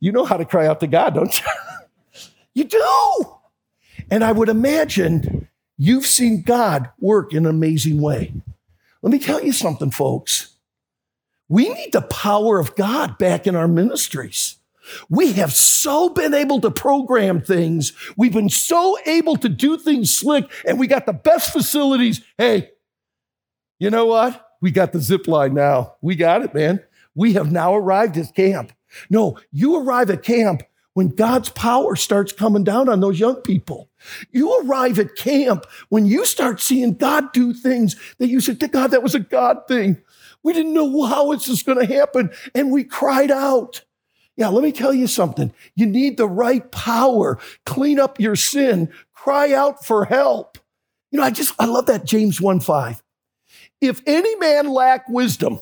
You 0.00 0.12
know 0.12 0.24
how 0.24 0.36
to 0.36 0.44
cry 0.44 0.66
out 0.66 0.80
to 0.80 0.86
God, 0.86 1.14
don't 1.14 1.40
you? 1.40 1.46
you 2.54 2.64
do. 2.64 3.38
And 4.10 4.24
I 4.24 4.32
would 4.32 4.48
imagine 4.48 5.48
you've 5.76 6.06
seen 6.06 6.42
God 6.42 6.90
work 6.98 7.32
in 7.32 7.46
an 7.46 7.50
amazing 7.50 8.00
way. 8.00 8.32
Let 9.02 9.12
me 9.12 9.18
tell 9.18 9.42
you 9.42 9.52
something, 9.52 9.90
folks. 9.90 10.56
We 11.48 11.68
need 11.72 11.92
the 11.92 12.02
power 12.02 12.58
of 12.58 12.76
God 12.76 13.16
back 13.18 13.46
in 13.46 13.54
our 13.54 13.68
ministries. 13.68 14.56
We 15.08 15.32
have 15.32 15.52
so 15.52 16.08
been 16.08 16.34
able 16.34 16.60
to 16.62 16.70
program 16.70 17.40
things. 17.40 17.92
We've 18.16 18.32
been 18.32 18.48
so 18.48 18.98
able 19.06 19.36
to 19.36 19.48
do 19.48 19.76
things 19.76 20.14
slick, 20.14 20.50
and 20.66 20.78
we 20.78 20.86
got 20.86 21.06
the 21.06 21.12
best 21.12 21.52
facilities. 21.52 22.22
Hey, 22.38 22.70
you 23.78 23.90
know 23.90 24.06
what? 24.06 24.47
We 24.60 24.70
got 24.70 24.92
the 24.92 25.00
zip 25.00 25.28
line 25.28 25.54
now. 25.54 25.94
We 26.00 26.16
got 26.16 26.42
it, 26.42 26.54
man. 26.54 26.82
We 27.14 27.34
have 27.34 27.52
now 27.52 27.74
arrived 27.74 28.16
at 28.16 28.34
camp. 28.34 28.72
No, 29.10 29.38
you 29.52 29.76
arrive 29.76 30.10
at 30.10 30.22
camp 30.22 30.62
when 30.94 31.08
God's 31.08 31.48
power 31.50 31.94
starts 31.94 32.32
coming 32.32 32.64
down 32.64 32.88
on 32.88 33.00
those 33.00 33.20
young 33.20 33.36
people. 33.36 33.88
You 34.32 34.60
arrive 34.60 34.98
at 34.98 35.14
camp 35.16 35.64
when 35.90 36.06
you 36.06 36.24
start 36.26 36.60
seeing 36.60 36.94
God 36.94 37.32
do 37.32 37.52
things 37.52 37.94
that 38.18 38.28
you 38.28 38.40
said, 38.40 38.58
to 38.60 38.68
God, 38.68 38.90
that 38.90 39.02
was 39.02 39.14
a 39.14 39.20
God 39.20 39.58
thing. 39.68 40.02
We 40.42 40.52
didn't 40.52 40.74
know 40.74 41.04
how 41.04 41.32
this 41.32 41.46
just 41.46 41.66
going 41.66 41.86
to 41.86 41.94
happen. 41.94 42.30
And 42.54 42.72
we 42.72 42.84
cried 42.84 43.30
out. 43.30 43.84
Yeah, 44.36 44.48
let 44.48 44.62
me 44.62 44.72
tell 44.72 44.94
you 44.94 45.06
something. 45.06 45.52
You 45.74 45.86
need 45.86 46.16
the 46.16 46.28
right 46.28 46.70
power. 46.70 47.38
Clean 47.66 47.98
up 47.98 48.20
your 48.20 48.36
sin. 48.36 48.92
Cry 49.12 49.52
out 49.52 49.84
for 49.84 50.04
help. 50.04 50.58
You 51.10 51.18
know, 51.18 51.24
I 51.24 51.30
just, 51.30 51.54
I 51.58 51.66
love 51.66 51.86
that 51.86 52.04
James 52.04 52.40
1 52.40 52.60
5. 52.60 53.02
If 53.80 54.02
any 54.06 54.34
man 54.36 54.68
lack 54.68 55.08
wisdom, 55.08 55.60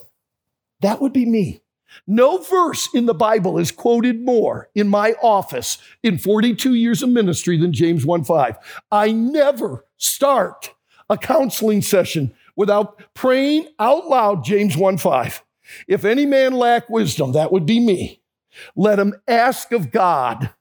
that 0.81 1.01
would 1.01 1.13
be 1.13 1.25
me. 1.25 1.61
No 2.05 2.37
verse 2.37 2.89
in 2.93 3.05
the 3.05 3.13
Bible 3.13 3.57
is 3.57 3.71
quoted 3.71 4.23
more 4.23 4.69
in 4.75 4.87
my 4.87 5.13
office 5.21 5.77
in 6.03 6.17
42 6.17 6.73
years 6.73 7.01
of 7.01 7.09
ministry 7.09 7.57
than 7.57 7.73
James 7.73 8.05
1 8.05 8.23
5. 8.23 8.57
I 8.91 9.11
never 9.11 9.85
start 9.97 10.73
a 11.09 11.17
counseling 11.17 11.81
session 11.81 12.33
without 12.55 13.01
praying 13.13 13.67
out 13.79 14.07
loud 14.07 14.43
James 14.43 14.75
1 14.75 14.97
5. 14.97 15.43
If 15.87 16.05
any 16.05 16.25
man 16.25 16.53
lack 16.53 16.89
wisdom, 16.89 17.33
that 17.33 17.51
would 17.51 17.65
be 17.65 17.79
me. 17.79 18.21
Let 18.75 18.99
him 18.99 19.13
ask 19.27 19.71
of 19.71 19.91
God, 19.91 20.51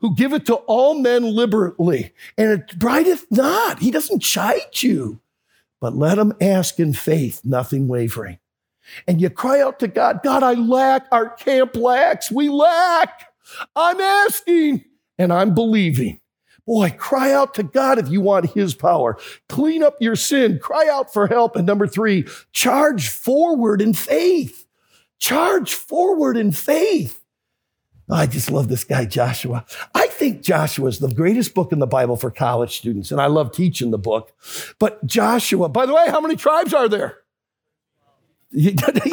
who 0.00 0.14
giveth 0.14 0.44
to 0.44 0.54
all 0.54 0.98
men 0.98 1.22
liberally, 1.24 2.12
and 2.36 2.50
it 2.50 2.78
brideth 2.78 3.26
not. 3.30 3.78
He 3.78 3.90
doesn't 3.90 4.20
chide 4.20 4.82
you, 4.82 5.20
but 5.80 5.96
let 5.96 6.16
them 6.16 6.34
ask 6.40 6.78
in 6.78 6.92
faith, 6.92 7.40
nothing 7.44 7.88
wavering 7.88 8.38
and 9.06 9.20
you 9.20 9.30
cry 9.30 9.60
out 9.60 9.78
to 9.80 9.88
God, 9.88 10.20
God, 10.22 10.42
I 10.42 10.54
lack, 10.54 11.06
our 11.12 11.30
camp 11.30 11.76
lacks, 11.76 12.30
we 12.30 12.48
lack. 12.48 13.32
I'm 13.74 14.00
asking 14.00 14.84
and 15.18 15.32
I'm 15.32 15.54
believing. 15.54 16.20
Boy, 16.66 16.94
cry 16.96 17.32
out 17.32 17.54
to 17.54 17.62
God 17.62 17.98
if 17.98 18.08
you 18.08 18.20
want 18.20 18.50
His 18.50 18.74
power. 18.74 19.18
Clean 19.48 19.82
up 19.82 19.96
your 20.00 20.16
sin, 20.16 20.58
cry 20.58 20.88
out 20.90 21.12
for 21.12 21.26
help. 21.26 21.56
And 21.56 21.66
number 21.66 21.86
three, 21.86 22.26
charge 22.52 23.08
forward 23.08 23.80
in 23.82 23.92
faith. 23.92 24.66
Charge 25.18 25.74
forward 25.74 26.36
in 26.36 26.52
faith. 26.52 27.19
I 28.12 28.26
just 28.26 28.50
love 28.50 28.68
this 28.68 28.84
guy, 28.84 29.04
Joshua. 29.04 29.64
I 29.94 30.06
think 30.08 30.42
Joshua 30.42 30.88
is 30.88 30.98
the 30.98 31.12
greatest 31.12 31.54
book 31.54 31.72
in 31.72 31.78
the 31.78 31.86
Bible 31.86 32.16
for 32.16 32.30
college 32.30 32.76
students, 32.76 33.10
and 33.10 33.20
I 33.20 33.26
love 33.26 33.52
teaching 33.52 33.90
the 33.90 33.98
book. 33.98 34.32
But 34.78 35.04
Joshua, 35.06 35.68
by 35.68 35.86
the 35.86 35.94
way, 35.94 36.06
how 36.08 36.20
many 36.20 36.36
tribes 36.36 36.74
are 36.74 36.88
there? 36.88 37.18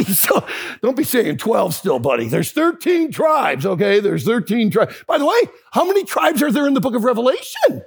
so, 0.07 0.47
don't 0.81 0.97
be 0.97 1.03
saying 1.03 1.37
12 1.37 1.75
still, 1.75 1.99
buddy. 1.99 2.27
There's 2.27 2.51
13 2.51 3.11
tribes, 3.11 3.65
okay? 3.65 3.99
There's 3.99 4.23
13 4.23 4.71
tribes. 4.71 4.95
By 5.05 5.19
the 5.19 5.25
way, 5.25 5.41
how 5.71 5.85
many 5.85 6.03
tribes 6.03 6.41
are 6.41 6.51
there 6.51 6.67
in 6.67 6.73
the 6.73 6.81
book 6.81 6.95
of 6.95 7.03
Revelation? 7.03 7.83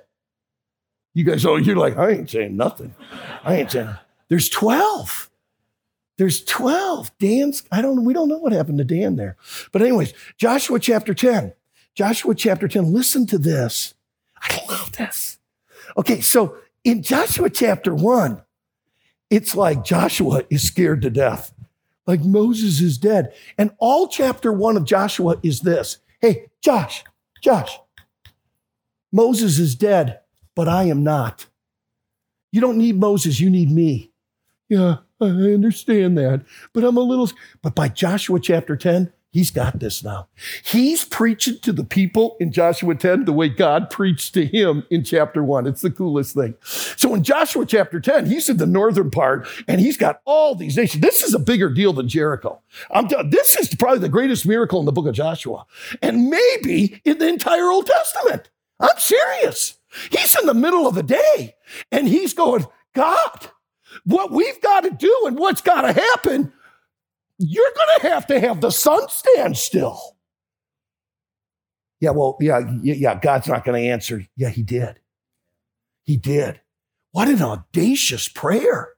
You 1.15 1.25
guys, 1.25 1.45
oh, 1.45 1.57
you're 1.57 1.77
like, 1.77 1.97
I 1.97 2.11
ain't 2.11 2.31
saying 2.31 2.57
nothing. 2.57 2.95
I 3.43 3.57
ain't 3.57 3.73
saying. 3.73 3.97
There's 4.29 4.49
12. 4.49 5.30
There's 6.21 6.45
12. 6.45 7.17
Dan's, 7.17 7.63
I 7.73 7.81
don't, 7.81 8.05
we 8.05 8.13
don't 8.13 8.29
know 8.29 8.37
what 8.37 8.53
happened 8.53 8.77
to 8.77 8.85
Dan 8.85 9.17
there. 9.17 9.39
But, 9.73 9.81
anyways, 9.81 10.13
Joshua 10.37 10.79
chapter 10.79 11.15
10. 11.15 11.55
Joshua 11.95 12.35
chapter 12.35 12.69
10. 12.69 12.93
Listen 12.93 13.27
to 13.29 13.39
this. 13.39 13.95
I 14.37 14.61
love 14.69 14.93
this. 14.93 15.39
Okay, 15.97 16.21
so 16.21 16.59
in 16.85 17.03
Joshua 17.03 17.49
chapter 17.49 17.95
1, 17.95 18.43
it's 19.31 19.57
like 19.57 19.83
Joshua 19.83 20.43
is 20.51 20.69
scared 20.69 21.01
to 21.01 21.09
death, 21.09 21.55
like 22.07 22.21
Moses 22.21 22.83
is 22.83 22.99
dead. 22.99 23.33
And 23.57 23.71
all 23.79 24.07
chapter 24.07 24.53
one 24.53 24.77
of 24.77 24.85
Joshua 24.85 25.39
is 25.43 25.61
this 25.61 26.01
Hey, 26.21 26.51
Josh, 26.61 27.03
Josh, 27.41 27.79
Moses 29.11 29.59
is 29.59 29.75
dead, 29.75 30.21
but 30.55 30.69
I 30.69 30.85
am 30.85 31.03
not. 31.03 31.47
You 32.53 32.61
don't 32.61 32.77
need 32.77 33.01
Moses, 33.01 33.41
you 33.41 33.49
need 33.49 33.71
me. 33.71 34.13
Yeah, 34.69 34.99
I 35.21 35.27
understand 35.27 36.17
that, 36.19 36.45
but 36.73 36.85
I'm 36.85 36.97
a 36.97 37.01
little. 37.01 37.31
But 37.63 37.75
by 37.75 37.89
Joshua 37.89 38.41
chapter 38.41 38.77
10, 38.77 39.13
He's 39.33 39.53
got 39.53 39.79
this 39.79 40.03
now. 40.03 40.27
He's 40.65 41.05
preaching 41.05 41.59
to 41.61 41.73
the 41.73 41.85
people 41.85 42.37
in 42.41 42.51
Joshua 42.51 42.97
10 42.97 43.27
the 43.27 43.33
way 43.33 43.49
God 43.49 43.89
preached 43.89 44.35
to 44.35 44.45
him 44.45 44.85
in 44.91 45.05
chapter 45.05 45.45
1. 45.45 45.69
It's 45.69 45.83
the 45.83 45.91
coolest 45.91 46.35
thing. 46.35 46.57
So 46.65 47.15
in 47.15 47.23
Joshua 47.23 47.65
chapter 47.65 48.01
10, 48.01 48.27
he's 48.27 48.49
in 48.49 48.57
the 48.57 48.67
northern 48.67 49.09
part 49.09 49.47
and 49.69 49.81
he's 49.81 49.97
got 49.97 50.21
all 50.25 50.57
these 50.57 50.77
nations. 50.77 51.01
This 51.01 51.23
is 51.23 51.33
a 51.33 51.39
bigger 51.39 51.71
deal 51.71 51.93
than 51.93 52.09
Jericho. 52.09 52.61
I'm 52.91 53.07
t- 53.07 53.23
this 53.29 53.55
is 53.55 53.73
probably 53.77 54.01
the 54.01 54.09
greatest 54.09 54.47
miracle 54.47 54.81
in 54.81 54.87
the 54.87 54.93
book 54.93 55.07
of 55.07 55.15
Joshua 55.15 55.65
and 56.03 56.29
maybe 56.29 57.01
in 57.05 57.19
the 57.19 57.29
entire 57.29 57.71
Old 57.71 57.87
Testament. 57.87 58.51
I'm 58.81 58.99
serious. 58.99 59.79
He's 60.11 60.37
in 60.41 60.47
the 60.47 60.55
middle 60.55 60.89
of 60.89 60.97
the 60.97 61.05
day 61.05 61.55
and 61.93 62.09
he's 62.09 62.35
going, 62.35 62.67
God, 62.97 63.51
what 64.05 64.31
we've 64.31 64.61
got 64.61 64.81
to 64.81 64.91
do 64.91 65.25
and 65.27 65.39
what's 65.39 65.61
got 65.61 65.83
to 65.83 65.93
happen 65.93 66.53
you're 67.43 67.73
going 67.75 68.01
to 68.01 68.09
have 68.11 68.27
to 68.27 68.39
have 68.39 68.61
the 68.61 68.71
sun 68.71 69.09
stand 69.09 69.57
still. 69.57 69.99
Yeah, 71.99 72.11
well, 72.11 72.37
yeah, 72.39 72.61
yeah, 72.83 73.19
God's 73.19 73.49
not 73.49 73.65
going 73.65 73.83
to 73.83 73.89
answer. 73.89 74.27
Yeah, 74.37 74.51
he 74.51 74.63
did. 74.63 75.01
He 76.03 76.19
did. 76.19 76.61
What 77.13 77.29
an 77.29 77.41
audacious 77.41 78.29
prayer. 78.29 78.91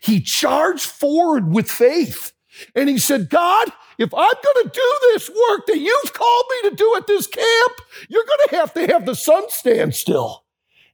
He 0.00 0.20
charged 0.20 0.86
forward 0.86 1.52
with 1.52 1.68
faith 1.68 2.32
and 2.76 2.88
he 2.88 2.98
said, 2.98 3.28
God, 3.28 3.72
if 3.98 4.14
I'm 4.14 4.32
going 4.32 4.64
to 4.64 4.70
do 4.72 4.98
this 5.12 5.28
work 5.28 5.66
that 5.66 5.78
you've 5.78 6.12
called 6.12 6.44
me 6.50 6.70
to 6.70 6.76
do 6.76 6.94
at 6.96 7.08
this 7.08 7.26
camp, 7.26 7.72
you're 8.08 8.24
going 8.24 8.48
to 8.48 8.56
have 8.56 8.74
to 8.74 8.86
have 8.86 9.06
the 9.06 9.16
sun 9.16 9.44
stand 9.48 9.96
still. 9.96 10.44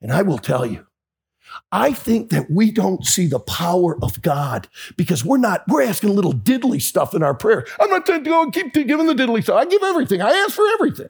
And 0.01 0.11
I 0.11 0.23
will 0.23 0.39
tell 0.39 0.65
you, 0.65 0.87
I 1.71 1.93
think 1.93 2.31
that 2.31 2.51
we 2.51 2.71
don't 2.71 3.05
see 3.05 3.27
the 3.27 3.41
power 3.41 4.03
of 4.03 4.23
God 4.23 4.69
because 4.97 5.23
we're 5.25 5.37
not, 5.37 5.65
we're 5.69 5.83
asking 5.83 6.15
little 6.15 6.33
diddly 6.33 6.81
stuff 6.81 7.15
in 7.15 7.23
our 7.23 7.35
prayer. 7.35 7.67
I'm 7.79 7.91
not 7.91 8.07
going 8.07 8.25
to 8.25 8.31
go 8.31 8.43
and 8.43 8.53
keep 8.53 8.73
giving 8.73 9.07
the 9.07 9.15
diddly 9.15 9.43
stuff. 9.43 9.57
I 9.57 9.67
give 9.67 9.83
everything. 9.83 10.23
I 10.23 10.31
ask 10.31 10.53
for 10.53 10.67
everything. 10.75 11.09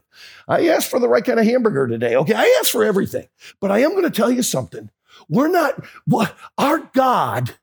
I 0.49 0.67
ask 0.69 0.91
for 0.91 0.99
the 0.99 1.09
right 1.09 1.25
kind 1.25 1.39
of 1.39 1.47
hamburger 1.47 1.87
today. 1.87 2.17
Okay. 2.17 2.35
I 2.35 2.57
ask 2.59 2.73
for 2.73 2.83
everything. 2.83 3.29
But 3.61 3.71
I 3.71 3.81
am 3.81 3.93
going 3.93 4.03
to 4.03 4.11
tell 4.11 4.33
you 4.33 4.43
something. 4.43 4.91
We're 5.29 5.49
not, 5.49 5.85
what, 6.07 6.37
our 6.57 6.91
God 6.93 7.55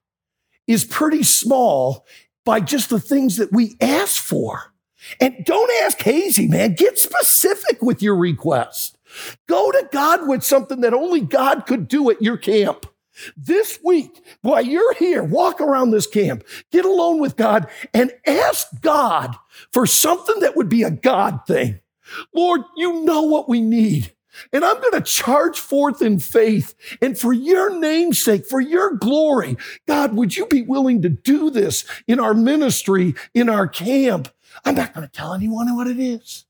is 0.65 0.85
pretty 0.85 1.23
small 1.23 2.05
by 2.45 2.61
just 2.61 2.89
the 2.89 2.99
things 2.99 3.37
that 3.37 3.51
we 3.51 3.75
ask 3.81 4.21
for. 4.21 4.73
And 5.19 5.43
don't 5.45 5.71
ask 5.83 6.01
hazy, 6.01 6.47
man. 6.47 6.75
Get 6.75 6.97
specific 6.97 7.81
with 7.81 8.01
your 8.01 8.15
request. 8.15 8.94
Go 9.47 9.71
to 9.71 9.87
God 9.91 10.27
with 10.27 10.43
something 10.43 10.81
that 10.81 10.93
only 10.93 11.21
God 11.21 11.65
could 11.65 11.87
do 11.87 12.09
at 12.09 12.21
your 12.21 12.37
camp. 12.37 12.85
This 13.37 13.79
week, 13.83 14.21
while 14.41 14.61
you're 14.61 14.93
here, 14.95 15.23
walk 15.23 15.61
around 15.61 15.91
this 15.91 16.07
camp, 16.07 16.43
get 16.71 16.85
alone 16.85 17.21
with 17.21 17.37
God, 17.37 17.67
and 17.93 18.11
ask 18.25 18.67
God 18.81 19.35
for 19.71 19.85
something 19.85 20.41
that 20.41 20.55
would 20.55 20.67
be 20.67 20.83
a 20.83 20.91
God 20.91 21.39
thing. 21.47 21.79
Lord, 22.33 22.61
you 22.75 23.03
know 23.03 23.21
what 23.21 23.47
we 23.47 23.61
need. 23.61 24.11
And 24.51 24.65
I'm 24.65 24.79
going 24.81 24.93
to 24.93 25.01
charge 25.01 25.57
forth 25.57 26.01
in 26.01 26.19
faith. 26.19 26.75
And 27.01 27.17
for 27.17 27.31
your 27.31 27.77
name's 27.79 28.23
sake, 28.23 28.45
for 28.45 28.59
your 28.59 28.93
glory, 28.93 29.57
God, 29.87 30.15
would 30.15 30.35
you 30.35 30.45
be 30.47 30.61
willing 30.61 31.01
to 31.03 31.09
do 31.09 31.49
this 31.49 31.85
in 32.07 32.19
our 32.19 32.33
ministry, 32.33 33.15
in 33.33 33.49
our 33.49 33.67
camp? 33.67 34.27
I'm 34.63 34.75
not 34.75 34.93
going 34.93 35.07
to 35.07 35.11
tell 35.11 35.33
anyone 35.33 35.73
what 35.75 35.87
it 35.87 35.99
is. 35.99 36.44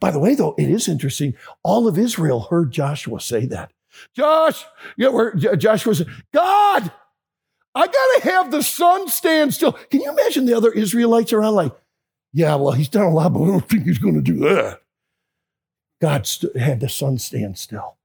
By 0.00 0.10
the 0.10 0.18
way, 0.18 0.34
though, 0.34 0.54
it 0.58 0.68
is 0.68 0.88
interesting. 0.88 1.34
All 1.62 1.86
of 1.86 1.98
Israel 1.98 2.40
heard 2.50 2.72
Joshua 2.72 3.20
say 3.20 3.46
that. 3.46 3.72
Josh, 4.14 4.64
yeah, 4.96 5.08
where 5.08 5.34
Joshua 5.34 5.94
said, 5.94 6.06
God, 6.32 6.90
I 7.74 7.86
got 7.86 7.92
to 7.92 8.20
have 8.30 8.50
the 8.50 8.62
sun 8.62 9.08
stand 9.08 9.52
still. 9.52 9.72
Can 9.72 10.00
you 10.00 10.10
imagine 10.10 10.46
the 10.46 10.56
other 10.56 10.72
Israelites 10.72 11.32
around 11.32 11.54
like, 11.54 11.72
yeah, 12.32 12.54
well, 12.54 12.72
he's 12.72 12.88
done 12.88 13.04
a 13.04 13.10
lot, 13.10 13.32
but 13.32 13.42
I 13.42 13.46
don't 13.46 13.68
think 13.68 13.84
he's 13.84 13.98
to 14.14 14.22
do 14.22 14.38
that. 14.38 14.80
God 16.00 16.26
st- 16.26 16.56
had 16.56 16.80
the 16.80 16.88
sun 16.88 17.18
stand 17.18 17.58
still. 17.58 17.96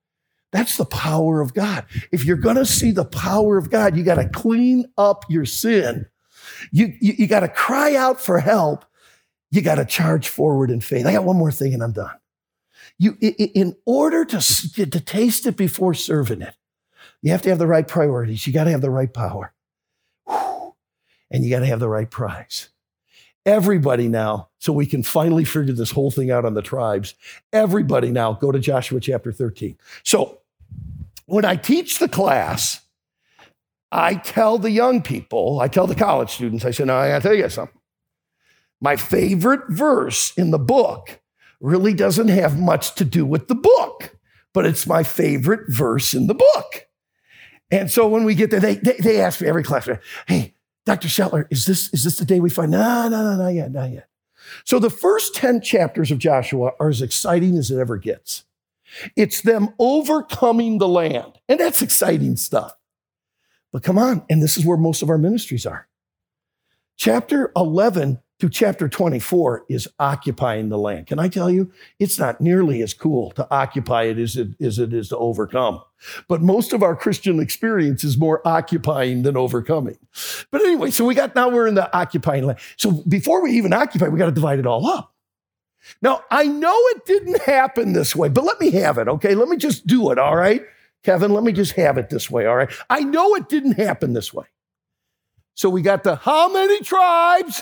That's 0.51 0.77
the 0.77 0.85
power 0.85 1.41
of 1.41 1.53
God. 1.53 1.85
If 2.11 2.25
you're 2.25 2.37
to 2.55 2.65
see 2.65 2.91
the 2.91 3.05
power 3.05 3.57
of 3.57 3.69
God, 3.69 3.95
you 3.95 4.03
got 4.03 4.15
to 4.15 4.27
clean 4.29 4.85
up 4.97 5.25
your 5.29 5.45
sin. 5.45 6.07
You, 6.71 6.93
you, 6.99 7.13
you 7.17 7.27
got 7.27 7.41
to 7.41 7.47
cry 7.47 7.95
out 7.95 8.19
for 8.21 8.39
help 8.39 8.85
you 9.55 9.61
got 9.61 9.75
to 9.75 9.85
charge 9.85 10.27
forward 10.27 10.69
in 10.69 10.81
faith. 10.81 11.05
I 11.05 11.13
got 11.13 11.23
one 11.23 11.37
more 11.37 11.51
thing 11.51 11.73
and 11.73 11.81
I'm 11.81 11.93
done. 11.93 12.15
You, 12.97 13.17
in 13.21 13.75
order 13.85 14.23
to, 14.25 14.85
to 14.85 14.99
taste 14.99 15.45
it 15.45 15.57
before 15.57 15.93
serving 15.93 16.41
it, 16.41 16.55
you 17.21 17.31
have 17.31 17.41
to 17.43 17.49
have 17.49 17.59
the 17.59 17.67
right 17.67 17.87
priorities. 17.87 18.45
You 18.45 18.53
got 18.53 18.65
to 18.65 18.71
have 18.71 18.81
the 18.81 18.89
right 18.89 19.13
power. 19.13 19.53
And 20.27 21.43
you 21.43 21.49
got 21.49 21.59
to 21.59 21.65
have 21.65 21.79
the 21.79 21.89
right 21.89 22.09
prize. 22.09 22.69
Everybody 23.45 24.07
now, 24.07 24.49
so 24.59 24.71
we 24.71 24.85
can 24.85 25.03
finally 25.03 25.43
figure 25.43 25.73
this 25.73 25.91
whole 25.91 26.11
thing 26.11 26.31
out 26.31 26.45
on 26.45 26.53
the 26.53 26.61
tribes, 26.61 27.15
everybody 27.51 28.09
now 28.11 28.33
go 28.33 28.51
to 28.51 28.59
Joshua 28.59 28.99
chapter 28.99 29.31
13. 29.31 29.77
So 30.03 30.39
when 31.25 31.45
I 31.45 31.55
teach 31.55 31.99
the 31.99 32.07
class, 32.07 32.81
I 33.91 34.15
tell 34.15 34.57
the 34.57 34.71
young 34.71 35.01
people, 35.01 35.59
I 35.59 35.67
tell 35.67 35.87
the 35.87 35.95
college 35.95 36.31
students, 36.31 36.65
I 36.65 36.71
say, 36.71 36.85
now 36.85 36.97
I 36.97 37.09
gotta 37.09 37.23
tell 37.23 37.33
you 37.35 37.49
something. 37.49 37.74
My 38.81 38.95
favorite 38.95 39.61
verse 39.69 40.33
in 40.37 40.51
the 40.51 40.59
book 40.59 41.21
really 41.59 41.93
doesn't 41.93 42.27
have 42.27 42.59
much 42.59 42.95
to 42.95 43.05
do 43.05 43.25
with 43.25 43.47
the 43.47 43.55
book, 43.55 44.17
but 44.53 44.65
it's 44.65 44.85
my 44.85 45.03
favorite 45.03 45.61
verse 45.67 46.13
in 46.13 46.27
the 46.27 46.35
book. 46.35 46.87
And 47.71 47.89
so 47.89 48.07
when 48.07 48.23
we 48.23 48.35
get 48.35 48.51
there, 48.51 48.59
they, 48.59 48.75
they, 48.75 48.97
they 48.97 49.21
ask 49.21 49.41
me 49.41 49.47
every 49.47 49.63
class, 49.63 49.89
hey, 50.27 50.53
Dr. 50.85 51.07
Schettler, 51.07 51.47
is 51.49 51.65
this, 51.65 51.91
is 51.93 52.03
this 52.03 52.17
the 52.17 52.25
day 52.25 52.39
we 52.39 52.49
find? 52.49 52.71
No, 52.71 53.09
no, 53.09 53.23
no, 53.23 53.35
not 53.35 53.49
yet, 53.49 53.71
not 53.71 53.91
yet. 53.91 54.07
So 54.63 54.77
the 54.77 54.91
first 54.91 55.33
10 55.35 55.61
chapters 55.61 56.11
of 56.11 56.19
Joshua 56.19 56.71
are 56.79 56.89
as 56.89 57.01
exciting 57.01 57.57
as 57.57 57.71
it 57.71 57.79
ever 57.79 57.97
gets. 57.97 58.43
It's 59.15 59.41
them 59.41 59.69
overcoming 59.79 60.77
the 60.77 60.87
land. 60.87 61.39
And 61.49 61.59
that's 61.59 61.81
exciting 61.81 62.37
stuff. 62.37 62.75
But 63.71 63.83
come 63.83 63.97
on, 63.97 64.23
and 64.29 64.41
this 64.41 64.57
is 64.57 64.65
where 64.65 64.77
most 64.77 65.01
of 65.01 65.09
our 65.09 65.17
ministries 65.17 65.65
are. 65.65 65.87
Chapter 66.97 67.51
11 67.55 68.19
to 68.39 68.49
chapter 68.49 68.89
24 68.89 69.65
is 69.69 69.87
occupying 69.97 70.69
the 70.69 70.77
land. 70.77 71.07
Can 71.07 71.19
I 71.19 71.29
tell 71.29 71.49
you, 71.49 71.71
it's 71.99 72.19
not 72.19 72.41
nearly 72.41 72.81
as 72.81 72.93
cool 72.93 73.31
to 73.31 73.47
occupy 73.49 74.03
it 74.03 74.17
as 74.17 74.35
it, 74.35 74.49
as 74.59 74.77
it 74.77 74.93
is 74.93 75.09
to 75.09 75.17
overcome. 75.17 75.81
But 76.27 76.41
most 76.41 76.73
of 76.73 76.83
our 76.83 76.95
Christian 76.95 77.39
experience 77.39 78.03
is 78.03 78.17
more 78.17 78.45
occupying 78.45 79.23
than 79.23 79.37
overcoming. 79.37 79.97
But 80.51 80.61
anyway, 80.61 80.91
so 80.91 81.05
we 81.05 81.15
got 81.15 81.35
now 81.35 81.49
we're 81.49 81.67
in 81.67 81.75
the 81.75 81.95
occupying 81.95 82.45
land. 82.45 82.59
So 82.75 83.03
before 83.07 83.41
we 83.41 83.51
even 83.51 83.71
occupy, 83.71 84.09
we 84.09 84.19
got 84.19 84.25
to 84.25 84.31
divide 84.31 84.59
it 84.59 84.67
all 84.67 84.85
up. 84.85 85.13
Now, 86.01 86.23
I 86.31 86.45
know 86.45 86.75
it 86.89 87.05
didn't 87.05 87.41
happen 87.43 87.93
this 87.93 88.15
way, 88.15 88.27
but 88.27 88.43
let 88.43 88.59
me 88.59 88.71
have 88.71 88.97
it, 88.97 89.07
okay? 89.07 89.35
Let 89.35 89.49
me 89.49 89.57
just 89.57 89.85
do 89.85 90.11
it, 90.11 90.17
all 90.17 90.35
right? 90.35 90.63
Kevin, 91.03 91.31
let 91.31 91.43
me 91.43 91.51
just 91.51 91.73
have 91.73 91.97
it 91.99 92.09
this 92.09 92.29
way, 92.29 92.47
all 92.47 92.55
right? 92.55 92.71
I 92.89 93.01
know 93.01 93.35
it 93.35 93.47
didn't 93.47 93.73
happen 93.73 94.13
this 94.13 94.33
way. 94.33 94.45
So 95.53 95.69
we 95.69 95.81
got 95.83 96.03
the 96.03 96.15
how 96.15 96.51
many 96.51 96.81
tribes? 96.81 97.61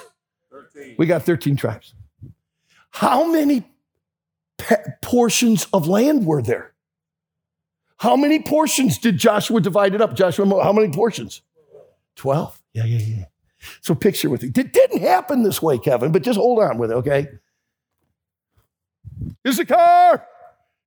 13. 0.53 0.95
We 0.97 1.05
got 1.07 1.23
13 1.23 1.55
tribes. 1.55 1.95
How 2.91 3.25
many 3.31 3.63
pe- 4.57 4.83
portions 5.01 5.67
of 5.73 5.87
land 5.87 6.25
were 6.25 6.41
there? 6.41 6.73
How 7.97 8.15
many 8.15 8.39
portions 8.41 8.97
did 8.99 9.17
Joshua 9.17 9.59
divide 9.61 9.95
it 9.95 10.01
up? 10.01 10.15
Joshua, 10.15 10.63
how 10.63 10.73
many 10.73 10.93
portions? 10.93 11.41
12. 12.17 12.61
Yeah, 12.73 12.85
yeah, 12.85 12.97
yeah. 12.99 13.25
So 13.81 13.95
picture 13.95 14.29
with 14.29 14.43
me. 14.43 14.49
It 14.55 14.73
didn't 14.73 15.01
happen 15.01 15.43
this 15.43 15.61
way, 15.61 15.77
Kevin, 15.79 16.11
but 16.11 16.21
just 16.21 16.37
hold 16.37 16.59
on 16.59 16.77
with 16.77 16.91
it, 16.91 16.95
okay? 16.95 17.27
Issachar, 19.47 20.27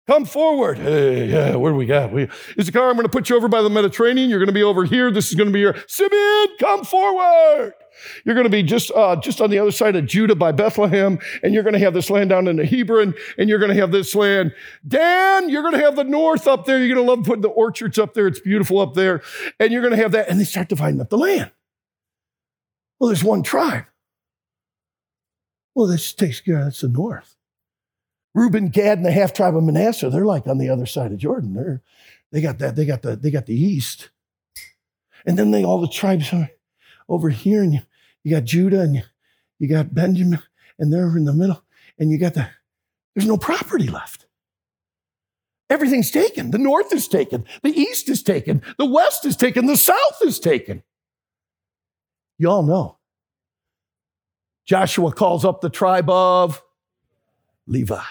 Come 0.07 0.25
forward. 0.25 0.79
Hey, 0.79 1.27
yeah, 1.27 1.57
what 1.57 1.71
do 1.71 1.75
we 1.75 1.85
got? 1.85 2.13
We, 2.13 2.29
Issachar, 2.57 2.89
I'm 2.89 2.95
going 2.95 3.07
to 3.07 3.09
put 3.09 3.29
you 3.29 3.37
over 3.37 3.49
by 3.49 3.61
the 3.61 3.71
Mediterranean. 3.71 4.31
You're 4.31 4.39
going 4.39 4.47
to 4.47 4.53
be 4.53 4.63
over 4.63 4.85
here. 4.85 5.11
This 5.11 5.31
is 5.31 5.35
going 5.35 5.49
to 5.49 5.53
be 5.53 5.59
your 5.59 5.75
Simeon. 5.89 6.57
Come 6.61 6.85
forward. 6.85 7.75
You're 8.25 8.35
going 8.35 8.45
to 8.45 8.51
be 8.51 8.63
just 8.63 8.91
uh, 8.93 9.17
just 9.17 9.41
on 9.41 9.51
the 9.51 9.59
other 9.59 9.71
side 9.71 9.97
of 9.97 10.07
Judah 10.07 10.35
by 10.35 10.53
Bethlehem, 10.53 11.19
and 11.43 11.55
you're 11.55 11.63
going 11.63 11.75
to 11.75 11.79
have 11.81 11.95
this 11.95 12.11
land 12.11 12.31
down 12.31 12.49
in 12.49 12.57
the 12.57 12.67
Hebron, 12.67 13.15
and 13.39 13.49
you're 13.49 13.59
going 13.59 13.75
to 13.75 13.81
have 13.81 13.93
this 13.93 14.15
land. 14.15 14.55
Dan, 14.87 15.49
you're 15.49 15.63
going 15.63 15.75
to 15.75 15.81
have 15.81 15.97
the 15.97 16.05
north 16.05 16.47
up 16.47 16.65
there. 16.65 16.79
You're 16.79 16.95
going 16.95 17.07
to 17.07 17.13
love 17.13 17.25
putting 17.25 17.43
the 17.43 17.49
orchards 17.49 17.99
up 17.99 18.15
there. 18.15 18.27
It's 18.27 18.41
beautiful 18.41 18.81
up 18.81 18.95
there, 18.95 19.23
and 19.61 19.73
you're 19.73 19.83
going 19.83 19.95
to 19.95 20.03
have 20.03 20.13
that. 20.13 20.29
And 20.29 20.41
they 20.41 20.45
start 20.45 20.69
dividing 20.69 21.01
up 21.01 21.11
the 21.11 21.19
land. 21.19 21.51
Well, 22.99 23.09
there's 23.09 23.25
one 23.25 23.43
tribe. 23.43 23.85
Well, 25.75 25.87
this 25.87 26.13
takes 26.15 26.41
care. 26.41 26.65
That's 26.65 26.81
the 26.81 26.89
north. 26.89 27.37
Reuben, 28.35 28.69
Gad, 28.69 28.99
and 28.99 29.07
the 29.07 29.13
half 29.13 29.33
tribe 29.33 29.57
of 29.57 29.65
Manasseh, 29.65 30.11
they're 30.11 30.25
like 30.25 30.47
on 30.47 30.59
the 30.59 30.69
other 30.69 30.87
side 30.87 31.13
of 31.13 31.19
Jordan. 31.19 31.55
They're, 31.55 31.83
they 32.33 32.41
got 32.41 32.59
that, 32.59 32.77
they 32.77 32.85
got 32.85 33.03
the, 33.03 33.17
they 33.17 33.31
got 33.31 33.47
the 33.47 33.55
east. 33.55 34.11
And 35.25 35.39
then 35.39 35.51
they 35.51 35.65
all 35.65 35.81
the 35.81 35.89
tribes 35.89 36.33
are 36.33 36.51
over 37.09 37.31
here, 37.31 37.63
and 37.63 37.75
you, 37.75 37.81
you 38.25 38.31
got 38.33 38.45
Judah 38.45 38.81
and 38.81 38.97
you, 38.97 39.03
you 39.59 39.69
got 39.69 39.95
Benjamin, 39.95 40.43
and 40.79 40.93
they're 40.93 41.17
in 41.17 41.25
the 41.25 41.33
middle, 41.33 41.63
and 41.99 42.11
you 42.11 42.19
got 42.19 42.35
the 42.35 42.49
there's 43.15 43.27
no 43.27 43.39
property 43.39 43.89
left. 43.89 44.27
Everything's 45.69 46.11
taken. 46.11 46.51
The 46.51 46.59
north 46.59 46.93
is 46.93 47.09
taken, 47.09 47.45
the 47.63 47.71
east 47.71 48.09
is 48.09 48.23
taken, 48.23 48.63
the 48.79 48.87
west 48.87 49.25
is 49.25 49.37
taken, 49.37 49.67
the 49.67 49.77
south 49.77 50.19
is 50.23 50.39
taken. 50.39 50.83
You 52.39 52.51
all 52.51 52.63
know. 52.63 52.99
Joshua 54.67 55.13
calls 55.13 55.45
up 55.45 55.61
the 55.61 55.71
tribe 55.71 56.11
of 56.11 56.63
Levi. 57.67 58.03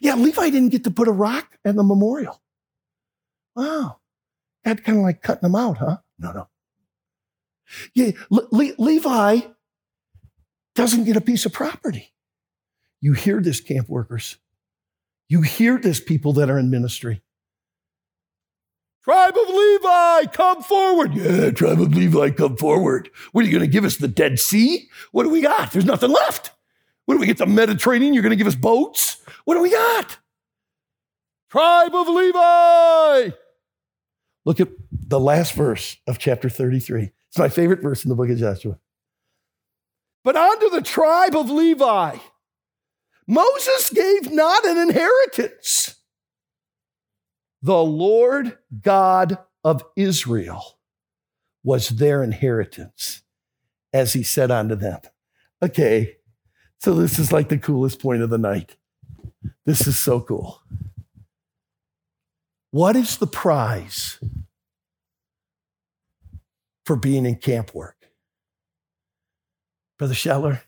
Yeah, 0.00 0.14
Levi 0.14 0.50
didn't 0.50 0.70
get 0.70 0.84
to 0.84 0.90
put 0.90 1.08
a 1.08 1.12
rock 1.12 1.58
at 1.64 1.76
the 1.76 1.82
memorial. 1.82 2.40
Wow. 3.54 3.98
That 4.64 4.84
kind 4.84 4.98
of 4.98 5.04
like 5.04 5.22
cutting 5.22 5.42
them 5.42 5.56
out, 5.56 5.78
huh? 5.78 5.98
No, 6.18 6.32
no. 6.32 6.48
Yeah, 7.94 8.12
Le- 8.30 8.48
Le- 8.50 8.74
Levi 8.78 9.40
doesn't 10.74 11.04
get 11.04 11.16
a 11.16 11.20
piece 11.20 11.46
of 11.46 11.52
property. 11.52 12.12
You 13.00 13.12
hear 13.12 13.40
this, 13.40 13.60
camp 13.60 13.88
workers. 13.88 14.36
You 15.28 15.42
hear 15.42 15.78
this, 15.78 16.00
people 16.00 16.32
that 16.34 16.50
are 16.50 16.58
in 16.58 16.70
ministry. 16.70 17.22
Tribe 19.04 19.34
of 19.36 19.48
Levi, 19.48 20.24
come 20.32 20.62
forward. 20.62 21.14
Yeah, 21.14 21.50
tribe 21.50 21.80
of 21.80 21.94
Levi, 21.94 22.30
come 22.30 22.56
forward. 22.56 23.10
What 23.32 23.42
are 23.42 23.48
you 23.48 23.52
going 23.58 23.68
to 23.68 23.72
give 23.72 23.84
us? 23.84 23.96
The 23.96 24.06
Dead 24.06 24.38
Sea? 24.38 24.88
What 25.10 25.24
do 25.24 25.30
we 25.30 25.40
got? 25.40 25.72
There's 25.72 25.84
nothing 25.84 26.12
left. 26.12 26.52
What 27.06 27.14
do 27.14 27.20
we 27.20 27.26
get? 27.26 27.38
The 27.38 27.46
Mediterranean? 27.46 28.14
You're 28.14 28.22
going 28.22 28.30
to 28.30 28.36
give 28.36 28.46
us 28.46 28.54
boats? 28.54 29.16
What 29.44 29.54
do 29.54 29.62
we 29.62 29.72
got? 29.72 30.18
Tribe 31.50 31.94
of 31.94 32.08
Levi. 32.08 33.30
Look 34.44 34.60
at 34.60 34.68
the 34.92 35.20
last 35.20 35.54
verse 35.54 35.96
of 36.06 36.18
chapter 36.18 36.48
33. 36.48 37.10
It's 37.32 37.38
my 37.38 37.48
favorite 37.48 37.80
verse 37.80 38.04
in 38.04 38.10
the 38.10 38.14
book 38.14 38.28
of 38.28 38.36
Joshua. 38.36 38.78
But 40.22 40.36
unto 40.36 40.68
the 40.68 40.82
tribe 40.82 41.34
of 41.34 41.48
Levi, 41.48 42.18
Moses 43.26 43.88
gave 43.88 44.30
not 44.30 44.66
an 44.66 44.76
inheritance. 44.76 45.94
The 47.62 47.82
Lord 47.82 48.58
God 48.82 49.38
of 49.64 49.82
Israel 49.96 50.78
was 51.64 51.88
their 51.88 52.22
inheritance, 52.22 53.22
as 53.94 54.12
he 54.12 54.22
said 54.22 54.50
unto 54.50 54.74
them. 54.74 55.00
Okay, 55.62 56.16
so 56.80 56.92
this 56.92 57.18
is 57.18 57.32
like 57.32 57.48
the 57.48 57.56
coolest 57.56 57.98
point 57.98 58.20
of 58.20 58.28
the 58.28 58.36
night. 58.36 58.76
This 59.64 59.86
is 59.86 59.98
so 59.98 60.20
cool. 60.20 60.60
What 62.72 62.94
is 62.94 63.16
the 63.16 63.26
prize 63.26 64.20
for 66.92 66.96
being 66.96 67.24
in 67.24 67.36
camp 67.36 67.74
work? 67.74 67.96
Brother 69.98 70.12
Schettler, 70.12 70.60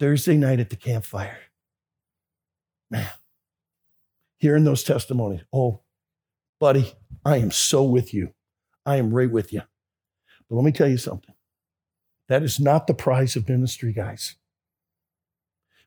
Thursday 0.00 0.36
night 0.36 0.58
at 0.58 0.68
the 0.68 0.74
campfire. 0.74 1.38
Man, 2.90 3.06
hearing 4.38 4.64
those 4.64 4.82
testimonies. 4.82 5.42
Oh, 5.52 5.82
buddy, 6.58 6.92
I 7.24 7.36
am 7.36 7.52
so 7.52 7.84
with 7.84 8.12
you. 8.12 8.34
I 8.84 8.96
am 8.96 9.14
right 9.14 9.30
with 9.30 9.52
you. 9.52 9.62
But 10.50 10.56
let 10.56 10.64
me 10.64 10.72
tell 10.72 10.88
you 10.88 10.98
something. 10.98 11.36
That 12.28 12.42
is 12.42 12.58
not 12.58 12.88
the 12.88 12.94
prize 12.94 13.36
of 13.36 13.48
ministry, 13.48 13.92
guys. 13.92 14.34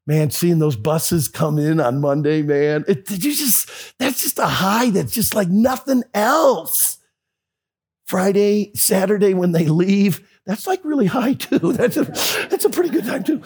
Man, 0.07 0.31
seeing 0.31 0.59
those 0.59 0.77
buses 0.77 1.27
come 1.27 1.59
in 1.59 1.81
on 1.81 1.99
Monday, 1.99 2.41
man, 2.41 2.85
it, 2.87 3.11
you 3.11 3.35
just 3.35 3.97
that's 3.99 4.21
just 4.21 4.39
a 4.39 4.45
high 4.45 4.91
that's 4.91 5.13
just 5.13 5.35
like 5.35 5.49
nothing 5.49 6.03
else. 6.13 6.98
Friday, 8.09 8.71
Saturday 8.73 9.35
when 9.35 9.51
they 9.51 9.67
leave, 9.67 10.27
that's 10.43 10.65
like 10.65 10.83
really 10.83 11.05
high 11.05 11.33
too. 11.33 11.59
That's 11.73 11.95
a 11.95 12.05
that's 12.49 12.65
a 12.65 12.69
pretty 12.71 12.89
good 12.89 13.05
time 13.05 13.23
too. 13.23 13.43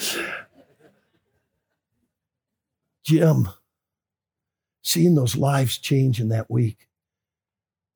Jim, 3.03 3.49
seeing 4.81 5.15
those 5.15 5.35
lives 5.35 5.77
change 5.77 6.21
in 6.21 6.29
that 6.29 6.49
week, 6.49 6.87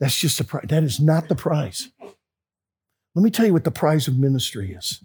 that's 0.01 0.19
just 0.19 0.41
a 0.41 0.43
prize. 0.43 0.65
That 0.67 0.83
is 0.83 0.99
not 0.99 1.29
the 1.29 1.35
prize. 1.35 1.87
Let 2.01 3.23
me 3.23 3.31
tell 3.31 3.45
you 3.45 3.53
what 3.53 3.63
the 3.63 3.71
prize 3.71 4.09
of 4.09 4.19
ministry 4.19 4.73
is. 4.73 5.01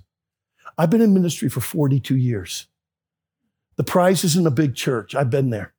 I've 0.77 0.91
been 0.91 1.01
in 1.01 1.15
ministry 1.15 1.49
for 1.49 1.61
42 1.61 2.17
years. 2.17 2.67
The 3.77 3.85
prize 3.85 4.25
isn't 4.25 4.49
a 4.49 4.51
big 4.51 4.75
church. 4.75 5.15
I've 5.15 5.31
been 5.31 5.51
there. 5.51 5.75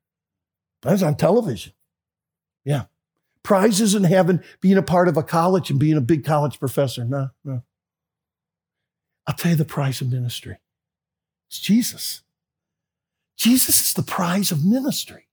I 0.85 0.93
was 0.93 1.03
on 1.03 1.15
television. 1.15 1.73
Yeah. 2.63 2.83
Prize 3.43 3.93
in 3.93 4.05
heaven 4.05 4.43
being 4.61 4.77
a 4.77 4.81
part 4.81 5.07
of 5.07 5.17
a 5.17 5.23
college 5.23 5.69
and 5.69 5.79
being 5.79 5.97
a 5.97 6.01
big 6.01 6.23
college 6.23 6.59
professor. 6.59 7.03
No, 7.03 7.29
no. 7.43 7.61
I'll 9.27 9.35
tell 9.35 9.51
you 9.51 9.57
the 9.57 9.65
prize 9.65 10.01
of 10.01 10.11
ministry. 10.11 10.57
It's 11.49 11.59
Jesus. 11.59 12.21
Jesus 13.37 13.81
is 13.81 13.93
the 13.93 14.03
prize 14.03 14.51
of 14.51 14.65
ministry. 14.65 15.27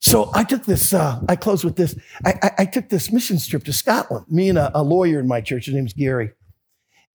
So 0.00 0.30
I 0.34 0.42
took 0.44 0.64
this, 0.64 0.92
uh, 0.92 1.20
I 1.28 1.36
close 1.36 1.64
with 1.64 1.76
this. 1.76 1.96
I, 2.24 2.34
I, 2.42 2.50
I, 2.58 2.64
took 2.64 2.88
this 2.88 3.12
mission 3.12 3.38
trip 3.38 3.62
to 3.64 3.72
Scotland, 3.72 4.26
me 4.28 4.48
and 4.48 4.58
a, 4.58 4.76
a 4.76 4.82
lawyer 4.82 5.20
in 5.20 5.28
my 5.28 5.40
church, 5.40 5.66
his 5.66 5.74
name's 5.74 5.92
Gary. 5.92 6.32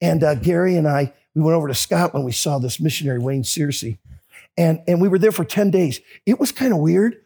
And 0.02 0.24
uh, 0.24 0.36
Gary 0.36 0.78
and 0.78 0.88
I, 0.88 1.14
we 1.36 1.42
went 1.42 1.56
over 1.56 1.68
to 1.68 1.76
Scotland. 1.76 2.26
We 2.26 2.32
saw 2.32 2.60
this 2.60 2.80
missionary, 2.80 3.20
Wayne 3.20 3.44
Searcy. 3.44 3.98
And, 4.58 4.82
and 4.88 5.02
we 5.02 5.08
were 5.08 5.20
there 5.20 5.32
for 5.32 5.44
10 5.44 5.70
days. 5.70 6.00
It 6.26 6.40
was 6.40 6.52
kind 6.52 6.72
of 6.72 6.80
weird. 6.80 7.18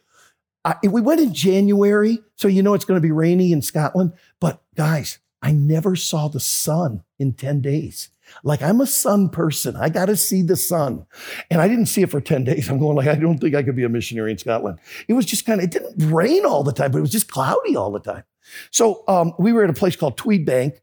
I, 0.64 0.76
we 0.84 1.00
went 1.00 1.20
in 1.20 1.34
January, 1.34 2.18
so 2.36 2.48
you 2.48 2.62
know 2.62 2.74
it's 2.74 2.84
going 2.84 2.98
to 2.98 3.06
be 3.06 3.10
rainy 3.10 3.52
in 3.52 3.62
Scotland. 3.62 4.12
But 4.40 4.62
guys, 4.76 5.18
I 5.42 5.52
never 5.52 5.96
saw 5.96 6.28
the 6.28 6.40
sun 6.40 7.02
in 7.18 7.32
10 7.32 7.60
days. 7.60 8.10
Like 8.44 8.62
I'm 8.62 8.80
a 8.80 8.86
sun 8.86 9.28
person. 9.28 9.76
I 9.76 9.88
got 9.88 10.06
to 10.06 10.16
see 10.16 10.42
the 10.42 10.56
sun. 10.56 11.06
And 11.50 11.60
I 11.60 11.68
didn't 11.68 11.86
see 11.86 12.02
it 12.02 12.10
for 12.10 12.20
10 12.20 12.44
days. 12.44 12.68
I'm 12.68 12.78
going 12.78 12.96
like, 12.96 13.08
I 13.08 13.16
don't 13.16 13.38
think 13.38 13.54
I 13.54 13.62
could 13.62 13.76
be 13.76 13.84
a 13.84 13.88
missionary 13.88 14.30
in 14.30 14.38
Scotland. 14.38 14.78
It 15.08 15.14
was 15.14 15.26
just 15.26 15.44
kind 15.44 15.60
of, 15.60 15.64
it 15.64 15.70
didn't 15.72 16.12
rain 16.12 16.46
all 16.46 16.62
the 16.62 16.72
time, 16.72 16.92
but 16.92 16.98
it 16.98 17.02
was 17.02 17.10
just 17.10 17.30
cloudy 17.30 17.76
all 17.76 17.90
the 17.90 18.00
time. 18.00 18.24
So 18.70 19.04
um, 19.08 19.34
we 19.38 19.52
were 19.52 19.64
at 19.64 19.70
a 19.70 19.74
place 19.74 19.96
called 19.96 20.16
Tweed 20.16 20.46
Bank, 20.46 20.80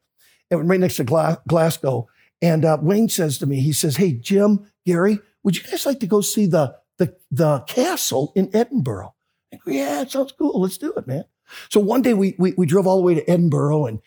right 0.52 0.80
next 0.80 0.98
to 0.98 1.04
Gla- 1.04 1.42
Glasgow. 1.48 2.08
And 2.42 2.66
uh, 2.66 2.78
Wayne 2.82 3.10
says 3.10 3.38
to 3.40 3.46
me, 3.46 3.60
he 3.62 3.74
says, 3.74 3.98
Hey, 3.98 4.14
Jim, 4.14 4.70
Gary, 4.86 5.20
would 5.44 5.58
you 5.58 5.64
guys 5.64 5.86
like 5.86 6.00
to 6.02 6.08
go 6.08 6.22
see 6.22 6.46
the, 6.46 6.76
the, 6.98 7.16
the 7.32 7.60
castle 7.62 8.32
in 8.36 8.50
Edinburgh? 8.54 9.14
Go, 9.52 9.72
yeah, 9.72 10.02
it 10.02 10.12
sounds 10.12 10.32
cool. 10.32 10.62
Let's 10.62 10.78
do 10.78 10.94
it, 10.94 11.08
man. 11.08 11.26
So 11.70 11.80
one 11.80 12.02
day 12.02 12.14
we, 12.14 12.36
we, 12.38 12.54
we 12.58 12.66
drove 12.68 12.86
all 12.86 12.98
the 12.98 13.04
way 13.04 13.16
to 13.16 13.28
Edinburgh 13.30 13.86
and, 13.88 14.02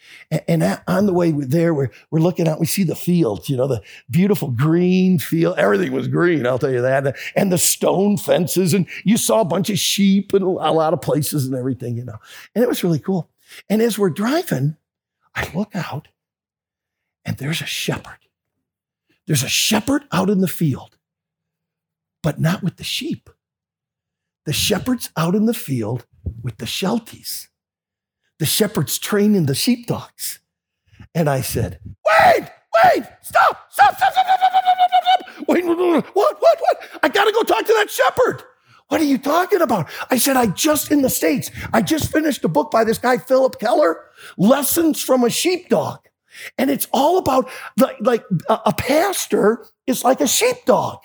and 0.47 0.81
on 0.87 1.07
the 1.07 1.13
way 1.13 1.33
there, 1.33 1.75
we're, 1.75 1.91
we're 2.11 2.21
looking 2.21 2.47
out, 2.47 2.61
we 2.61 2.67
see 2.67 2.85
the 2.85 2.95
fields, 2.95 3.49
you 3.49 3.57
know, 3.57 3.67
the 3.67 3.83
beautiful 4.09 4.51
green 4.51 5.19
field. 5.19 5.59
Everything 5.59 5.93
was 5.93 6.07
green, 6.07 6.47
I'll 6.47 6.59
tell 6.59 6.71
you 6.71 6.83
that. 6.83 7.17
And 7.35 7.51
the 7.51 7.59
stone 7.59 8.17
fences 8.17 8.75
and 8.75 8.87
you 9.05 9.17
saw 9.17 9.41
a 9.41 9.45
bunch 9.45 9.71
of 9.71 9.79
sheep 9.79 10.33
and 10.33 10.45
a 10.45 10.49
lot 10.49 10.93
of 10.93 11.01
places 11.01 11.47
and 11.47 11.57
everything, 11.57 11.97
you 11.97 12.05
know, 12.05 12.19
and 12.55 12.63
it 12.63 12.69
was 12.69 12.85
really 12.85 13.01
cool. 13.01 13.29
And 13.69 13.83
as 13.83 13.99
we're 13.99 14.11
driving, 14.11 14.77
I 15.35 15.51
look 15.53 15.75
out 15.75 16.09
and 17.25 17.39
there's 17.39 17.61
a 17.61 17.67
shepherd. 17.67 18.19
There's 19.27 19.43
a 19.43 19.49
shepherd 19.49 20.05
out 20.13 20.31
in 20.31 20.41
the 20.41 20.49
field, 20.49 20.97
but 22.23 22.41
not 22.41 22.63
with 22.63 22.77
the 22.77 22.85
sheep. 22.85 23.31
The 24.45 24.53
shepherd's 24.53 25.11
out 25.17 25.35
in 25.35 25.47
the 25.47 25.55
field 25.55 26.05
with 26.43 26.57
the 26.59 26.67
Shelties. 26.67 27.49
The 28.39 28.47
shepherd's 28.47 28.99
training 28.99 29.47
the 29.47 29.55
sheepdogs. 29.55 30.41
And 31.15 31.29
I 31.31 31.43
said, 31.43 31.79
wait, 31.85 32.49
wait, 32.85 33.05
stop, 33.23 33.71
stop, 33.71 33.97
stop, 33.97 34.13
stop, 34.13 34.13
stop, 34.13 34.39
stop, 34.39 34.65
stop, 34.65 35.25
stop. 35.37 35.49
Wait, 35.49 35.65
what, 35.65 35.79
what, 35.79 36.41
what? 36.41 36.79
I 37.03 37.09
got 37.09 37.25
to 37.27 37.33
go 37.33 37.43
talk 37.43 37.65
to 37.67 37.75
that 37.75 37.91
shepherd. 37.91 38.43
What 38.89 39.01
are 39.01 39.05
you 39.05 39.19
talking 39.19 39.63
about? 39.63 39.89
I 40.11 40.17
said, 40.17 40.37
I 40.37 40.47
just 40.47 40.91
in 40.91 41.03
the 41.03 41.11
States, 41.11 41.51
I 41.73 41.83
just 41.83 42.13
finished 42.13 42.45
a 42.45 42.49
book 42.49 42.71
by 42.71 42.85
this 42.85 42.99
guy, 42.99 43.19
Phillip 43.19 43.59
Keller, 43.59 44.01
Lessons 44.37 45.01
from 45.03 45.25
a 45.25 45.31
Sheepdog. 45.31 46.01
And 46.59 46.71
it's 46.71 46.89
all 46.93 47.19
about 47.19 47.49
the, 47.77 47.95
like 48.01 48.25
a 48.49 48.73
pastor 48.73 49.67
is 49.87 50.05
like 50.05 50.21
a 50.21 50.27
sheepdog. 50.27 50.99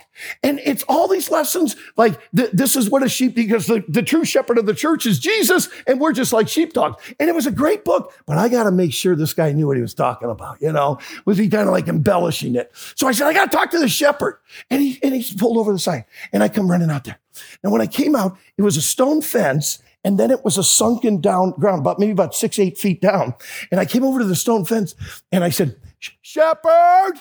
And 0.43 0.59
it's 0.63 0.83
all 0.87 1.07
these 1.07 1.31
lessons 1.31 1.75
like 1.95 2.19
th- 2.35 2.51
this 2.51 2.75
is 2.75 2.89
what 2.89 3.03
a 3.03 3.09
sheep, 3.09 3.35
because 3.35 3.65
the, 3.65 3.83
the 3.87 4.03
true 4.03 4.23
shepherd 4.23 4.57
of 4.57 4.65
the 4.65 4.73
church 4.73 5.05
is 5.05 5.19
Jesus, 5.19 5.69
and 5.87 5.99
we're 5.99 6.13
just 6.13 6.31
like 6.31 6.47
sheepdogs. 6.47 7.03
And 7.19 7.29
it 7.29 7.35
was 7.35 7.47
a 7.47 7.51
great 7.51 7.83
book, 7.83 8.13
but 8.25 8.37
I 8.37 8.49
got 8.49 8.63
to 8.63 8.71
make 8.71 8.93
sure 8.93 9.15
this 9.15 9.33
guy 9.33 9.51
knew 9.51 9.67
what 9.67 9.77
he 9.77 9.81
was 9.81 9.93
talking 9.93 10.29
about. 10.29 10.61
You 10.61 10.71
know, 10.71 10.99
was 11.25 11.37
he 11.37 11.49
kind 11.49 11.67
of 11.67 11.73
like 11.73 11.87
embellishing 11.87 12.55
it? 12.55 12.71
So 12.95 13.07
I 13.07 13.11
said, 13.11 13.27
I 13.27 13.33
got 13.33 13.51
to 13.51 13.57
talk 13.57 13.71
to 13.71 13.79
the 13.79 13.87
shepherd. 13.87 14.39
And 14.69 14.81
he, 14.81 14.99
and 15.01 15.13
he 15.13 15.35
pulled 15.35 15.57
over 15.57 15.73
the 15.73 15.79
side, 15.79 16.05
and 16.31 16.43
I 16.43 16.49
come 16.49 16.69
running 16.69 16.91
out 16.91 17.03
there. 17.03 17.19
And 17.63 17.71
when 17.71 17.81
I 17.81 17.87
came 17.87 18.15
out, 18.15 18.37
it 18.57 18.61
was 18.61 18.77
a 18.77 18.81
stone 18.81 19.21
fence 19.21 19.79
and 20.03 20.19
then 20.19 20.31
it 20.31 20.45
was 20.45 20.57
a 20.57 20.63
sunken 20.63 21.21
down 21.21 21.51
ground, 21.51 21.81
about 21.81 21.99
maybe 21.99 22.11
about 22.11 22.35
six, 22.35 22.59
eight 22.59 22.77
feet 22.77 23.01
down. 23.01 23.33
And 23.71 23.79
I 23.79 23.85
came 23.85 24.03
over 24.03 24.19
to 24.19 24.25
the 24.25 24.35
stone 24.35 24.65
fence 24.65 24.95
and 25.31 25.43
I 25.43 25.49
said, 25.49 25.75
Shepherd, 26.21 27.15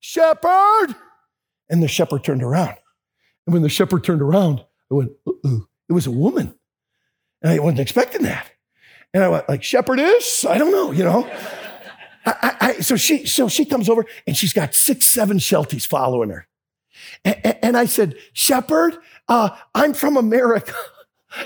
shepherd. 0.00 0.94
And 1.68 1.82
the 1.82 1.88
shepherd 1.88 2.24
turned 2.24 2.42
around. 2.42 2.76
And 3.46 3.52
when 3.52 3.62
the 3.62 3.68
shepherd 3.68 4.04
turned 4.04 4.22
around, 4.22 4.64
I 4.90 4.94
went, 4.94 5.12
ooh, 5.28 5.68
it 5.88 5.92
was 5.92 6.06
a 6.06 6.10
woman. 6.10 6.54
And 7.42 7.52
I 7.52 7.58
wasn't 7.58 7.80
expecting 7.80 8.22
that. 8.22 8.50
And 9.12 9.22
I 9.22 9.28
went, 9.28 9.48
like, 9.48 9.62
shepherdess? 9.62 10.44
I 10.44 10.58
don't 10.58 10.72
know, 10.72 10.92
you 10.92 11.04
know. 11.04 11.24
I, 12.26 12.34
I, 12.42 12.56
I, 12.60 12.72
so 12.80 12.96
she 12.96 13.26
so 13.26 13.48
she 13.48 13.66
comes 13.66 13.90
over 13.90 14.06
and 14.26 14.34
she's 14.34 14.54
got 14.54 14.74
six, 14.74 15.04
seven 15.04 15.36
shelties 15.38 15.86
following 15.86 16.30
her. 16.30 16.46
And, 17.22 17.58
and 17.62 17.76
I 17.76 17.84
said, 17.84 18.16
Shepherd, 18.32 18.96
uh, 19.28 19.50
I'm 19.74 19.92
from 19.92 20.16
America. 20.16 20.74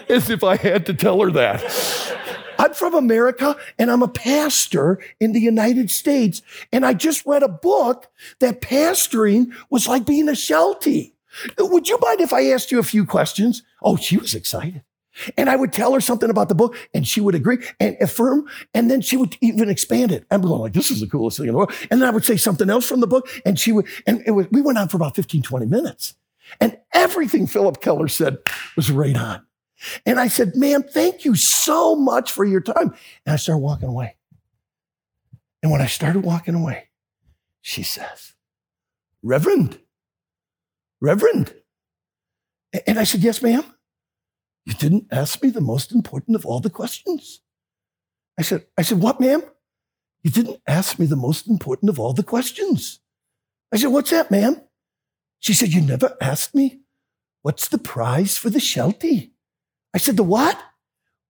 as 0.08 0.30
if 0.30 0.44
I 0.44 0.56
had 0.56 0.86
to 0.86 0.94
tell 0.94 1.20
her 1.20 1.30
that. 1.32 1.62
I'm 2.58 2.74
from 2.74 2.94
America 2.94 3.56
and 3.78 3.90
I'm 3.90 4.02
a 4.02 4.08
pastor 4.08 4.98
in 5.20 5.32
the 5.32 5.40
United 5.40 5.90
States. 5.90 6.42
And 6.72 6.84
I 6.84 6.92
just 6.92 7.24
read 7.24 7.42
a 7.42 7.48
book 7.48 8.08
that 8.40 8.60
pastoring 8.60 9.52
was 9.70 9.86
like 9.86 10.04
being 10.04 10.28
a 10.28 10.34
sheltie. 10.34 11.14
Would 11.58 11.88
you 11.88 11.98
mind 12.02 12.20
if 12.20 12.32
I 12.32 12.50
asked 12.50 12.72
you 12.72 12.80
a 12.80 12.84
few 12.84 13.06
questions? 13.06 13.62
Oh, 13.82 13.96
she 13.96 14.16
was 14.16 14.34
excited. 14.34 14.82
And 15.36 15.50
I 15.50 15.56
would 15.56 15.72
tell 15.72 15.92
her 15.94 16.00
something 16.00 16.30
about 16.30 16.48
the 16.48 16.54
book 16.54 16.76
and 16.94 17.06
she 17.06 17.20
would 17.20 17.34
agree 17.34 17.58
and 17.80 17.96
affirm. 18.00 18.48
And 18.74 18.90
then 18.90 19.00
she 19.00 19.16
would 19.16 19.36
even 19.40 19.68
expand 19.68 20.12
it. 20.12 20.24
I'm 20.30 20.42
going 20.42 20.60
like, 20.60 20.72
this 20.72 20.90
is 20.90 21.00
the 21.00 21.06
coolest 21.06 21.38
thing 21.38 21.46
in 21.46 21.52
the 21.52 21.58
world. 21.58 21.72
And 21.90 22.00
then 22.00 22.08
I 22.08 22.12
would 22.12 22.24
say 22.24 22.36
something 22.36 22.70
else 22.70 22.88
from 22.88 23.00
the 23.00 23.06
book 23.06 23.28
and 23.44 23.58
she 23.58 23.72
would, 23.72 23.86
and 24.06 24.22
it 24.26 24.32
was, 24.32 24.46
we 24.50 24.62
went 24.62 24.78
on 24.78 24.88
for 24.88 24.96
about 24.96 25.16
15, 25.16 25.42
20 25.42 25.66
minutes. 25.66 26.14
And 26.60 26.78
everything 26.92 27.46
Phillip 27.46 27.80
Keller 27.80 28.08
said 28.08 28.38
was 28.74 28.90
right 28.90 29.16
on. 29.16 29.44
And 30.04 30.18
I 30.18 30.28
said, 30.28 30.56
ma'am, 30.56 30.82
thank 30.82 31.24
you 31.24 31.34
so 31.34 31.94
much 31.94 32.32
for 32.32 32.44
your 32.44 32.60
time. 32.60 32.94
And 33.24 33.34
I 33.34 33.36
started 33.36 33.60
walking 33.60 33.88
away. 33.88 34.16
And 35.62 35.72
when 35.72 35.80
I 35.80 35.86
started 35.86 36.24
walking 36.24 36.54
away, 36.54 36.88
she 37.60 37.82
says, 37.82 38.34
Reverend, 39.22 39.80
Reverend. 41.00 41.54
And 42.86 42.98
I 42.98 43.04
said, 43.04 43.20
Yes, 43.20 43.42
ma'am. 43.42 43.64
You 44.64 44.74
didn't 44.74 45.06
ask 45.10 45.42
me 45.42 45.50
the 45.50 45.60
most 45.60 45.92
important 45.92 46.36
of 46.36 46.44
all 46.44 46.60
the 46.60 46.70
questions. 46.70 47.40
I 48.38 48.42
said, 48.42 48.66
I 48.76 48.82
said, 48.82 49.00
What, 49.00 49.20
ma'am? 49.20 49.42
You 50.22 50.30
didn't 50.30 50.60
ask 50.66 50.98
me 50.98 51.06
the 51.06 51.16
most 51.16 51.48
important 51.48 51.88
of 51.90 51.98
all 51.98 52.12
the 52.12 52.22
questions. 52.22 53.00
I 53.72 53.76
said, 53.76 53.88
What's 53.88 54.10
that, 54.10 54.30
ma'am? 54.30 54.60
She 55.40 55.54
said, 55.54 55.70
You 55.70 55.80
never 55.80 56.16
asked 56.20 56.54
me 56.54 56.80
what's 57.42 57.68
the 57.68 57.78
prize 57.78 58.36
for 58.36 58.50
the 58.50 58.60
Sheltie. 58.60 59.32
I 59.98 60.00
said, 60.00 60.16
The 60.16 60.22
what? 60.22 60.56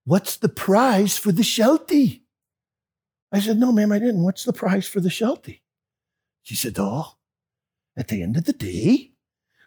What's 0.05 0.37
the 0.37 0.51
prize 0.51 1.17
for 1.17 1.33
the 1.33 1.43
Sheltie? 1.43 2.25
I 3.33 3.41
said, 3.41 3.57
No, 3.57 3.73
ma'am, 3.73 3.93
I 3.93 3.99
didn't. 3.99 4.23
What's 4.23 4.45
the 4.45 4.53
prize 4.53 4.87
for 4.87 5.01
the 5.01 5.09
Sheltie? 5.09 5.63
She 6.43 6.55
said, 6.55 6.75
Oh, 6.77 7.17
at 7.97 8.09
the 8.09 8.23
end 8.23 8.37
of 8.37 8.45
the 8.45 8.53
day, 8.53 9.13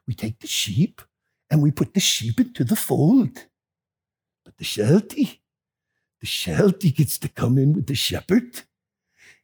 we 0.06 0.14
take 0.14 0.38
the 0.40 0.46
sheep 0.46 1.02
and 1.50 1.64
we 1.64 1.72
put 1.72 1.96
the 1.96 2.00
sheep 2.00 2.40
into 2.40 2.64
the 2.64 2.76
fold. 2.76 3.48
But 4.46 4.58
the 4.60 4.66
Sheltie, 4.66 5.42
the 6.20 6.28
Sheltie 6.28 6.92
gets 6.92 7.18
to 7.18 7.28
come 7.28 7.58
in 7.58 7.74
with 7.74 7.88
the 7.88 7.96
shepherd. 7.96 8.54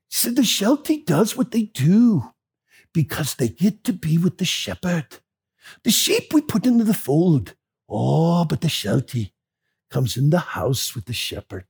She 0.08 0.20
said, 0.20 0.36
The 0.36 0.44
Sheltie 0.44 1.04
does 1.04 1.36
what 1.36 1.50
they 1.50 1.64
do 1.64 2.32
because 2.94 3.34
they 3.34 3.50
get 3.50 3.84
to 3.86 3.94
be 3.94 4.20
with 4.20 4.38
the 4.38 4.46
shepherd. 4.46 5.18
The 5.84 5.90
sheep 5.90 6.32
we 6.32 6.42
put 6.42 6.68
into 6.68 6.84
the 6.84 6.94
fold. 6.94 7.56
Oh, 7.90 8.46
but 8.46 8.62
the 8.62 8.70
Sheltie 8.70 9.34
comes 9.90 10.18
in 10.18 10.30
the 10.30 10.40
house 10.40 10.96
with 10.96 11.06
the 11.06 11.14
shepherd. 11.14 11.66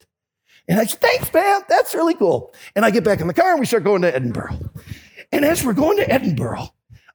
And 0.68 0.80
I 0.80 0.86
said, 0.86 1.00
thanks, 1.00 1.34
man. 1.34 1.62
That's 1.70 1.96
really 1.96 2.14
cool. 2.14 2.54
And 2.76 2.84
I 2.84 2.92
get 2.92 3.04
back 3.04 3.22
in 3.22 3.28
the 3.28 3.34
car 3.34 3.52
and 3.52 3.60
we 3.60 3.66
start 3.66 3.84
going 3.84 4.02
to 4.02 4.14
Edinburgh. 4.14 4.60
And 5.32 5.46
as 5.46 5.64
we're 5.64 5.74
going 5.74 5.98
to 5.98 6.10
Edinburgh, 6.12 6.70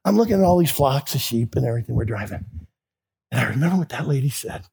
I'm 0.05 0.17
looking 0.17 0.35
at 0.35 0.43
all 0.43 0.57
these 0.57 0.71
flocks 0.71 1.15
of 1.15 1.21
sheep 1.21 1.55
and 1.55 1.65
everything 1.65 1.95
we're 1.95 2.05
driving. 2.05 2.45
And 3.31 3.41
I 3.41 3.49
remember 3.49 3.77
what 3.77 3.89
that 3.89 4.07
lady 4.07 4.29
said. 4.29 4.65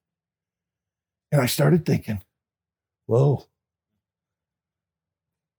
And 1.32 1.40
I 1.40 1.46
started 1.46 1.86
thinking, 1.86 2.22
whoa. 3.06 3.46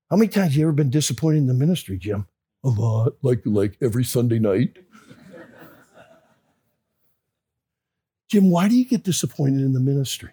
How 0.10 0.18
many 0.18 0.28
times 0.28 0.52
have 0.52 0.56
you 0.56 0.64
ever 0.64 0.74
been 0.74 0.90
disappointed 0.90 1.38
in 1.38 1.48
the 1.48 1.54
ministry, 1.54 1.98
Jim? 1.98 2.28
A 2.64 2.70
lot, 2.70 3.14
like 3.22 3.42
like 3.46 3.78
every 3.82 4.04
Sunday 4.04 4.38
night. 4.38 4.78
Jim, 8.30 8.52
why 8.52 8.68
do 8.68 8.76
you 8.76 8.86
get 8.86 9.04
disappointed 9.04 9.62
in 9.62 9.74
the 9.74 9.80
ministry? 9.80 10.32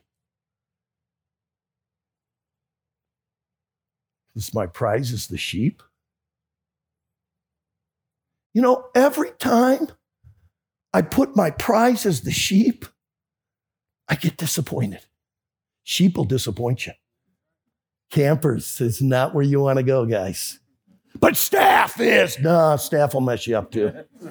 Because 4.38 4.54
my 4.54 4.66
prize 4.66 5.10
is 5.10 5.26
the 5.26 5.36
sheep. 5.36 5.82
You 8.54 8.62
know, 8.62 8.84
every 8.94 9.32
time 9.32 9.88
I 10.94 11.02
put 11.02 11.34
my 11.34 11.50
prize 11.50 12.06
as 12.06 12.20
the 12.20 12.30
sheep, 12.30 12.84
I 14.08 14.14
get 14.14 14.36
disappointed. 14.36 15.00
Sheep 15.82 16.16
will 16.16 16.24
disappoint 16.24 16.86
you. 16.86 16.92
Campers 18.12 18.80
is 18.80 19.02
not 19.02 19.34
where 19.34 19.42
you 19.42 19.58
want 19.58 19.78
to 19.78 19.82
go, 19.82 20.06
guys. 20.06 20.60
But 21.18 21.36
staff 21.36 21.98
is. 21.98 22.38
No, 22.38 22.76
staff 22.76 23.14
will 23.14 23.22
mess 23.22 23.44
you 23.44 23.58
up 23.58 23.72
too. 23.72 23.90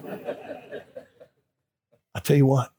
I'll 2.15 2.21
tell 2.21 2.37
you 2.37 2.45
what. 2.45 2.71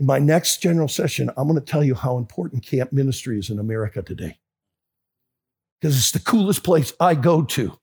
In 0.00 0.06
my 0.06 0.18
next 0.18 0.60
general 0.60 0.88
session, 0.88 1.30
I'm 1.36 1.46
going 1.46 1.60
to 1.60 1.64
tell 1.64 1.84
you 1.84 1.94
how 1.94 2.18
important 2.18 2.66
camp 2.66 2.92
ministry 2.92 3.38
is 3.38 3.48
in 3.48 3.60
America 3.60 4.02
today. 4.02 4.40
Because 5.80 5.96
it's 5.96 6.10
the 6.10 6.18
coolest 6.18 6.64
place 6.64 6.92
I 6.98 7.14
go 7.14 7.42
to 7.42 7.78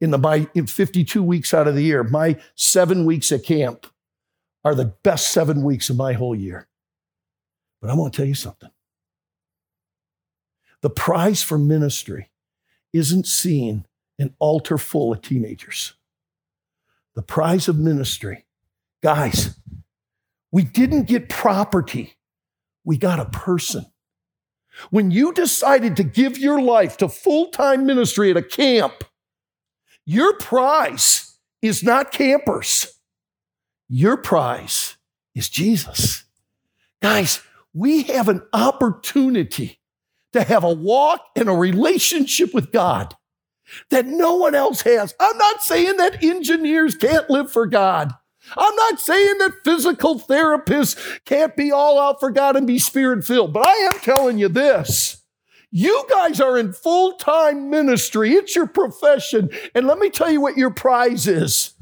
in 0.00 0.10
the 0.10 0.18
my 0.18 0.48
in 0.54 0.66
52 0.66 1.22
weeks 1.22 1.54
out 1.54 1.68
of 1.68 1.74
the 1.74 1.82
year. 1.82 2.02
My 2.02 2.36
seven 2.54 3.04
weeks 3.04 3.32
at 3.32 3.44
camp 3.44 3.86
are 4.64 4.74
the 4.74 4.94
best 5.02 5.28
seven 5.28 5.62
weeks 5.62 5.90
of 5.90 5.96
my 5.96 6.12
whole 6.12 6.34
year. 6.34 6.68
But 7.80 7.90
I 7.90 7.94
want 7.94 8.12
to 8.12 8.16
tell 8.16 8.26
you 8.26 8.34
something. 8.34 8.70
The 10.82 10.90
prize 10.90 11.42
for 11.42 11.58
ministry 11.58 12.30
isn't 12.92 13.26
seeing 13.26 13.86
an 14.18 14.34
altar 14.38 14.78
full 14.78 15.12
of 15.12 15.22
teenagers. 15.22 15.94
The 17.14 17.22
prize 17.22 17.68
of 17.68 17.78
ministry, 17.78 18.46
guys, 19.02 19.56
we 20.50 20.64
didn't 20.64 21.04
get 21.04 21.28
property, 21.28 22.14
we 22.84 22.96
got 22.96 23.20
a 23.20 23.26
person. 23.26 23.86
When 24.90 25.10
you 25.10 25.32
decided 25.32 25.96
to 25.96 26.04
give 26.04 26.38
your 26.38 26.60
life 26.60 26.96
to 26.98 27.08
full 27.08 27.48
time 27.48 27.86
ministry 27.86 28.30
at 28.30 28.36
a 28.36 28.42
camp, 28.42 29.04
your 30.04 30.36
prize 30.38 31.38
is 31.60 31.82
not 31.82 32.12
campers. 32.12 32.98
Your 33.88 34.16
prize 34.16 34.96
is 35.34 35.48
Jesus. 35.48 36.24
Guys, 37.00 37.40
we 37.74 38.02
have 38.04 38.28
an 38.28 38.42
opportunity 38.52 39.80
to 40.32 40.42
have 40.42 40.64
a 40.64 40.72
walk 40.72 41.20
and 41.36 41.48
a 41.48 41.52
relationship 41.52 42.54
with 42.54 42.72
God 42.72 43.14
that 43.90 44.06
no 44.06 44.36
one 44.36 44.54
else 44.54 44.82
has. 44.82 45.14
I'm 45.20 45.36
not 45.38 45.62
saying 45.62 45.96
that 45.98 46.22
engineers 46.22 46.94
can't 46.94 47.28
live 47.30 47.50
for 47.50 47.66
God. 47.66 48.12
I'm 48.56 48.76
not 48.76 49.00
saying 49.00 49.38
that 49.38 49.64
physical 49.64 50.18
therapists 50.20 51.20
can't 51.24 51.56
be 51.56 51.72
all 51.72 51.98
out 51.98 52.20
for 52.20 52.30
God 52.30 52.56
and 52.56 52.66
be 52.66 52.78
spirit 52.78 53.24
filled, 53.24 53.52
but 53.52 53.66
I 53.66 53.72
am 53.72 54.00
telling 54.00 54.38
you 54.38 54.48
this. 54.48 55.22
You 55.70 56.04
guys 56.10 56.38
are 56.40 56.58
in 56.58 56.74
full 56.74 57.14
time 57.14 57.70
ministry. 57.70 58.32
It's 58.32 58.54
your 58.54 58.66
profession. 58.66 59.48
And 59.74 59.86
let 59.86 59.98
me 59.98 60.10
tell 60.10 60.30
you 60.30 60.40
what 60.40 60.58
your 60.58 60.70
prize 60.70 61.26
is. 61.26 61.72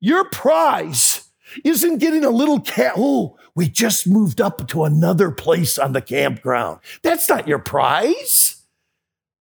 Your 0.00 0.24
prize 0.30 1.28
isn't 1.64 1.98
getting 1.98 2.24
a 2.24 2.30
little 2.30 2.60
cat. 2.60 2.94
Oh, 2.96 3.36
we 3.54 3.68
just 3.68 4.06
moved 4.06 4.40
up 4.40 4.66
to 4.68 4.84
another 4.84 5.30
place 5.30 5.78
on 5.78 5.92
the 5.92 6.00
campground. 6.00 6.80
That's 7.02 7.28
not 7.28 7.46
your 7.46 7.58
prize. 7.58 8.62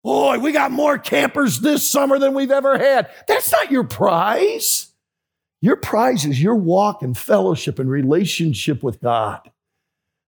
Boy, 0.03 0.39
we 0.39 0.53
got 0.53 0.71
more 0.71 0.99
campers 0.99 1.61
this 1.61 1.91
summer 1.91 2.19
than 2.19 2.35
we've 2.35 2.51
ever 2.51 2.77
had. 2.79 3.09
That's 3.27 3.51
not 3.51 3.71
your 3.71 3.85
prize. 3.85 4.89
Your 5.65 5.77
prize 5.77 6.27
is 6.27 6.43
your 6.43 6.57
walk 6.57 7.03
and 7.03 7.17
fellowship 7.17 7.79
and 7.79 7.89
relationship 7.89 8.83
with 8.83 9.01
God. 9.01 9.51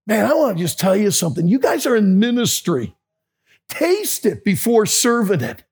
Man, 0.07 0.24
I 0.24 0.32
want 0.32 0.57
to 0.57 0.64
just 0.64 0.78
tell 0.78 0.97
you 0.97 1.11
something. 1.11 1.47
You 1.47 1.59
guys 1.59 1.84
are 1.84 1.95
in 1.95 2.18
ministry. 2.18 2.97
Taste 3.68 4.24
it 4.24 4.45
before 4.45 4.87
serving 4.87 5.43
it. 5.43 5.62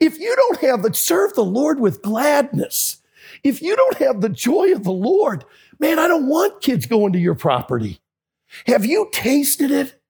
If 0.00 0.18
you 0.18 0.34
don't 0.34 0.62
have 0.62 0.82
the 0.82 0.92
serve 0.92 1.34
the 1.34 1.44
Lord 1.44 1.78
with 1.78 2.02
gladness, 2.02 3.00
if 3.44 3.62
you 3.62 3.76
don't 3.76 3.98
have 3.98 4.22
the 4.22 4.28
joy 4.28 4.72
of 4.72 4.82
the 4.82 4.90
Lord, 4.90 5.44
man, 5.78 6.00
I 6.00 6.08
don't 6.08 6.26
want 6.26 6.60
kids 6.60 6.86
going 6.86 7.12
to 7.12 7.20
your 7.20 7.36
property. 7.36 8.00
Have 8.66 8.84
you 8.84 9.08
tasted 9.12 9.70
it? 9.70 10.00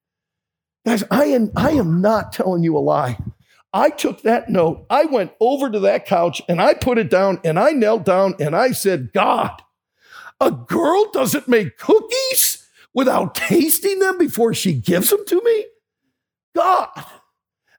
Guys, 0.87 1.03
I 1.11 1.25
am, 1.25 1.51
I 1.55 1.73
am 1.73 2.01
not 2.01 2.33
telling 2.33 2.63
you 2.63 2.75
a 2.75 2.79
lie. 2.79 3.19
I 3.73 3.89
took 3.89 4.21
that 4.21 4.49
note, 4.49 4.85
I 4.89 5.05
went 5.05 5.31
over 5.39 5.69
to 5.69 5.79
that 5.81 6.05
couch 6.05 6.41
and 6.47 6.61
I 6.61 6.75
put 6.75 6.97
it 6.97 7.09
down 7.09 7.39
and 7.43 7.59
I 7.59 7.71
knelt 7.71 8.05
down 8.05 8.35
and 8.39 8.55
I 8.55 8.71
said, 8.71 9.11
God, 9.13 9.61
a 10.39 10.51
girl 10.51 11.09
doesn't 11.11 11.47
make 11.47 11.77
cookies 11.77 12.69
without 12.93 13.33
tasting 13.33 13.99
them 13.99 14.17
before 14.17 14.53
she 14.53 14.73
gives 14.73 15.09
them 15.09 15.25
to 15.25 15.41
me? 15.43 15.65
God, 16.55 16.89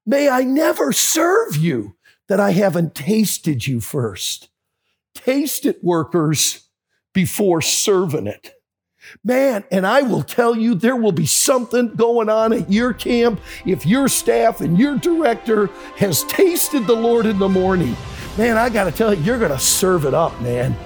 May 0.06 0.28
I 0.28 0.42
never 0.42 0.92
serve 0.92 1.56
you 1.56 1.96
that 2.28 2.40
I 2.40 2.50
haven't 2.50 2.94
tasted 2.94 3.66
you 3.66 3.80
first. 3.80 4.48
Taste 5.14 5.64
it, 5.64 5.82
workers, 5.82 6.68
before 7.12 7.62
serving 7.62 8.26
it. 8.26 8.53
Man, 9.22 9.64
and 9.70 9.86
I 9.86 10.02
will 10.02 10.22
tell 10.22 10.56
you, 10.56 10.74
there 10.74 10.96
will 10.96 11.12
be 11.12 11.26
something 11.26 11.94
going 11.94 12.28
on 12.28 12.52
at 12.52 12.70
your 12.70 12.92
camp 12.92 13.40
if 13.64 13.86
your 13.86 14.08
staff 14.08 14.60
and 14.60 14.78
your 14.78 14.98
director 14.98 15.66
has 15.96 16.24
tasted 16.24 16.86
the 16.86 16.94
Lord 16.94 17.26
in 17.26 17.38
the 17.38 17.48
morning. 17.48 17.96
Man, 18.36 18.56
I 18.56 18.68
got 18.68 18.84
to 18.84 18.92
tell 18.92 19.14
you, 19.14 19.22
you're 19.22 19.38
going 19.38 19.52
to 19.52 19.58
serve 19.58 20.04
it 20.04 20.14
up, 20.14 20.38
man. 20.40 20.76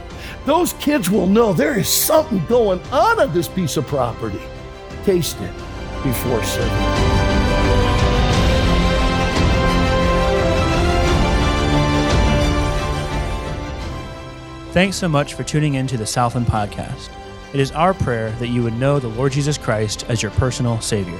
Those 0.44 0.72
kids 0.74 1.10
will 1.10 1.26
know 1.26 1.52
there 1.52 1.78
is 1.78 1.88
something 1.88 2.44
going 2.46 2.80
on 2.92 3.20
at 3.20 3.32
this 3.32 3.48
piece 3.48 3.76
of 3.76 3.86
property. 3.86 4.40
Taste 5.04 5.40
it 5.40 5.54
before 6.02 6.42
serving. 6.44 7.18
Thanks 14.72 14.96
so 14.96 15.08
much 15.08 15.34
for 15.34 15.42
tuning 15.42 15.74
in 15.74 15.86
to 15.88 15.96
the 15.96 16.06
Southland 16.06 16.46
Podcast. 16.46 17.17
It 17.52 17.60
is 17.60 17.72
our 17.72 17.92
prayer 17.94 18.30
that 18.32 18.48
you 18.48 18.62
would 18.62 18.74
know 18.74 18.98
the 18.98 19.08
Lord 19.08 19.32
Jesus 19.32 19.56
Christ 19.56 20.04
as 20.08 20.22
your 20.22 20.32
personal 20.32 20.78
Savior. 20.80 21.18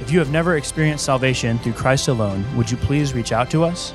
If 0.00 0.10
you 0.10 0.18
have 0.18 0.30
never 0.30 0.56
experienced 0.56 1.04
salvation 1.04 1.58
through 1.58 1.74
Christ 1.74 2.08
alone, 2.08 2.46
would 2.56 2.70
you 2.70 2.78
please 2.78 3.12
reach 3.12 3.32
out 3.32 3.50
to 3.50 3.64
us? 3.64 3.92